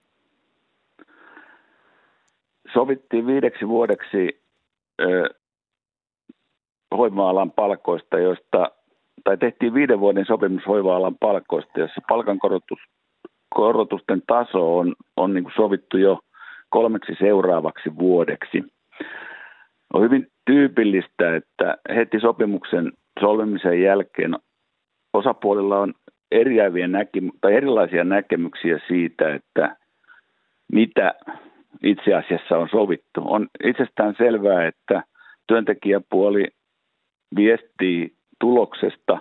Sovittiin 2.77 3.27
viideksi 3.27 3.69
vuodeksi 3.69 4.41
ö, 5.01 5.35
hoiva-alan 6.97 7.53
palkoista, 7.53 8.19
joista, 8.19 8.71
tai 9.25 9.37
tehtiin 9.37 9.75
viiden 9.75 10.01
vuoden 10.01 10.27
sopimus 10.27 10.67
hoiva-alan 10.67 11.17
palkoista, 11.21 11.81
jossa 11.81 12.01
palkankorotusten 12.09 14.23
taso 14.27 14.79
on, 14.79 14.95
on 15.17 15.35
niin 15.35 15.53
sovittu 15.57 15.99
jo 15.99 16.19
kolmeksi 16.69 17.13
seuraavaksi 17.19 17.99
vuodeksi. 17.99 18.63
On 19.95 20.03
hyvin 20.03 20.27
tyypillistä, 20.45 21.37
että 21.37 21.77
heti 21.95 22.21
sopimuksen 22.21 22.93
solmimisen 23.21 23.83
jälkeen 23.83 24.39
osapuolilla 25.13 25.79
on 25.79 25.95
eriäviä 26.33 26.87
näkem- 26.87 27.33
tai 27.41 27.55
erilaisia 27.55 28.05
näkemyksiä 28.05 28.81
siitä, 28.89 29.35
että 29.35 29.77
mitä 30.73 31.15
itse 31.83 32.15
asiassa 32.15 32.59
on 32.59 32.69
sovittu. 32.69 33.23
On 33.25 33.49
itsestään 33.65 34.15
selvää, 34.19 34.67
että 34.67 35.03
työntekijäpuoli 35.47 36.49
viestii 37.37 38.13
tuloksesta 38.41 39.19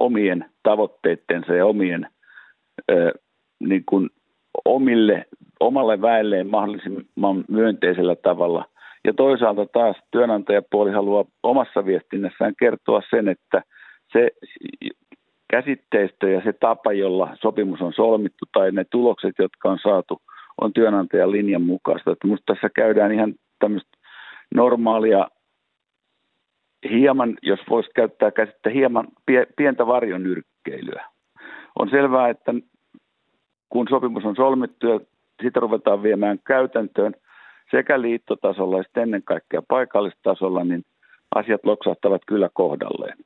omien 0.00 0.44
tavoitteittensa 0.62 1.54
ja 1.54 1.66
omien 1.66 2.06
ö, 2.90 3.12
niin 3.60 3.82
kuin 3.86 4.10
omille, 4.64 5.26
omalle 5.60 6.00
väelleen 6.00 6.46
mahdollisimman 6.46 7.44
myönteisellä 7.48 8.16
tavalla. 8.16 8.64
Ja 9.04 9.12
toisaalta 9.14 9.66
taas 9.66 9.96
työnantajapuoli 10.10 10.92
haluaa 10.92 11.24
omassa 11.42 11.86
viestinnässään 11.86 12.54
kertoa 12.58 13.02
sen, 13.10 13.28
että 13.28 13.62
se 14.12 14.30
käsitteistö 15.50 16.30
ja 16.30 16.40
se 16.44 16.52
tapa, 16.52 16.92
jolla 16.92 17.36
sopimus 17.40 17.80
on 17.80 17.92
solmittu 17.92 18.44
tai 18.52 18.70
ne 18.72 18.84
tulokset, 18.90 19.34
jotka 19.38 19.70
on 19.70 19.78
saatu, 19.82 20.22
on 20.60 20.72
työnantajan 20.72 21.32
linjan 21.32 21.62
mukaista. 21.62 22.10
Että 22.10 22.26
minusta 22.26 22.54
tässä 22.54 22.68
käydään 22.74 23.12
ihan 23.12 23.34
tämmöistä 23.58 23.98
normaalia 24.54 25.28
hieman, 26.90 27.38
jos 27.42 27.60
voisi 27.70 27.90
käyttää 27.94 28.30
käsittää 28.30 28.72
hieman 28.72 29.08
pientä 29.56 29.86
varjonyrkkeilyä. 29.86 31.04
On 31.78 31.90
selvää, 31.90 32.28
että 32.28 32.54
kun 33.68 33.86
sopimus 33.90 34.24
on 34.24 34.36
solmittu 34.36 34.86
ja 34.86 35.00
sitä 35.42 35.60
ruvetaan 35.60 36.02
viemään 36.02 36.38
käytäntöön 36.46 37.14
sekä 37.70 38.00
liittotasolla 38.00 38.80
että 38.80 39.02
ennen 39.02 39.22
kaikkea 39.22 39.62
paikallistasolla, 39.68 40.64
niin 40.64 40.84
asiat 41.34 41.64
loksahtavat 41.64 42.22
kyllä 42.26 42.48
kohdalleen. 42.54 43.18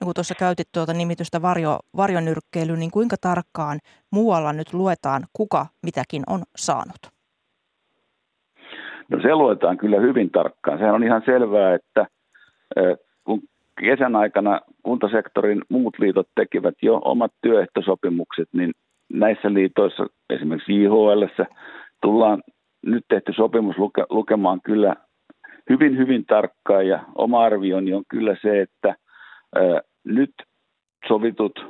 No 0.00 0.04
kun 0.04 0.14
tuossa 0.14 0.34
käytit 0.34 0.68
tuota 0.72 0.92
nimitystä 0.92 1.42
varjo, 1.42 1.78
varjonyrkkeily, 1.96 2.76
niin 2.76 2.90
kuinka 2.90 3.16
tarkkaan 3.20 3.78
muualla 4.10 4.52
nyt 4.52 4.72
luetaan, 4.72 5.22
kuka 5.32 5.66
mitäkin 5.82 6.22
on 6.26 6.42
saanut? 6.56 6.98
No 9.08 9.22
se 9.22 9.34
luetaan 9.34 9.78
kyllä 9.78 10.00
hyvin 10.00 10.30
tarkkaan. 10.30 10.78
Sehän 10.78 10.94
on 10.94 11.04
ihan 11.04 11.22
selvää, 11.26 11.74
että 11.74 12.06
kun 13.24 13.42
kesän 13.80 14.16
aikana 14.16 14.60
kuntasektorin 14.82 15.62
muut 15.68 15.98
liitot 15.98 16.28
tekivät 16.34 16.74
jo 16.82 17.00
omat 17.04 17.32
työehtosopimukset, 17.42 18.48
niin 18.52 18.72
näissä 19.12 19.54
liitoissa, 19.54 20.06
esimerkiksi 20.30 20.82
JHL, 20.82 21.24
tullaan 22.02 22.42
nyt 22.86 23.04
tehty 23.08 23.32
sopimus 23.32 23.78
luke, 23.78 24.04
lukemaan 24.10 24.60
kyllä 24.64 24.96
hyvin, 25.70 25.96
hyvin 25.98 26.26
tarkkaan 26.26 26.86
ja 26.86 27.04
oma 27.14 27.44
arvioni 27.44 27.92
on 27.92 28.02
kyllä 28.08 28.36
se, 28.42 28.60
että 28.60 28.94
nyt 30.04 30.34
sovitut 31.08 31.66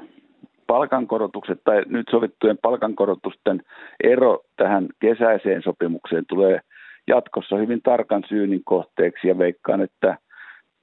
palkankorotukset 0.66 1.60
tai 1.64 1.82
nyt 1.86 2.06
sovittujen 2.10 2.58
palkankorotusten 2.62 3.62
ero 4.04 4.40
tähän 4.56 4.88
kesäiseen 5.00 5.62
sopimukseen 5.62 6.24
tulee 6.28 6.60
jatkossa 7.06 7.56
hyvin 7.56 7.82
tarkan 7.82 8.24
syynin 8.28 8.64
kohteeksi 8.64 9.28
ja 9.28 9.38
veikkaan, 9.38 9.80
että 9.80 10.18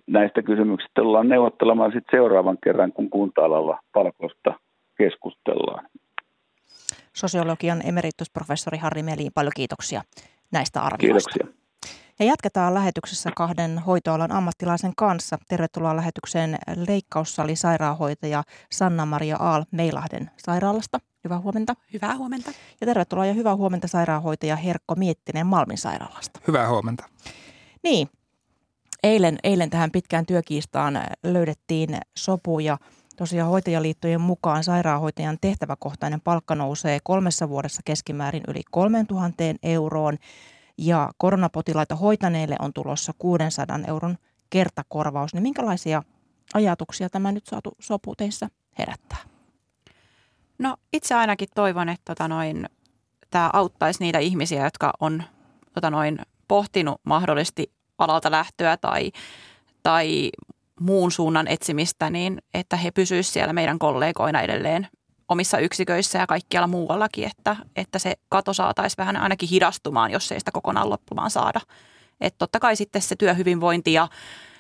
näistä 0.08 0.42
kysymyksistä 0.42 1.02
tullaan 1.02 1.30
neuvottelemaan 1.30 1.92
sitten 1.92 2.18
seuraavan 2.18 2.58
kerran, 2.64 2.94
kun 2.94 3.10
kunta-alalla 3.10 3.80
palkosta 3.94 4.54
keskustellaan. 4.98 5.86
Sosiologian 7.14 7.82
emeritusprofessori 7.88 8.78
Harri 8.78 9.04
Meliin, 9.04 9.32
paljon 9.36 9.52
kiitoksia 9.56 10.02
näistä 10.52 10.82
arvioista. 10.82 11.30
Kiitoksia. 11.30 11.67
Ja 12.20 12.26
jatketaan 12.26 12.74
lähetyksessä 12.74 13.32
kahden 13.36 13.80
hoitoalan 13.80 14.32
ammattilaisen 14.32 14.94
kanssa. 14.98 15.38
Tervetuloa 15.48 15.96
lähetykseen 15.96 16.58
leikkaussali 16.88 17.56
sairaanhoitaja 17.56 18.44
Sanna-Maria 18.72 19.38
Aal 19.40 19.66
Meilahden 19.72 20.32
sairaalasta. 20.38 21.00
Hyvää 21.24 21.40
huomenta. 21.40 21.76
Hyvää 21.94 22.18
huomenta. 22.18 22.52
Ja 22.82 22.88
tervetuloa 22.88 23.26
ja 23.26 23.34
hyvää 23.34 23.56
huomenta 23.56 23.88
sairaanhoitaja 23.88 24.56
Herkko 24.56 24.96
Miettinen 24.96 25.48
Malmin 25.48 25.78
sairaalasta. 25.78 26.40
Hyvää 26.48 26.70
huomenta. 26.70 27.04
Niin, 27.84 28.10
eilen, 29.04 29.38
eilen 29.44 29.70
tähän 29.70 29.92
pitkään 29.92 30.26
työkiistaan 30.26 31.02
löydettiin 31.24 31.98
sopu 32.18 32.60
ja 32.60 32.78
tosiaan 33.18 33.50
hoitajaliittojen 33.50 34.22
mukaan 34.22 34.64
sairaanhoitajan 34.64 35.38
tehtäväkohtainen 35.42 36.22
palkka 36.22 36.56
nousee 36.56 37.00
kolmessa 37.04 37.50
vuodessa 37.50 37.82
keskimäärin 37.86 38.44
yli 38.48 38.62
3000 38.72 39.44
euroon 39.64 40.18
ja 40.78 41.10
koronapotilaita 41.18 41.96
hoitaneille 41.96 42.56
on 42.60 42.74
tulossa 42.74 43.14
600 43.18 43.80
euron 43.88 44.18
kertakorvaus. 44.50 45.34
Niin 45.34 45.44
minkälaisia 45.44 46.04
ajatuksia 46.54 47.10
tämä 47.10 47.32
nyt 47.32 47.46
saatu 47.46 47.72
sopu 47.80 48.16
teissä 48.16 48.50
herättää? 48.80 49.18
No 50.60 50.78
itse 50.94 51.16
ainakin 51.16 51.48
toivon, 51.56 51.90
että 51.90 52.14
tota 52.14 52.28
noin, 52.28 52.66
tämä 53.30 53.50
auttaisi 53.54 54.04
niitä 54.04 54.20
ihmisiä, 54.20 54.64
jotka 54.64 54.94
on 55.00 55.24
tota 55.74 55.90
noin, 55.90 56.20
pohtinut 56.48 57.02
mahdollisesti 57.04 57.72
alalta 57.98 58.32
lähtöä 58.32 58.78
tai, 58.78 59.12
tai 59.84 60.30
muun 60.80 61.12
suunnan 61.12 61.48
etsimistä, 61.48 62.10
niin 62.10 62.42
että 62.54 62.78
he 62.78 62.92
pysyisivät 62.92 63.34
siellä 63.34 63.54
meidän 63.54 63.80
kollegoina 63.80 64.42
edelleen 64.42 64.88
omissa 65.28 65.58
yksiköissä 65.58 66.20
ja 66.20 66.28
kaikkialla 66.28 66.68
muuallakin, 66.68 67.28
että, 67.28 67.56
että 67.76 68.00
se 68.00 68.14
kato 68.30 68.54
saataisiin 68.54 68.98
vähän 68.98 69.18
ainakin 69.18 69.50
hidastumaan, 69.50 70.12
jos 70.12 70.32
ei 70.32 70.40
sitä 70.40 70.52
kokonaan 70.52 70.90
loppumaan 70.90 71.32
saada. 71.32 71.62
Että 72.22 72.38
totta 72.38 72.60
kai 72.60 72.76
sitten 72.76 73.02
se 73.02 73.16
työhyvinvointi 73.16 73.94
ja 73.94 74.08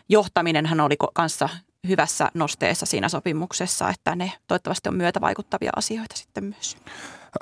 johtaminenhan 0.10 0.80
oli 0.80 0.96
kanssa 1.14 1.50
hyvässä 1.88 2.32
nosteessa 2.34 2.86
siinä 2.86 3.10
sopimuksessa, 3.10 3.90
että 3.90 4.16
ne 4.16 4.32
toivottavasti 4.48 4.90
on 4.90 4.96
myötä 4.96 5.22
vaikuttavia 5.22 5.72
asioita 5.76 6.16
sitten 6.16 6.44
myös. 6.44 6.78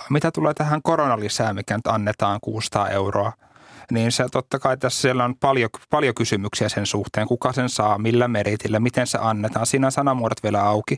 Mitä 0.10 0.32
tulee 0.32 0.54
tähän 0.54 0.82
koronalisään, 0.82 1.56
mikä 1.56 1.76
nyt 1.76 1.88
annetaan 1.88 2.40
600 2.42 2.90
euroa– 2.90 3.34
niin 3.92 4.12
se 4.12 4.26
totta 4.32 4.60
kai 4.60 4.78
tässä 4.78 5.02
siellä 5.02 5.26
on 5.26 5.36
paljon, 5.36 5.70
paljon 5.90 6.16
kysymyksiä 6.16 6.70
sen 6.70 6.86
suhteen, 6.86 7.28
kuka 7.28 7.54
sen 7.54 7.70
saa, 7.70 7.98
millä 7.98 8.28
meritillä, 8.28 8.80
miten 8.80 9.08
se 9.08 9.18
annetaan. 9.22 9.66
Siinä 9.66 9.88
on 9.88 9.92
sanamuodot 9.92 10.44
vielä 10.44 10.64
auki. 10.64 10.98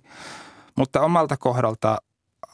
Mutta 0.75 1.01
omalta 1.01 1.37
kohdalta 1.37 1.97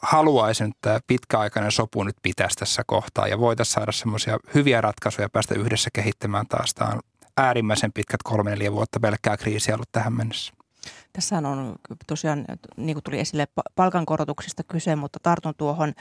haluaisin, 0.02 0.70
että 0.70 1.00
pitkäaikainen 1.06 1.72
sopu 1.72 2.04
nyt 2.04 2.16
pitäisi 2.22 2.56
tässä 2.56 2.82
kohtaa 2.86 3.28
ja 3.28 3.38
voitaisiin 3.38 3.74
saada 3.74 3.92
semmoisia 3.92 4.38
hyviä 4.54 4.80
ratkaisuja 4.80 5.24
ja 5.24 5.30
päästä 5.30 5.54
yhdessä 5.54 5.90
kehittämään 5.92 6.46
taas. 6.46 6.74
Tämä 6.74 6.90
on 6.90 7.00
äärimmäisen 7.36 7.92
pitkät 7.92 8.22
kolme 8.22 8.50
neljä 8.50 8.72
vuotta 8.72 9.00
pelkkää 9.00 9.36
kriisiä 9.36 9.74
ollut 9.74 9.92
tähän 9.92 10.12
mennessä. 10.12 10.52
Tässä 11.12 11.36
on 11.38 11.76
tosiaan, 12.06 12.44
niin 12.76 12.94
kuin 12.94 13.02
tuli 13.04 13.20
esille, 13.20 13.48
palkankorotuksista 13.74 14.62
kyse, 14.62 14.96
mutta 14.96 15.18
tartun 15.22 15.54
tuohon, 15.56 15.92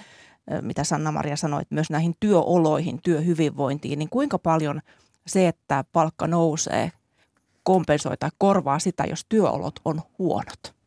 mitä 0.61 0.83
Sanna-Maria 0.83 1.35
sanoi, 1.35 1.61
myös 1.69 1.89
näihin 1.89 2.15
työoloihin, 2.19 2.99
työhyvinvointiin, 3.03 3.99
niin 3.99 4.09
kuinka 4.09 4.39
paljon 4.39 4.81
se, 5.27 5.47
että 5.47 5.83
palkka 5.93 6.27
nousee, 6.27 6.91
kompensoi 7.63 8.17
tai 8.17 8.29
korvaa 8.37 8.79
sitä, 8.79 9.03
jos 9.09 9.25
työolot 9.29 9.75
on 9.85 10.01
huonot? 10.19 10.82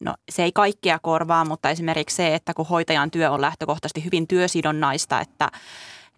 No 0.00 0.14
se 0.28 0.42
ei 0.42 0.52
kaikkea 0.52 0.98
korvaa, 0.98 1.44
mutta 1.44 1.70
esimerkiksi 1.70 2.16
se, 2.16 2.34
että 2.34 2.54
kun 2.54 2.66
hoitajan 2.66 3.10
työ 3.10 3.30
on 3.30 3.40
lähtökohtaisesti 3.40 4.04
hyvin 4.04 4.28
työsidonnaista, 4.28 5.20
että 5.20 5.50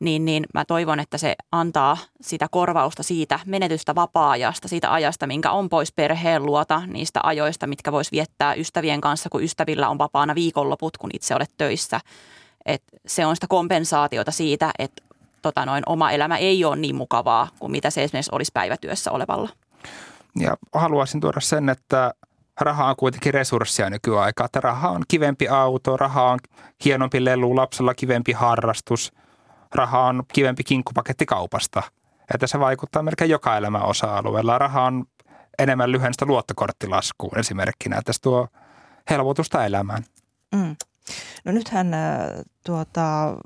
niin, 0.01 0.25
niin 0.25 0.47
mä 0.55 0.65
toivon, 0.65 1.01
että 1.01 1.19
se 1.19 1.35
antaa 1.53 1.97
sitä 2.21 2.47
korvausta 2.51 3.03
siitä 3.03 3.41
menetystä 3.47 3.95
vapaa-ajasta, 3.95 4.69
siitä 4.69 4.93
ajasta, 4.93 5.27
minkä 5.27 5.51
on 5.51 5.69
pois 5.69 5.93
perheen 5.93 6.47
luota, 6.47 6.83
niistä 6.87 7.21
ajoista, 7.23 7.67
mitkä 7.67 7.93
vois 7.93 8.13
viettää 8.13 8.55
ystävien 8.55 9.01
kanssa, 9.01 9.31
kun 9.31 9.43
ystävillä 9.43 9.89
on 9.89 9.99
vapaana 9.99 10.35
viikonloput, 10.35 10.97
kun 10.97 11.11
itse 11.13 11.35
olet 11.35 11.51
töissä. 11.59 12.01
Et 12.67 12.83
se 13.07 13.27
on 13.27 13.37
sitä 13.37 13.47
kompensaatiota 13.47 14.31
siitä, 14.31 14.71
että 14.79 15.03
tota 15.43 15.67
noin, 15.67 15.83
oma 15.87 16.11
elämä 16.11 16.37
ei 16.37 16.65
ole 16.65 16.77
niin 16.77 16.97
mukavaa 16.97 17.49
kuin 17.59 17.73
mitä 17.73 17.91
se 17.91 18.05
esimerkiksi 18.05 18.31
olisi 18.35 18.53
päivätyössä 18.55 19.11
olevalla. 19.11 19.49
Ja 20.41 20.57
haluaisin 20.75 21.21
tuoda 21.21 21.41
sen, 21.41 21.69
että 21.69 22.15
raha 22.61 22.89
on 22.89 22.97
kuitenkin 22.97 23.35
resurssia 23.35 23.91
nykyaikaa. 23.91 24.45
Että 24.45 24.61
raha 24.61 24.89
on 24.89 25.03
kivempi 25.09 25.49
auto, 25.49 25.97
raha 25.97 26.31
on 26.31 26.39
hienompi 26.85 27.25
lelu, 27.25 27.57
lapsella 27.57 27.95
kivempi 27.95 28.33
harrastus, 28.33 29.13
raha 29.75 30.07
on 30.07 30.23
kivempi 30.33 30.65
kinkkupaketti 30.65 31.27
kaupasta. 31.27 31.83
Että 32.35 32.47
se 32.47 32.61
vaikuttaa 32.61 33.03
melkein 33.03 33.31
joka 33.31 33.57
elämän 33.57 33.83
osa-alueella. 33.83 34.59
Raha 34.59 34.85
on 34.85 35.05
enemmän 35.59 35.93
lyhennystä 35.93 36.27
luottokorttilaskuun 36.27 37.39
esimerkkinä, 37.39 37.97
että 37.99 38.13
se 38.13 38.21
tuo 38.21 38.49
helpotusta 39.11 39.67
elämään. 39.67 40.05
Mm. 40.55 40.77
No 41.45 41.53
nythän 41.53 41.95
äh, 41.95 42.01
tuota, 42.67 43.37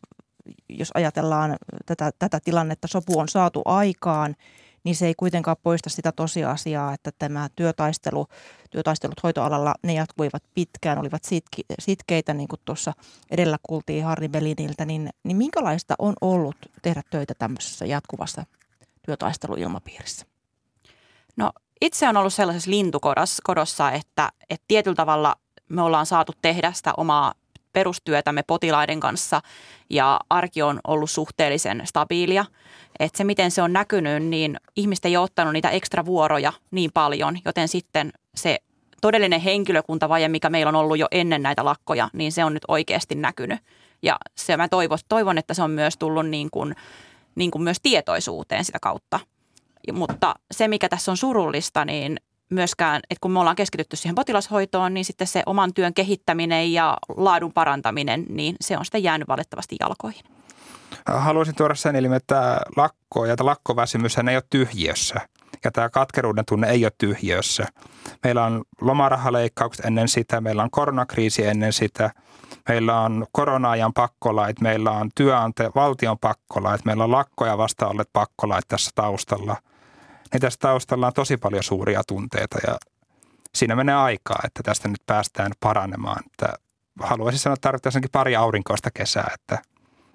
jos 0.69 0.91
ajatellaan 0.95 1.57
tätä, 1.87 2.11
tätä 2.19 2.41
tilannetta, 2.45 2.89
sopu 2.89 3.19
on 3.19 3.29
saatu 3.29 3.62
aikaan– 3.65 4.37
niin 4.85 4.97
se 4.97 5.07
ei 5.07 5.14
kuitenkaan 5.14 5.57
poista 5.62 5.91
sitä 5.91 6.12
tosiasiaa, 6.12 6.95
että 6.95 7.11
tämä 7.18 7.49
työtaistelu, 7.57 8.26
työtaistelut 8.70 9.22
hoitoalalla, 9.22 9.74
ne 9.82 9.93
jatkuivat 9.93 10.43
pitkään, 10.55 10.99
olivat 10.99 11.24
sitki, 11.24 11.62
sitkeitä, 11.78 12.35
niin 12.35 12.49
kuin 12.49 12.61
tuossa 12.64 12.93
edellä 13.30 13.59
kuultiin 13.62 14.05
Harri 14.05 14.28
Beliniltä, 14.28 14.85
niin, 14.85 15.11
niin 15.24 15.37
minkälaista 15.37 15.95
on 15.99 16.14
ollut 16.20 16.57
tehdä 16.82 17.03
töitä 17.11 17.35
tämmöisessä 17.39 17.87
jatkuvassa 17.87 18.45
työtaisteluilmapiirissä? 19.07 20.26
No 21.37 21.53
itse 21.80 22.09
on 22.09 22.16
ollut 22.16 22.35
sellaisessa 22.35 22.70
lintukodossa, 22.70 23.91
että, 23.91 24.32
että 24.51 24.64
tietyllä 24.68 24.95
tavalla 24.95 25.37
me 25.68 25.82
ollaan 25.82 26.07
saatu 26.07 26.32
tehdä 26.43 26.72
sitä 26.72 26.93
omaa 26.97 27.35
perustyötämme 27.75 28.43
potilaiden 28.43 29.01
kanssa 29.01 29.41
ja 29.91 30.20
arki 30.31 30.62
on 30.62 30.81
ollut 30.87 31.11
suhteellisen 31.11 31.83
stabiilia. 31.85 32.45
Että 32.99 33.18
se, 33.18 33.25
miten 33.25 33.51
se 33.51 33.62
on 33.62 33.72
näkynyt, 33.72 34.22
niin 34.22 34.57
ihmiset 34.77 35.05
ei 35.05 35.16
ole 35.16 35.25
ottanut 35.25 35.53
niitä 35.53 35.70
ekstra 35.70 36.05
vuoroja 36.05 36.53
niin 36.70 36.91
paljon, 36.95 37.39
joten 37.45 37.68
sitten 37.68 38.12
se 38.35 38.59
todellinen 39.01 39.41
henkilökuntavaje, 39.41 40.29
mikä 40.29 40.51
meillä 40.51 40.68
on 40.68 40.77
ollut 40.77 40.99
jo 40.99 41.07
ennen 41.11 41.43
näitä 41.43 41.64
lakkoja, 41.64 42.09
niin 42.12 42.33
se 42.33 42.45
on 42.45 42.55
nyt 42.55 42.64
oikeasti 42.68 43.14
näkynyt. 43.14 43.61
Ja 44.03 44.16
se 44.35 44.57
mä 44.57 44.68
toivon, 44.68 44.99
toivon 45.09 45.39
että 45.39 45.55
se 45.55 45.62
on 45.62 45.70
myös 45.70 45.97
tullut 45.99 46.27
niin 46.27 46.51
kuin, 46.51 46.75
niin 47.35 47.51
kuin 47.51 47.62
myös 47.62 47.77
tietoisuuteen 47.83 48.64
sitä 48.64 48.79
kautta. 48.83 49.20
Mutta 49.93 50.35
se, 50.51 50.68
mikä 50.68 50.89
tässä 50.89 51.11
on 51.11 51.16
surullista, 51.16 51.85
niin 51.85 52.16
myöskään, 52.51 53.01
että 53.11 53.20
kun 53.20 53.30
me 53.30 53.40
ollaan 53.40 53.57
keskitytty 53.57 53.97
siihen 53.97 54.14
potilashoitoon, 54.14 54.95
niin 54.95 55.05
sitten 55.05 55.26
se 55.26 55.42
oman 55.47 55.74
työn 55.74 55.95
kehittäminen 55.95 56.72
ja 56.72 56.97
laadun 57.16 57.53
parantaminen, 57.53 58.26
niin 58.28 58.57
se 58.61 58.78
on 58.78 58.84
sitten 58.84 59.03
jäänyt 59.03 59.28
valitettavasti 59.28 59.76
jalkoihin. 59.80 60.24
Haluaisin 61.07 61.55
tuoda 61.55 61.74
sen 61.74 61.97
ilmi, 61.97 62.16
että 62.16 62.61
lakko 62.76 63.26
ja 63.26 63.36
lakkoväsymys 63.40 64.18
ei 64.18 64.36
ole 64.36 64.42
tyhjiössä. 64.51 65.20
Ja 65.64 65.70
tämä 65.70 65.88
katkeruuden 65.90 66.45
tunne 66.49 66.68
ei 66.68 66.84
ole 66.84 66.92
tyhjiössä. 66.99 67.66
Meillä 68.24 68.45
on 68.45 68.64
lomarahaleikkaukset 68.80 69.84
ennen 69.84 70.09
sitä, 70.09 70.40
meillä 70.40 70.62
on 70.62 70.70
koronakriisi 70.70 71.47
ennen 71.47 71.72
sitä, 71.72 72.11
meillä 72.68 73.01
on 73.01 73.26
korona-ajan 73.32 73.92
pakkolait, 73.92 74.61
meillä 74.61 74.90
on 74.90 75.11
työante, 75.14 75.70
valtion 75.74 76.18
pakkolait, 76.18 76.84
meillä 76.84 77.05
on 77.05 77.12
lakkoja 77.12 77.59
vasta 77.59 77.88
olleet 77.88 78.09
pakkolait 78.12 78.64
tässä 78.68 78.90
taustalla– 78.95 79.57
niin 80.33 80.41
tässä 80.41 80.59
taustalla 80.61 81.07
on 81.07 81.12
tosi 81.12 81.37
paljon 81.37 81.62
suuria 81.62 82.03
tunteita 82.07 82.59
ja 82.66 82.79
siinä 83.55 83.77
menee 83.77 83.95
aikaa, 83.95 84.41
että 84.45 84.62
tästä 84.62 84.89
nyt 84.89 85.03
päästään 85.07 85.53
paranemaan. 85.61 86.22
Että 86.27 86.55
haluaisin 87.01 87.39
sanoa, 87.41 87.55
että 87.55 87.68
tarvittaisiin 87.68 88.05
pari 88.12 88.37
aurinkoista 88.37 88.91
kesää, 88.91 89.31
että 89.35 89.62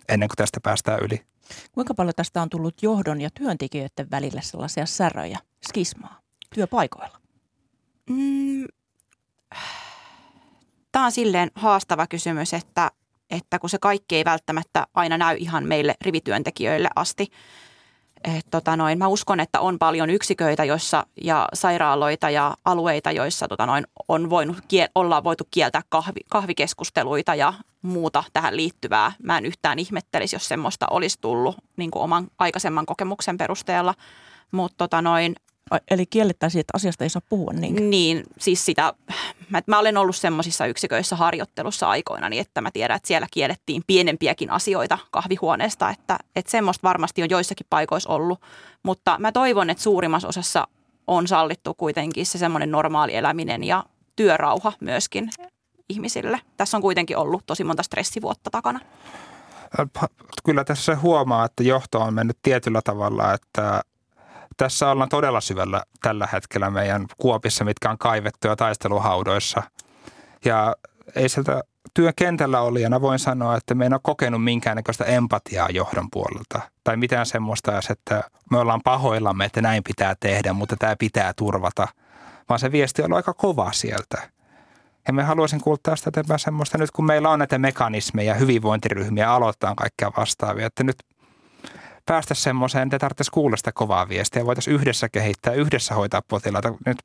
ennen 0.10 0.30
kuin 0.30 0.38
tästä 0.38 0.60
päästään 0.64 1.00
yli. 1.04 1.22
Kuinka 1.72 1.94
paljon 1.94 2.14
tästä 2.16 2.42
on 2.42 2.50
tullut 2.50 2.84
johdon 2.84 3.22
ja 3.22 3.30
työntekijöiden 3.34 4.12
välille 4.12 4.42
sellaisia 4.42 4.86
säröjä, 4.86 5.40
skismaa 5.68 6.20
työpaikoilla? 6.56 7.20
Mm, 8.10 8.66
Tämä 10.92 11.06
on 11.06 11.12
silleen 11.12 11.52
haastava 11.56 12.08
kysymys, 12.08 12.54
että, 12.54 12.92
että 13.30 13.60
kun 13.60 13.70
se 13.70 13.78
kaikki 13.78 14.16
ei 14.16 14.26
välttämättä 14.26 14.88
aina 14.94 15.18
näy 15.18 15.38
ihan 15.40 15.68
meille 15.68 15.96
rivityöntekijöille 16.02 16.90
asti– 16.96 17.28
et 18.24 18.46
tota 18.52 18.76
noin, 18.76 18.98
mä 18.98 19.08
uskon, 19.08 19.40
että 19.40 19.60
on 19.60 19.80
paljon 19.80 20.10
yksiköitä 20.10 20.64
joissa, 20.64 21.06
ja 21.24 21.48
sairaaloita 21.54 22.30
ja 22.30 22.56
alueita, 22.66 23.12
joissa 23.12 23.48
tota 23.48 23.66
noin, 23.66 23.88
on 24.08 24.30
voinut, 24.30 24.58
ollaan 24.96 25.24
voitu 25.24 25.48
kieltää 25.52 25.82
kahvi, 25.90 26.20
kahvikeskusteluita 26.30 27.36
ja 27.36 27.54
muuta 27.82 28.24
tähän 28.34 28.58
liittyvää. 28.58 29.12
Mä 29.24 29.38
en 29.38 29.46
yhtään 29.46 29.80
ihmettelisi, 29.80 30.36
jos 30.36 30.48
semmoista 30.48 30.88
olisi 30.90 31.18
tullut 31.22 31.56
niin 31.78 31.92
kuin 31.92 32.04
oman 32.04 32.28
aikaisemman 32.40 32.86
kokemuksen 32.86 33.38
perusteella. 33.38 33.94
Mutta 34.52 34.78
tota 34.78 35.02
Eli 35.92 36.06
kiellettäisiin, 36.06 36.60
että 36.60 36.72
asiasta 36.76 37.04
ei 37.04 37.10
saa 37.10 37.22
puhua 37.30 37.54
niin. 37.54 37.90
Niin, 37.90 38.24
siis 38.40 38.66
sitä, 38.66 38.94
mä, 39.50 39.62
mä 39.68 39.80
olen 39.80 39.98
ollut 39.98 40.16
semmoisissa 40.16 40.66
yksiköissä 40.66 41.16
harjoittelussa 41.16 41.90
aikoina, 41.90 42.30
niin 42.30 42.42
että 42.42 42.62
mä 42.62 42.72
tiedän, 42.72 42.96
että 42.96 43.08
siellä 43.08 43.28
kiellettiin 43.32 43.84
pienempiäkin 43.88 44.50
asioita 44.50 44.98
kahvihuoneesta, 45.12 45.90
että, 45.90 46.20
että 46.36 46.52
semmoista 46.52 46.88
varmasti 46.88 47.24
on 47.24 47.30
joissakin 47.30 47.68
paikoissa 47.70 48.10
ollut, 48.10 48.42
mutta 48.84 49.18
mä 49.20 49.32
toivon, 49.32 49.70
että 49.70 49.84
suurimmassa 49.84 50.28
osassa 50.28 50.68
on 51.08 51.28
sallittu 51.28 51.74
kuitenkin 51.74 52.26
se 52.26 52.38
semmoinen 52.38 52.72
normaali 52.72 53.16
eläminen 53.16 53.64
ja 53.64 53.84
työrauha 54.16 54.74
myöskin 54.80 55.30
ihmisille. 55.90 56.42
Tässä 56.58 56.78
on 56.78 56.82
kuitenkin 56.82 57.18
ollut 57.18 57.44
tosi 57.46 57.64
monta 57.64 57.84
stressivuotta 57.84 58.50
takana. 58.52 58.80
Kyllä 60.44 60.64
tässä 60.64 60.84
se 60.84 60.94
huomaa, 60.94 61.46
että 61.46 61.64
johto 61.64 62.00
on 62.00 62.14
mennyt 62.14 62.38
tietyllä 62.42 62.82
tavalla, 62.84 63.34
että 63.34 63.82
tässä 64.60 64.92
ollaan 64.92 65.10
todella 65.10 65.42
syvällä 65.42 65.84
tällä 66.02 66.28
hetkellä 66.34 66.70
meidän 66.70 67.06
kuopissa, 67.18 67.66
mitkä 67.66 67.90
on 67.90 67.98
kaivettuja 67.98 68.56
taisteluhaudoissa. 68.56 69.64
Ja 70.46 70.76
ei 71.16 71.30
sieltä 71.30 71.64
työn 71.94 72.14
kentällä 72.16 72.62
olijana 72.62 73.02
voin 73.02 73.20
sanoa, 73.20 73.56
että 73.56 73.76
me 73.76 73.86
en 73.86 73.94
ole 73.94 74.00
kokenut 74.04 74.44
minkäännäköistä 74.44 75.04
empatiaa 75.04 75.70
johdon 75.70 76.08
puolelta. 76.12 76.62
Tai 76.84 76.98
mitään 76.98 77.26
semmoista, 77.26 77.80
että 77.90 78.24
me 78.52 78.58
ollaan 78.58 78.82
pahoillamme, 78.84 79.46
että 79.46 79.62
näin 79.62 79.84
pitää 79.84 80.16
tehdä, 80.20 80.54
mutta 80.54 80.76
tämä 80.80 80.96
pitää 81.00 81.34
turvata. 81.34 81.88
Vaan 82.50 82.60
se 82.60 82.72
viesti 82.72 83.02
on 83.02 83.14
aika 83.14 83.34
kova 83.34 83.72
sieltä. 83.72 84.30
Ja 85.08 85.14
me 85.14 85.24
haluaisin 85.24 85.62
kuulla 85.62 85.80
tästä 85.84 86.10
eteenpäin 86.10 86.40
semmoista 86.40 86.78
nyt, 86.78 86.92
kun 86.92 87.06
meillä 87.06 87.30
on 87.30 87.40
näitä 87.40 87.58
mekanismeja, 87.58 88.34
hyvinvointiryhmiä, 88.34 89.34
aloittaa 89.34 89.76
kaikkea 89.76 90.12
vastaavia, 90.18 90.66
että 90.66 90.84
nyt 90.84 90.96
päästä 92.10 92.34
semmoiseen, 92.34 92.84
että 92.84 93.00
tarvitsisi 93.00 93.32
kuulla 93.32 93.58
sitä 93.58 93.72
kovaa 93.72 94.10
viestiä. 94.10 94.46
Voitaisiin 94.46 94.76
yhdessä 94.76 95.10
kehittää, 95.10 95.54
yhdessä 95.54 95.96
hoitaa 95.96 96.22
potilaita 96.22 96.74
nyt 96.86 96.98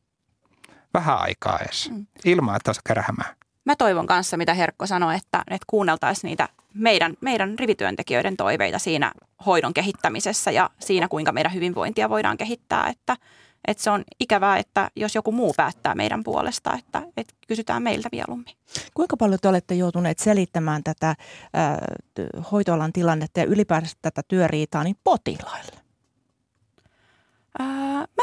vähän 0.95 1.19
aikaa 1.19 1.59
edes, 1.59 1.91
mm. 1.91 2.07
ilman 2.25 2.57
että 2.57 2.69
olisi 2.69 2.81
kärhämää. 2.85 3.35
Mä 3.65 3.77
toivon 3.77 4.07
kanssa, 4.07 4.37
mitä 4.37 4.55
Herkko 4.55 4.87
sanoi, 4.87 5.15
että, 5.15 5.39
että 5.39 5.65
kuunneltaisiin 5.67 6.29
niitä 6.29 6.49
meidän, 6.75 7.15
meidän 7.21 7.59
rivityöntekijöiden 7.59 8.37
toiveita 8.37 8.79
siinä 8.79 9.13
hoidon 9.47 9.75
kehittämisessä 9.75 10.51
ja 10.51 10.71
siinä, 10.79 11.09
kuinka 11.09 11.33
meidän 11.33 11.55
hyvinvointia 11.55 12.09
voidaan 12.09 12.37
kehittää. 12.37 12.89
Että, 12.89 13.17
että 13.67 13.83
se 13.83 13.91
on 13.91 14.05
ikävää, 14.21 14.59
että 14.59 14.91
jos 14.97 15.15
joku 15.15 15.33
muu 15.33 15.55
päättää 15.57 15.95
meidän 15.95 16.25
puolesta, 16.25 16.73
että, 16.79 17.03
että 17.17 17.35
kysytään 17.49 17.83
meiltä 17.83 18.09
mieluummin. 18.12 18.57
Kuinka 18.95 19.17
paljon 19.17 19.39
te 19.43 19.49
olette 19.49 19.75
joutuneet 19.75 20.19
selittämään 20.19 20.85
tätä 20.85 21.09
äh, 21.11 21.17
hoitoalan 22.53 22.93
tilannetta 22.93 23.41
ja 23.41 23.47
ylipäänsä 23.47 23.97
tätä 24.03 24.23
työriitaa 24.29 24.85
niin 24.85 24.97
potilaille? 25.05 25.85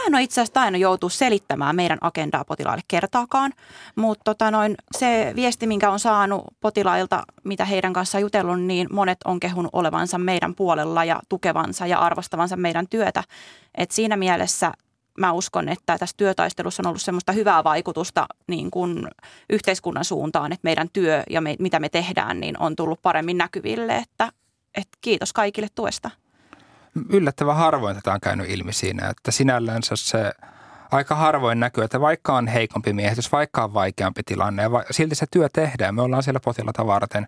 Mä 0.02 0.06
en 0.08 0.16
ole 0.16 0.24
itse 0.24 0.42
asiassa 0.42 0.62
aina 0.62 0.78
joutu 0.78 1.10
selittämään 1.10 1.76
meidän 1.76 1.98
agendaa 2.02 2.46
potilaille 2.46 2.84
kertaakaan, 2.88 3.54
mutta 3.96 4.24
tota 4.24 4.52
noin, 4.52 4.76
se 4.98 5.34
viesti, 5.36 5.68
minkä 5.68 5.92
on 5.92 6.00
saanut 6.00 6.44
potilailta, 6.62 7.24
mitä 7.44 7.66
heidän 7.66 7.94
kanssaan 7.94 8.22
jutellut, 8.22 8.62
niin 8.62 8.88
monet 8.92 9.18
on 9.26 9.40
kehunut 9.40 9.70
olevansa 9.74 10.18
meidän 10.18 10.56
puolella 10.56 11.04
ja 11.04 11.20
tukevansa 11.30 11.88
ja 11.88 12.00
arvostavansa 12.00 12.58
meidän 12.58 12.88
työtä. 12.90 13.24
Et 13.78 13.92
siinä 13.92 14.18
mielessä 14.18 14.72
mä 15.18 15.32
uskon, 15.32 15.70
että 15.70 15.98
tässä 15.98 16.18
työtaistelussa 16.18 16.84
on 16.84 16.88
ollut 16.88 17.02
semmoista 17.02 17.32
hyvää 17.32 17.64
vaikutusta 17.64 18.28
niin 18.48 18.72
kuin 18.72 19.08
yhteiskunnan 19.50 20.06
suuntaan, 20.06 20.52
että 20.52 20.66
meidän 20.66 20.90
työ 20.94 21.24
ja 21.30 21.42
me, 21.42 21.56
mitä 21.60 21.80
me 21.80 21.90
tehdään, 21.90 22.40
niin 22.40 22.60
on 22.60 22.76
tullut 22.76 23.02
paremmin 23.02 23.38
näkyville, 23.38 23.96
että, 23.96 24.32
että 24.76 24.98
kiitos 25.02 25.34
kaikille 25.34 25.68
tuesta 25.76 26.10
yllättävän 27.10 27.56
harvoin 27.56 27.96
tätä 27.96 28.14
on 28.14 28.20
käynyt 28.22 28.50
ilmi 28.50 28.74
siinä, 28.74 29.10
että 29.10 29.32
sinällänsä 29.32 29.96
se 29.96 30.32
aika 30.92 31.16
harvoin 31.16 31.60
näkyy, 31.60 31.84
että 31.84 32.02
vaikka 32.02 32.36
on 32.36 32.48
heikompi 32.48 32.94
miehitys, 32.94 33.32
vaikka 33.32 33.64
on 33.64 33.74
vaikeampi 33.74 34.22
tilanne, 34.26 34.62
ja 34.62 34.72
va- 34.72 34.84
silti 34.92 35.16
se 35.16 35.26
työ 35.32 35.50
tehdään. 35.54 35.96
Me 35.96 36.02
ollaan 36.02 36.24
siellä 36.24 36.40
potilata 36.40 36.88
varten. 36.88 37.28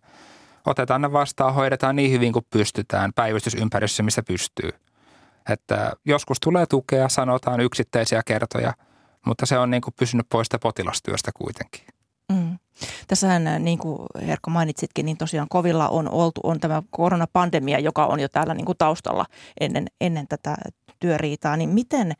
Otetaan 0.66 1.02
ne 1.02 1.12
vastaan, 1.12 1.54
hoidetaan 1.54 1.96
niin 1.96 2.12
hyvin 2.12 2.34
kuin 2.34 2.46
pystytään 2.50 3.14
päivystysympäristössä, 3.14 4.04
missä 4.04 4.24
pystyy. 4.24 4.70
Että 5.50 5.94
joskus 6.06 6.38
tulee 6.40 6.66
tukea, 6.66 7.10
sanotaan 7.10 7.60
yksittäisiä 7.60 8.22
kertoja, 8.26 8.74
mutta 9.26 9.46
se 9.46 9.58
on 9.58 9.72
niin 9.72 9.82
kuin 9.82 9.94
pysynyt 10.00 10.30
pois 10.30 10.48
potilastyöstä 10.62 11.32
kuitenkin. 11.36 11.86
Mm. 12.30 12.58
Tässähän, 13.08 13.48
äh, 13.48 13.60
niin 13.60 13.78
kuin 13.80 14.00
Herkko 14.28 14.50
mainitsitkin, 14.50 15.06
niin 15.06 15.18
tosiaan 15.18 15.48
kovilla 15.50 15.90
on 15.90 16.10
oltu, 16.10 16.42
on 16.44 16.60
tämä 16.60 16.84
koronapandemia, 16.90 17.80
joka 17.80 18.06
on 18.06 18.20
jo 18.20 18.30
täällä 18.30 18.54
niin 18.54 18.66
kuin 18.66 18.78
taustalla 18.78 19.26
ennen, 19.60 19.88
ennen 20.02 20.28
tätä 20.28 20.56
työriitaa. 21.00 21.58
Niin 21.58 21.70
miten, 21.70 22.14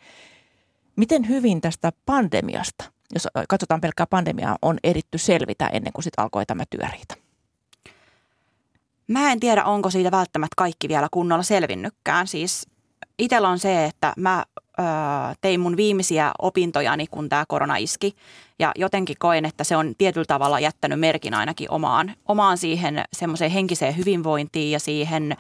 miten 0.96 1.28
hyvin 1.28 1.62
tästä 1.62 1.92
pandemiasta, 2.06 2.84
jos 3.14 3.28
katsotaan 3.50 3.82
pelkkää 3.82 4.08
pandemiaa, 4.08 4.58
on 4.62 4.78
eritty 4.84 5.18
selvitä 5.18 5.68
ennen 5.68 5.94
kuin 5.94 6.04
sitten 6.04 6.24
alkoi 6.24 6.46
tämä 6.46 6.64
työriita? 6.70 7.16
Mä 9.08 9.32
en 9.32 9.40
tiedä, 9.40 9.64
onko 9.64 9.90
siitä 9.90 10.12
välttämättä 10.12 10.54
kaikki 10.58 10.90
vielä 10.90 11.08
kunnolla 11.12 11.44
selvinnytkään. 11.44 12.28
Siis 12.28 12.68
itsellä 13.24 13.50
on 13.50 13.60
se, 13.60 13.86
että 13.86 14.14
mä 14.18 14.46
ö, 14.80 14.84
tein 15.42 15.60
mun 15.60 15.78
viimeisiä 15.78 16.32
opintojani, 16.40 17.08
kun 17.08 17.30
tämä 17.30 17.46
korona 17.48 17.78
iski. 17.78 18.16
Ja 18.60 18.72
jotenkin 18.76 19.16
koen, 19.20 19.46
että 19.46 19.64
se 19.64 19.76
on 19.76 19.94
tietyllä 19.98 20.26
tavalla 20.26 20.60
jättänyt 20.60 21.00
merkin 21.00 21.34
ainakin 21.34 21.72
omaan, 21.72 22.14
omaan 22.26 22.58
siihen 22.58 23.04
semmoiseen 23.14 23.52
henkiseen 23.52 23.98
hyvinvointiin 23.98 24.72
ja 24.72 24.80
siihen 24.80 25.38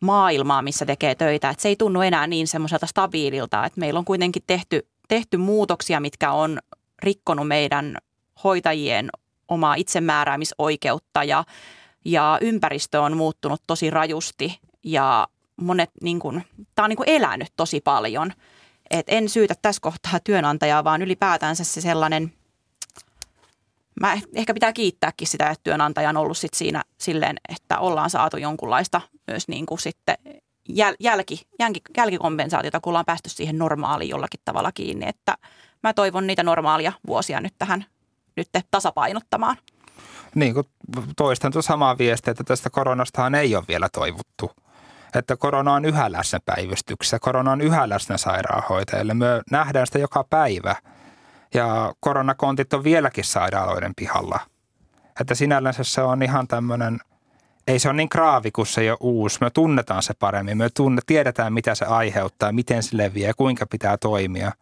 maailmaan, 0.00 0.64
missä 0.64 0.86
tekee 0.86 1.14
töitä. 1.14 1.50
Että 1.50 1.62
se 1.62 1.68
ei 1.68 1.76
tunnu 1.76 2.00
enää 2.00 2.26
niin 2.26 2.48
semmoiselta 2.48 2.86
stabiililta, 2.86 3.64
että 3.64 3.80
meillä 3.80 3.98
on 3.98 4.04
kuitenkin 4.04 4.42
tehty, 4.46 4.86
tehty 5.08 5.36
muutoksia, 5.36 6.00
mitkä 6.00 6.32
on 6.32 6.58
rikkonut 7.02 7.48
meidän 7.48 7.96
hoitajien 8.44 9.10
omaa 9.48 9.74
itsemääräämisoikeutta 9.74 11.24
ja, 11.24 11.44
ja 12.04 12.38
ympäristö 12.40 13.00
on 13.00 13.16
muuttunut 13.16 13.62
tosi 13.66 13.90
rajusti 13.90 14.58
ja 14.84 15.28
monet, 15.64 15.90
niin 16.02 16.18
kuin, 16.18 16.44
tämä 16.74 16.84
on 16.84 16.88
niin 16.88 16.96
kuin 16.96 17.08
elänyt 17.08 17.52
tosi 17.56 17.80
paljon. 17.80 18.32
Et 18.90 19.06
en 19.08 19.28
syytä 19.28 19.54
tässä 19.62 19.80
kohtaa 19.80 20.20
työnantajaa, 20.24 20.84
vaan 20.84 21.02
ylipäätänsä 21.02 21.64
se 21.64 21.80
sellainen, 21.80 22.32
mä 24.00 24.18
ehkä 24.34 24.54
pitää 24.54 24.72
kiittääkin 24.72 25.28
sitä, 25.28 25.50
että 25.50 25.64
työnantaja 25.64 26.08
on 26.08 26.16
ollut 26.16 26.38
sit 26.38 26.54
siinä 26.54 26.82
silleen, 26.98 27.36
että 27.48 27.78
ollaan 27.78 28.10
saatu 28.10 28.36
jonkunlaista 28.36 29.00
myös 29.26 29.48
niin 29.48 29.66
kuin 29.66 29.78
sitten 29.78 30.16
jäl, 30.68 30.94
jälki, 31.00 31.46
jälki, 31.58 31.80
jälkikompensaatiota, 31.96 32.80
kun 32.80 32.90
ollaan 32.90 33.04
päästy 33.04 33.28
siihen 33.28 33.58
normaaliin 33.58 34.10
jollakin 34.10 34.40
tavalla 34.44 34.72
kiinni. 34.72 35.08
Että 35.08 35.38
mä 35.82 35.92
toivon 35.92 36.26
niitä 36.26 36.42
normaalia 36.42 36.92
vuosia 37.06 37.40
nyt 37.40 37.54
tähän 37.58 37.84
nyt 38.36 38.48
tasapainottamaan. 38.70 39.56
Niin 40.34 40.54
kuin 40.54 40.66
toistan 41.16 41.52
tuota 41.52 41.66
samaa 41.66 41.98
viestiä, 41.98 42.30
että 42.30 42.44
tästä 42.44 42.70
koronastahan 42.70 43.34
ei 43.34 43.56
ole 43.56 43.64
vielä 43.68 43.88
toivuttu 43.92 44.50
että 45.14 45.36
korona 45.36 45.72
on 45.72 45.84
yhä 45.84 46.12
läsnä 46.12 46.38
päivystyksessä, 46.46 47.18
korona 47.18 47.52
on 47.52 47.60
yhä 47.60 47.88
läsnä 47.88 48.16
sairaanhoitajille. 48.16 49.14
Me 49.14 49.26
nähdään 49.50 49.86
sitä 49.86 49.98
joka 49.98 50.24
päivä 50.30 50.76
ja 51.54 51.92
koronakontit 52.00 52.74
on 52.74 52.84
vieläkin 52.84 53.24
sairaaloiden 53.24 53.92
pihalla. 53.96 54.40
Että 55.20 55.34
sinällänsä 55.34 55.84
se 55.84 56.02
on 56.02 56.22
ihan 56.22 56.48
tämmöinen, 56.48 56.98
ei 57.66 57.78
se 57.78 57.88
ole 57.88 57.96
niin 57.96 58.08
kraavi 58.08 58.50
kuin 58.50 58.66
se 58.66 58.90
ole 58.90 58.98
uusi. 59.00 59.38
Me 59.40 59.50
tunnetaan 59.50 60.02
se 60.02 60.14
paremmin, 60.18 60.58
me 60.58 60.68
tunne, 60.70 61.02
tiedetään 61.06 61.52
mitä 61.52 61.74
se 61.74 61.84
aiheuttaa, 61.84 62.52
miten 62.52 62.82
se 62.82 62.96
leviää 62.96 63.28
ja 63.28 63.34
kuinka 63.34 63.66
pitää 63.66 63.96
toimia. 63.96 64.52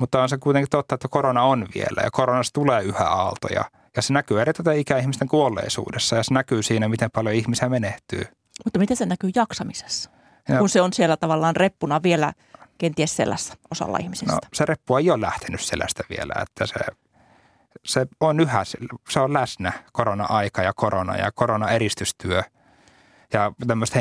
Mutta 0.00 0.22
on 0.22 0.28
se 0.28 0.38
kuitenkin 0.38 0.70
totta, 0.70 0.94
että 0.94 1.08
korona 1.08 1.42
on 1.42 1.66
vielä 1.74 2.02
ja 2.02 2.10
koronasta 2.10 2.60
tulee 2.60 2.82
yhä 2.82 3.04
aaltoja. 3.04 3.64
Ja 3.96 4.02
se 4.02 4.12
näkyy 4.12 4.40
erityisesti 4.40 4.80
ikäihmisten 4.80 5.28
kuolleisuudessa 5.28 6.16
ja 6.16 6.22
se 6.22 6.34
näkyy 6.34 6.62
siinä, 6.62 6.88
miten 6.88 7.10
paljon 7.10 7.34
ihmisiä 7.34 7.68
menehtyy. 7.68 8.24
Mutta 8.64 8.78
miten 8.78 8.96
se 8.96 9.06
näkyy 9.06 9.30
jaksamisessa, 9.34 10.10
ja. 10.48 10.58
kun 10.58 10.68
se 10.68 10.80
on 10.80 10.92
siellä 10.92 11.16
tavallaan 11.16 11.56
reppuna 11.56 12.02
vielä 12.02 12.32
kenties 12.78 13.16
selässä 13.16 13.54
osalla 13.70 13.98
ihmisistä? 13.98 14.32
No, 14.32 14.38
se 14.52 14.64
reppu 14.64 14.96
ei 14.96 15.10
ole 15.10 15.20
lähtenyt 15.20 15.60
selästä 15.60 16.02
vielä, 16.10 16.34
että 16.42 16.66
se, 16.66 16.74
se 17.84 18.06
on 18.20 18.40
yhä, 18.40 18.64
se 19.08 19.20
on 19.20 19.32
läsnä 19.32 19.72
korona-aika 19.92 20.62
ja 20.62 20.72
korona 20.76 21.16
ja 21.16 21.32
korona-eristystyö 21.32 22.42
ja 23.32 23.52
tämmöistä 23.66 23.98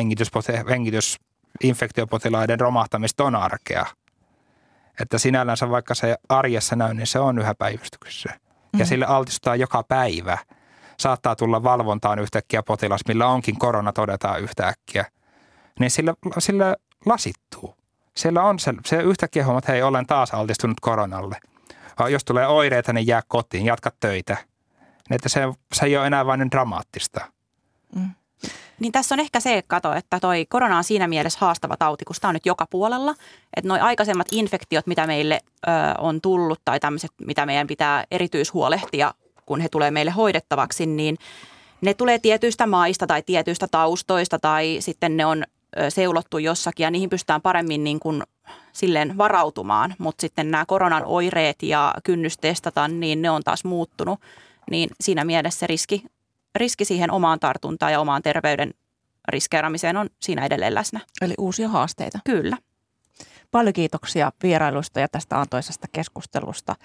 hengitysinfektiopotilaiden 0.70 2.60
romahtamista 2.60 3.24
on 3.24 3.36
arkea. 3.36 3.86
Että 5.02 5.18
sinällänsä 5.18 5.70
vaikka 5.70 5.96
se 5.96 6.16
arjessa 6.30 6.76
näy, 6.76 6.94
niin 6.94 7.08
se 7.08 7.20
on 7.20 7.40
yhä 7.40 7.56
päivystyksessä. 7.56 8.30
Mm-hmm. 8.30 8.80
Ja 8.80 8.86
sille 8.86 9.06
altistutaan 9.06 9.60
joka 9.60 9.84
päivä– 9.84 10.38
saattaa 11.00 11.36
tulla 11.36 11.64
valvontaan 11.64 12.20
yhtäkkiä 12.20 12.64
potilas, 12.64 13.02
millä 13.08 13.28
onkin 13.28 13.60
korona 13.60 13.94
todetaan 13.94 14.42
yhtäkkiä, 14.42 15.06
niin 15.80 15.92
sillä, 15.92 16.14
sillä 16.40 16.76
lasittuu. 17.06 17.78
Siellä 18.18 18.44
on 18.44 18.60
se, 18.60 18.74
se 18.86 18.98
yhtäkkiä 18.98 19.46
huomaa, 19.46 19.60
että 19.60 19.72
hei, 19.72 19.84
olen 19.84 20.06
taas 20.06 20.34
altistunut 20.34 20.80
koronalle. 20.80 21.38
Jos 22.10 22.26
tulee 22.26 22.48
oireita, 22.48 22.94
niin 22.94 23.08
jää 23.08 23.22
kotiin, 23.28 23.66
jatka 23.66 23.92
töitä. 24.00 24.38
Niin 25.10 25.16
että 25.16 25.30
se, 25.30 25.42
se 25.74 25.86
ei 25.86 25.98
ole 25.98 26.08
enää 26.08 26.26
vain 26.26 26.40
niin 26.40 26.52
dramaattista. 26.52 27.26
Mm. 27.96 28.10
Niin 28.80 28.92
tässä 28.92 29.16
on 29.16 29.20
ehkä 29.20 29.40
se, 29.40 29.64
kato, 29.68 29.94
että 29.94 30.20
toi 30.20 30.46
korona 30.50 30.78
on 30.78 30.84
siinä 30.84 31.08
mielessä 31.08 31.40
haastava 31.42 31.78
tauti, 31.78 32.06
kun 32.06 32.16
sitä 32.16 32.28
on 32.28 32.34
nyt 32.34 32.46
joka 32.46 32.66
puolella. 32.70 33.16
Että 33.58 33.68
noi 33.68 33.80
aikaisemmat 33.80 34.28
infektiot, 34.32 34.88
mitä 34.88 35.08
meille 35.08 35.40
ö, 35.68 35.72
on 35.98 36.22
tullut 36.22 36.62
tai 36.66 36.80
tämmöiset, 36.80 37.12
mitä 37.26 37.46
meidän 37.46 37.68
pitää 37.68 38.04
erityishuolehtia 38.12 39.14
kun 39.48 39.62
he 39.62 39.70
tulee 39.70 39.92
meille 39.92 40.12
hoidettavaksi, 40.12 40.86
niin 40.86 41.18
ne 41.82 41.94
tulee 41.94 42.20
tietyistä 42.20 42.68
maista 42.68 43.08
tai 43.08 43.22
tietyistä 43.22 43.68
taustoista 43.72 44.40
tai 44.40 44.78
sitten 44.80 45.18
ne 45.18 45.26
on 45.26 45.44
seulottu 45.90 46.38
jossakin 46.38 46.84
ja 46.84 46.92
niihin 46.92 47.10
pystytään 47.10 47.42
paremmin 47.42 47.84
niin 47.84 48.00
kuin 48.00 48.24
silleen 48.74 49.18
varautumaan, 49.18 49.96
mutta 49.98 50.22
sitten 50.22 50.52
nämä 50.52 50.66
koronan 50.66 51.04
oireet 51.06 51.64
ja 51.64 51.94
kynnys 52.04 52.38
testata, 52.38 52.88
niin 52.88 53.22
ne 53.22 53.30
on 53.30 53.44
taas 53.44 53.64
muuttunut, 53.64 54.20
niin 54.72 54.90
siinä 55.02 55.26
mielessä 55.26 55.60
se 55.60 55.68
riski, 55.68 56.04
riski 56.56 56.86
siihen 56.86 57.12
omaan 57.12 57.40
tartuntaan 57.40 57.92
ja 57.92 58.00
omaan 58.00 58.22
terveyden 58.22 58.74
riskeeraamiseen 59.28 59.98
on 59.98 60.10
siinä 60.22 60.46
edelleen 60.46 60.76
läsnä. 60.76 61.00
Eli 61.22 61.34
uusia 61.38 61.70
haasteita. 61.70 62.20
Kyllä. 62.26 62.58
Paljon 63.52 63.74
kiitoksia 63.74 64.32
vierailuista 64.44 65.00
ja 65.00 65.08
tästä 65.08 65.40
antoisesta 65.40 65.88
keskustelusta. 65.92 66.76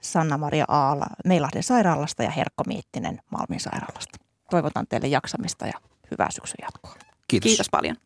Sanna-Maria 0.00 0.64
Aala 0.68 1.06
Meilahden 1.24 1.62
sairaalasta 1.62 2.22
ja 2.22 2.30
Herkko 2.30 2.64
Miittinen 2.66 3.20
Malmin 3.30 3.60
sairaalasta. 3.60 4.18
Toivotan 4.50 4.86
teille 4.88 5.08
jaksamista 5.08 5.66
ja 5.66 5.72
hyvää 6.10 6.30
syksyn 6.30 6.58
jatkoa. 6.62 6.94
Kiitos. 7.28 7.48
Kiitos 7.48 7.68
paljon. 7.70 7.96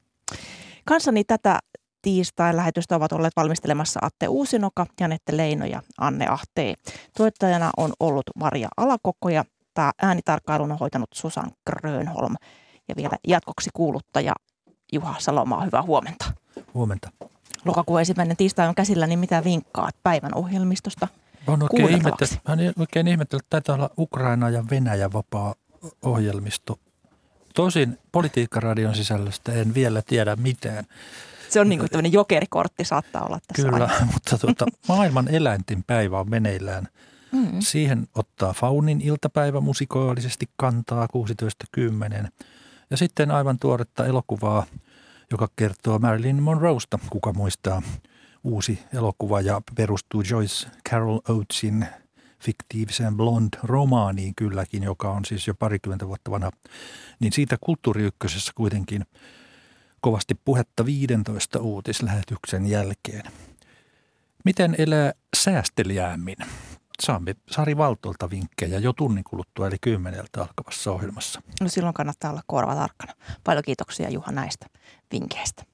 Kanssani 0.84 1.24
tätä 1.24 1.58
tiistain 2.02 2.56
lähetystä 2.56 2.96
ovat 2.96 3.12
olleet 3.12 3.36
valmistelemassa 3.36 4.00
Atte 4.02 4.28
Uusinoka, 4.28 4.86
Janette 5.00 5.36
Leino 5.36 5.64
ja 5.64 5.82
Anne 6.00 6.26
Ahtee. 6.26 6.74
Tuottajana 7.16 7.70
on 7.76 7.92
ollut 8.00 8.24
Maria 8.36 8.68
Alakokko 8.76 9.28
ja 9.28 9.44
tämä 9.74 9.92
äänitarkkailun 10.02 10.72
on 10.72 10.78
hoitanut 10.78 11.10
Susan 11.14 11.50
Grönholm. 11.70 12.34
Ja 12.88 12.96
vielä 12.96 13.16
jatkoksi 13.28 13.70
kuuluttaja 13.74 14.32
Juha 14.92 15.14
Salomaa, 15.18 15.64
hyvää 15.64 15.82
huomenta. 15.82 16.24
Huomenta. 16.74 17.10
Lokakuun 17.64 18.00
ensimmäinen 18.00 18.36
tiistai 18.36 18.68
on 18.68 18.74
käsillä, 18.74 19.06
niin 19.06 19.18
mitä 19.18 19.44
vinkkaat 19.44 19.94
päivän 20.02 20.34
ohjelmistosta? 20.34 21.08
Mä 21.46 21.52
oikein 21.52 21.90
ihmetellyt, 21.90 22.40
mä 22.48 22.72
oikein 22.78 23.08
ihmetellyt, 23.08 23.44
että 23.44 23.50
taitaa 23.50 23.74
olla 23.74 23.90
Ukraina 23.98 24.50
ja 24.50 24.64
Venäjä 24.70 25.12
vapaa 25.12 25.54
ohjelmisto. 26.02 26.78
Tosin 27.54 27.98
politiikkaradion 28.12 28.94
sisällöstä 28.94 29.52
en 29.52 29.74
vielä 29.74 30.02
tiedä 30.02 30.36
mitään. 30.36 30.84
Se 31.48 31.60
on 31.60 31.68
niin 31.68 31.78
kuin 31.78 31.90
tämmöinen 31.90 32.12
jokerikortti 32.12 32.84
saattaa 32.84 33.22
olla 33.22 33.38
tässä 33.46 33.68
Kyllä, 33.68 33.84
aina. 33.84 34.06
mutta 34.12 34.38
tuota, 34.38 34.66
maailman 34.88 35.28
eläinten 35.28 35.84
päivä 35.86 36.20
on 36.20 36.30
meneillään. 36.30 36.88
Mm. 37.32 37.60
Siihen 37.60 38.08
ottaa 38.14 38.52
Faunin 38.52 39.00
iltapäivä 39.00 39.60
musikaalisesti 39.60 40.48
kantaa 40.56 41.08
16.10. 41.76 42.28
Ja 42.90 42.96
sitten 42.96 43.30
aivan 43.30 43.58
tuoretta 43.58 44.06
elokuvaa, 44.06 44.66
joka 45.30 45.48
kertoo 45.56 45.98
Marilyn 45.98 46.42
Monroesta, 46.42 46.98
kuka 47.10 47.32
muistaa– 47.32 47.82
uusi 48.44 48.84
elokuva 48.94 49.40
ja 49.40 49.60
perustuu 49.76 50.22
Joyce 50.30 50.68
Carol 50.90 51.20
Oatesin 51.28 51.86
fiktiiviseen 52.40 53.16
Blonde-romaaniin 53.16 54.32
kylläkin, 54.36 54.82
joka 54.82 55.10
on 55.10 55.24
siis 55.24 55.46
jo 55.46 55.54
parikymmentä 55.54 56.08
vuotta 56.08 56.30
vanha, 56.30 56.50
niin 57.20 57.32
siitä 57.32 57.56
kulttuuriykkösessä 57.60 58.52
kuitenkin 58.54 59.04
kovasti 60.00 60.34
puhetta 60.44 60.86
15 60.86 61.58
uutislähetyksen 61.58 62.66
jälkeen. 62.66 63.22
Miten 64.44 64.74
elää 64.78 65.12
säästeliäämmin? 65.36 66.36
Saamme 67.02 67.34
Sari 67.50 67.76
Valtolta 67.76 68.30
vinkkejä 68.30 68.78
jo 68.78 68.92
tunnin 68.92 69.24
kuluttua, 69.24 69.66
eli 69.66 69.76
kymmeneltä 69.80 70.40
alkavassa 70.42 70.92
ohjelmassa. 70.92 71.42
No 71.60 71.68
silloin 71.68 71.94
kannattaa 71.94 72.30
olla 72.30 72.42
korva 72.46 72.74
tarkkana. 72.74 73.12
Paljon 73.44 73.64
kiitoksia 73.64 74.10
Juha 74.10 74.32
näistä 74.32 74.66
vinkkeistä. 75.12 75.64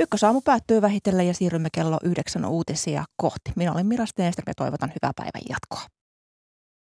Ykkösaamu 0.00 0.40
päättyy 0.40 0.82
vähitellen 0.82 1.26
ja 1.26 1.34
siirrymme 1.34 1.68
kello 1.72 1.98
yhdeksän 2.04 2.44
uutisia 2.44 3.04
kohti. 3.16 3.52
Minä 3.56 3.72
olen 3.72 3.86
Mira 3.86 4.06
Steenström 4.06 4.44
ja 4.46 4.54
toivotan 4.56 4.88
hyvää 4.88 5.12
päivän 5.16 5.42
jatkoa. 5.48 5.99